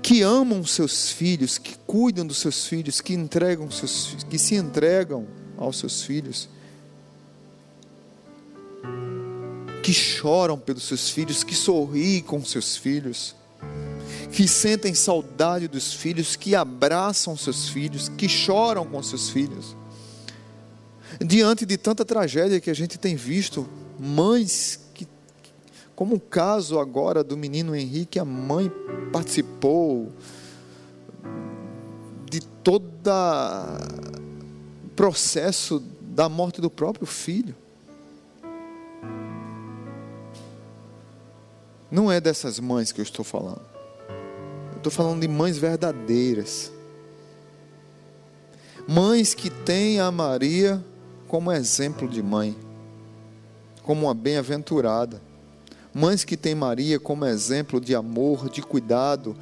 que 0.00 0.22
amam 0.22 0.64
seus 0.64 1.10
filhos, 1.10 1.58
que 1.58 1.76
cuidam 1.84 2.24
dos 2.24 2.38
seus 2.38 2.66
filhos, 2.66 3.00
que 3.00 3.12
entregam 3.12 3.68
seus 3.72 4.24
que 4.30 4.38
se 4.38 4.54
entregam 4.54 5.26
aos 5.58 5.80
seus 5.80 6.04
filhos. 6.04 6.48
Que 9.86 9.92
choram 9.92 10.58
pelos 10.58 10.82
seus 10.82 11.10
filhos, 11.10 11.44
que 11.44 11.54
sorriem 11.54 12.20
com 12.20 12.44
seus 12.44 12.76
filhos, 12.76 13.36
que 14.32 14.48
sentem 14.48 14.92
saudade 14.94 15.68
dos 15.68 15.94
filhos, 15.94 16.34
que 16.34 16.56
abraçam 16.56 17.36
seus 17.36 17.68
filhos, 17.68 18.08
que 18.08 18.28
choram 18.28 18.84
com 18.84 19.00
seus 19.00 19.30
filhos 19.30 19.76
diante 21.24 21.64
de 21.64 21.76
tanta 21.76 22.04
tragédia 22.04 22.60
que 22.60 22.70
a 22.70 22.74
gente 22.74 22.98
tem 22.98 23.14
visto, 23.16 23.66
mães 23.98 24.80
que, 24.94 25.06
como 25.94 26.16
o 26.16 26.20
caso 26.20 26.78
agora 26.78 27.22
do 27.22 27.36
menino 27.36 27.74
Henrique, 27.74 28.18
a 28.18 28.24
mãe 28.24 28.70
participou 29.12 30.12
de 32.30 32.40
todo 32.40 33.10
o 34.84 34.88
processo 34.90 35.82
da 36.02 36.28
morte 36.28 36.60
do 36.60 36.70
próprio 36.70 37.06
filho. 37.06 37.54
Não 41.90 42.10
é 42.10 42.20
dessas 42.20 42.58
mães 42.58 42.90
que 42.92 43.00
eu 43.00 43.04
estou 43.04 43.24
falando. 43.24 43.62
Eu 44.72 44.78
estou 44.78 44.92
falando 44.92 45.20
de 45.20 45.28
mães 45.28 45.56
verdadeiras. 45.56 46.72
Mães 48.88 49.34
que 49.34 49.50
têm 49.50 50.00
a 50.00 50.10
Maria 50.10 50.84
como 51.26 51.50
exemplo 51.50 52.08
de 52.08 52.22
mãe, 52.22 52.56
como 53.82 54.06
uma 54.06 54.14
bem-aventurada. 54.14 55.20
Mães 55.92 56.24
que 56.24 56.36
têm 56.36 56.54
Maria 56.54 57.00
como 57.00 57.24
exemplo 57.24 57.80
de 57.80 57.94
amor, 57.94 58.48
de 58.50 58.62
cuidado. 58.62 59.36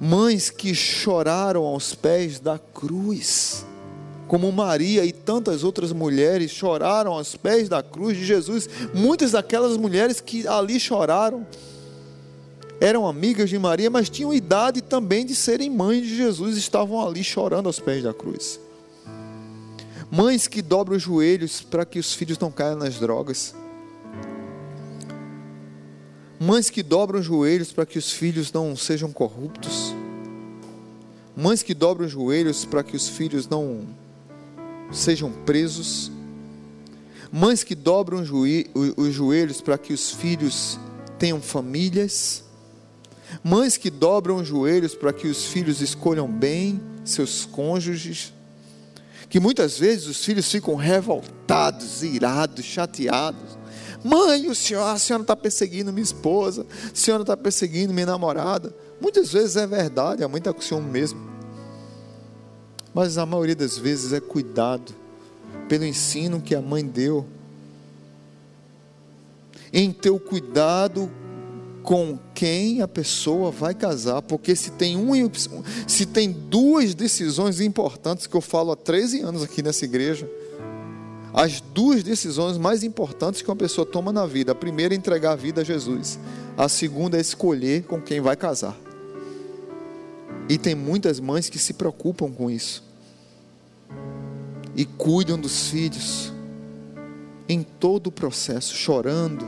Mães 0.00 0.50
que 0.50 0.74
choraram 0.74 1.64
aos 1.64 1.94
pés 1.94 2.40
da 2.40 2.58
cruz, 2.58 3.64
como 4.30 4.52
Maria 4.52 5.04
e 5.04 5.10
tantas 5.10 5.64
outras 5.64 5.92
mulheres 5.92 6.52
choraram 6.52 7.14
aos 7.14 7.34
pés 7.34 7.68
da 7.68 7.82
cruz 7.82 8.16
de 8.16 8.24
Jesus. 8.24 8.68
Muitas 8.94 9.32
daquelas 9.32 9.76
mulheres 9.76 10.20
que 10.20 10.46
ali 10.46 10.78
choraram 10.78 11.44
eram 12.80 13.08
amigas 13.08 13.50
de 13.50 13.58
Maria, 13.58 13.90
mas 13.90 14.08
tinham 14.08 14.32
idade 14.32 14.82
também 14.82 15.26
de 15.26 15.34
serem 15.34 15.68
mães 15.68 16.02
de 16.02 16.16
Jesus, 16.16 16.56
estavam 16.56 17.04
ali 17.04 17.24
chorando 17.24 17.66
aos 17.66 17.80
pés 17.80 18.04
da 18.04 18.14
cruz. 18.14 18.60
Mães 20.08 20.46
que 20.46 20.62
dobram 20.62 20.96
os 20.96 21.02
joelhos 21.02 21.62
para 21.62 21.84
que 21.84 21.98
os 21.98 22.14
filhos 22.14 22.38
não 22.38 22.52
caiam 22.52 22.78
nas 22.78 23.00
drogas. 23.00 23.52
Mães 26.38 26.70
que 26.70 26.84
dobram 26.84 27.18
os 27.18 27.26
joelhos 27.26 27.72
para 27.72 27.84
que 27.84 27.98
os 27.98 28.12
filhos 28.12 28.52
não 28.52 28.76
sejam 28.76 29.10
corruptos. 29.10 29.92
Mães 31.36 31.64
que 31.64 31.74
dobram 31.74 32.06
os 32.06 32.12
joelhos 32.12 32.64
para 32.64 32.84
que 32.84 32.94
os 32.94 33.08
filhos 33.08 33.48
não 33.48 33.98
sejam 34.90 35.30
presos. 35.30 36.10
Mães 37.32 37.62
que 37.62 37.74
dobram 37.74 38.22
os 38.96 39.14
joelhos 39.14 39.60
para 39.60 39.78
que 39.78 39.92
os 39.92 40.12
filhos 40.12 40.78
tenham 41.18 41.40
famílias. 41.40 42.44
Mães 43.44 43.76
que 43.76 43.90
dobram 43.90 44.36
os 44.36 44.48
joelhos 44.48 44.94
para 44.94 45.12
que 45.12 45.28
os 45.28 45.46
filhos 45.46 45.80
escolham 45.80 46.28
bem 46.28 46.80
seus 47.04 47.44
cônjuges 47.44 48.32
que 49.30 49.38
muitas 49.38 49.78
vezes 49.78 50.08
os 50.08 50.24
filhos 50.24 50.50
ficam 50.50 50.74
revoltados, 50.74 52.02
irados, 52.02 52.64
chateados. 52.64 53.56
Mãe, 54.02 54.48
o 54.48 54.54
senhor, 54.56 54.82
a 54.82 54.98
senhora 54.98 55.22
está 55.22 55.36
perseguindo 55.36 55.92
minha 55.92 56.02
esposa, 56.02 56.66
a 56.92 56.94
senhora 56.94 57.22
está 57.22 57.36
perseguindo 57.36 57.94
minha 57.94 58.06
namorada. 58.06 58.74
Muitas 59.00 59.32
vezes 59.32 59.54
é 59.54 59.66
verdade, 59.68 60.24
a 60.24 60.28
mãe 60.28 60.38
está 60.38 60.52
com 60.52 60.58
o 60.58 60.62
senhor 60.62 60.82
mesmo. 60.82 61.20
Mas 62.92 63.18
a 63.18 63.24
maioria 63.24 63.56
das 63.56 63.78
vezes 63.78 64.12
é 64.12 64.20
cuidado 64.20 64.92
pelo 65.68 65.84
ensino 65.84 66.40
que 66.40 66.54
a 66.54 66.60
mãe 66.60 66.84
deu. 66.84 67.26
Em 69.72 69.92
teu 69.92 70.18
cuidado 70.18 71.10
com 71.82 72.18
quem 72.34 72.82
a 72.82 72.88
pessoa 72.88 73.50
vai 73.50 73.74
casar, 73.74 74.20
porque 74.22 74.54
se 74.54 74.72
tem 74.72 74.96
um, 74.96 75.12
se 75.86 76.06
tem 76.06 76.30
duas 76.30 76.94
decisões 76.94 77.60
importantes 77.60 78.26
que 78.26 78.36
eu 78.36 78.40
falo 78.40 78.72
há 78.72 78.76
13 78.76 79.20
anos 79.20 79.42
aqui 79.42 79.62
nessa 79.62 79.84
igreja, 79.84 80.28
as 81.32 81.60
duas 81.60 82.02
decisões 82.02 82.58
mais 82.58 82.82
importantes 82.82 83.40
que 83.40 83.48
uma 83.48 83.56
pessoa 83.56 83.86
toma 83.86 84.12
na 84.12 84.26
vida, 84.26 84.52
a 84.52 84.54
primeira 84.54 84.94
é 84.94 84.96
entregar 84.96 85.32
a 85.32 85.36
vida 85.36 85.60
a 85.60 85.64
Jesus, 85.64 86.18
a 86.56 86.68
segunda 86.68 87.16
é 87.16 87.20
escolher 87.20 87.84
com 87.84 88.00
quem 88.00 88.20
vai 88.20 88.36
casar. 88.36 88.76
E 90.50 90.58
tem 90.58 90.74
muitas 90.74 91.20
mães 91.20 91.48
que 91.48 91.60
se 91.60 91.74
preocupam 91.74 92.28
com 92.28 92.50
isso. 92.50 92.82
e 94.74 94.84
cuidam 94.84 95.38
dos 95.38 95.68
filhos 95.68 96.32
em 97.48 97.62
todo 97.62 98.06
o 98.06 98.12
processo, 98.12 98.74
chorando, 98.74 99.44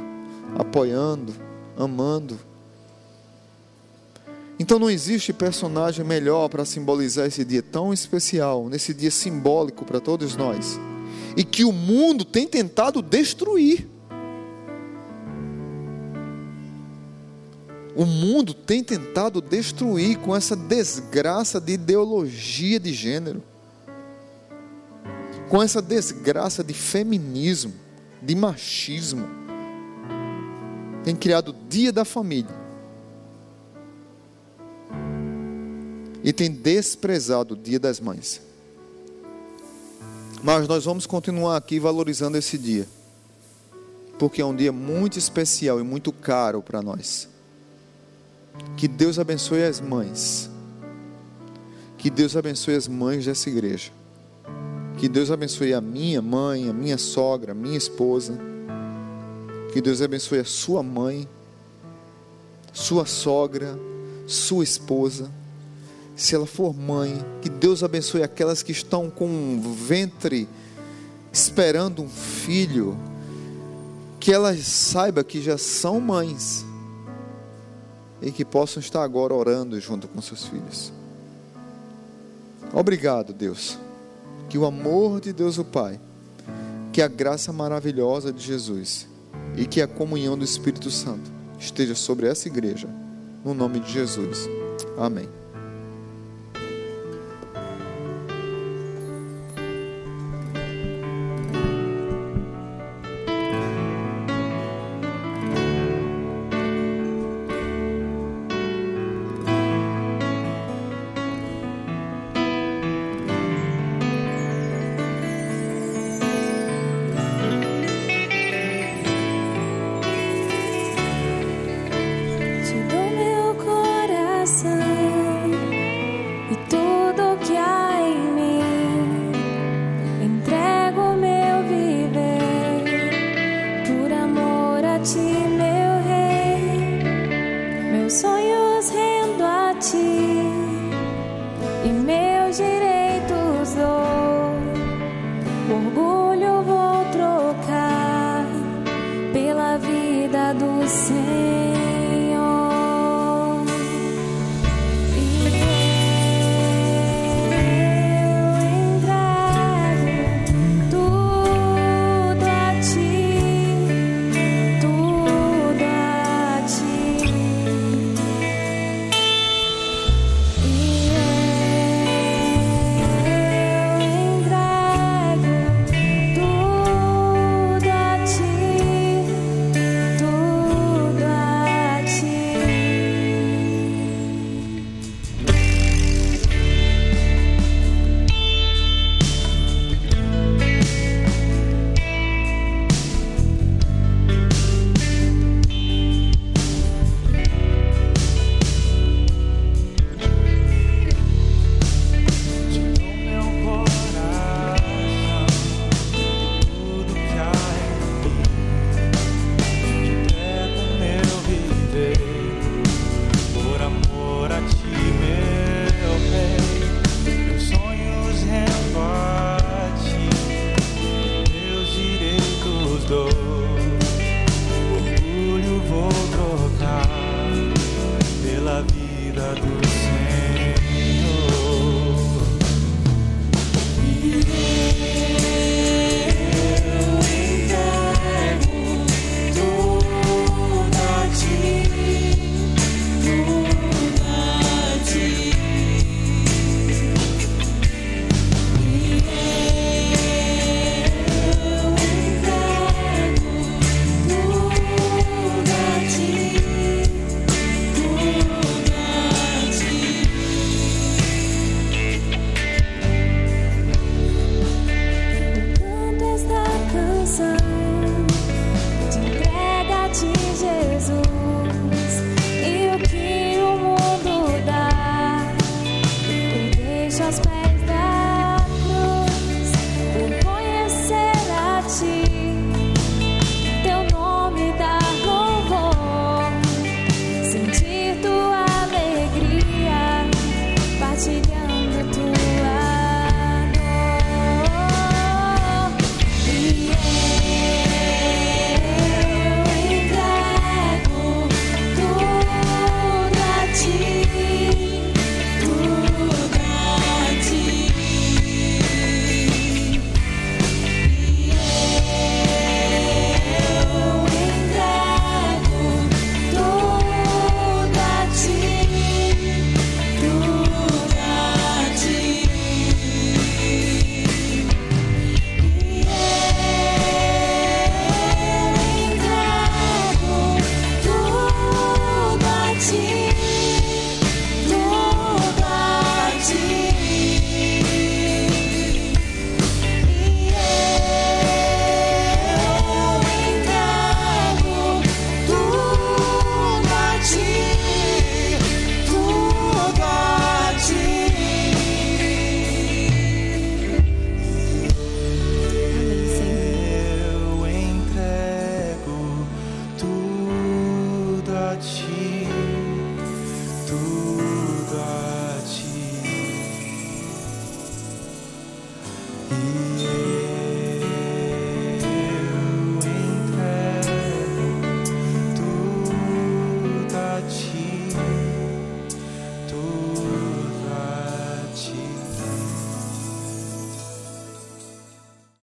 apoiando, 0.59 1.33
amando. 1.77 2.39
Então 4.59 4.79
não 4.79 4.91
existe 4.91 5.33
personagem 5.33 6.05
melhor 6.05 6.49
para 6.49 6.65
simbolizar 6.65 7.27
esse 7.27 7.45
dia 7.45 7.63
tão 7.63 7.93
especial, 7.93 8.69
nesse 8.69 8.93
dia 8.93 9.11
simbólico 9.11 9.85
para 9.85 10.01
todos 10.01 10.37
nós, 10.37 10.79
e 11.37 11.45
que 11.45 11.65
o 11.65 11.73
mundo 11.73 12.25
tem 12.25 12.47
tentado 12.47 13.01
destruir. 13.03 13.89
O 17.95 18.07
mundo 18.07 18.55
tem 18.55 18.83
tentado 18.83 19.41
destruir 19.41 20.19
com 20.19 20.35
essa 20.35 20.57
desgraça 20.57 21.61
de 21.61 21.73
ideologia 21.73 22.81
de 22.81 22.93
gênero, 22.93 23.43
com 25.49 25.63
essa 25.63 25.83
desgraça 25.83 26.65
de 26.65 26.73
feminismo, 26.73 27.75
de 28.23 28.35
machismo. 28.35 29.29
Tem 31.05 31.15
criado 31.15 31.51
o 31.51 31.69
Dia 31.69 31.93
da 31.93 32.05
Família 32.05 32.63
e 36.25 36.33
tem 36.33 36.51
desprezado 36.51 37.55
o 37.55 37.57
Dia 37.57 37.79
das 37.79 38.01
Mães. 38.01 38.41
Mas 40.43 40.67
nós 40.67 40.85
vamos 40.85 41.07
continuar 41.07 41.57
aqui 41.57 41.79
valorizando 41.79 42.39
esse 42.39 42.57
dia, 42.57 42.87
porque 44.19 44.41
é 44.41 44.45
um 44.45 44.57
dia 44.57 44.73
muito 44.73 45.19
especial 45.19 45.79
e 45.79 45.83
muito 45.83 46.11
caro 46.11 46.63
para 46.63 46.81
nós. 46.81 47.32
Que 48.77 48.89
Deus 48.89 49.19
abençoe 49.19 49.63
as 49.63 49.81
mães. 49.81 50.51
Que 51.97 52.11
Deus 52.11 52.37
abençoe 52.37 52.75
as 52.75 52.89
mães 52.89 53.25
dessa 53.25 53.49
igreja. 53.49 53.93
Que 54.99 55.09
Deus 55.09 55.31
abençoe 55.31 55.73
a 55.73 55.81
minha 55.81 56.21
mãe, 56.21 56.69
a 56.69 56.73
minha 56.73 56.99
sogra, 56.99 57.53
a 57.53 57.55
minha 57.55 57.77
esposa. 57.77 58.39
Que 59.73 59.81
Deus 59.81 60.03
abençoe 60.03 60.41
a 60.41 60.45
sua 60.45 60.83
mãe, 60.83 61.29
sua 62.73 63.07
sogra, 63.07 63.79
sua 64.27 64.65
esposa. 64.65 65.31
Se 66.17 66.35
ela 66.35 66.47
for 66.47 66.75
mãe, 66.75 67.25
que 67.41 67.49
Deus 67.49 67.83
abençoe 67.83 68.23
aquelas 68.23 68.63
que 68.63 68.73
estão 68.73 69.09
com 69.09 69.27
um 69.27 69.75
ventre 69.75 70.49
esperando 71.33 72.03
um 72.03 72.09
filho. 72.09 72.99
Que 74.21 74.33
elas 74.33 74.61
saibam 74.67 75.25
que 75.25 75.41
já 75.41 75.57
são 75.57 76.01
mães 76.01 76.65
e 78.23 78.31
que 78.31 78.45
possam 78.45 78.81
estar 78.81 79.03
agora 79.03 79.35
orando 79.35 79.79
junto 79.81 80.07
com 80.07 80.23
seus 80.23 80.45
filhos. 80.47 80.93
Obrigado, 82.73 83.33
Deus. 83.33 83.77
Que 84.49 84.57
o 84.57 84.65
amor 84.65 85.21
de 85.21 85.33
Deus 85.33 85.59
o 85.59 85.65
Pai, 85.65 86.01
que 86.93 87.03
a 87.03 87.09
graça 87.09 87.53
maravilhosa 87.53 88.33
de 88.33 88.43
Jesus 88.43 89.09
e 89.57 89.67
que 89.67 89.83
a 89.83 89.89
comunhão 89.89 90.39
do 90.39 90.45
Espírito 90.45 90.91
Santo 90.91 91.31
esteja 91.59 91.95
sobre 91.95 92.27
essa 92.27 92.49
igreja. 92.49 92.89
No 93.45 93.55
nome 93.55 93.81
de 93.81 93.91
Jesus. 93.91 94.49
Amém. 94.97 95.42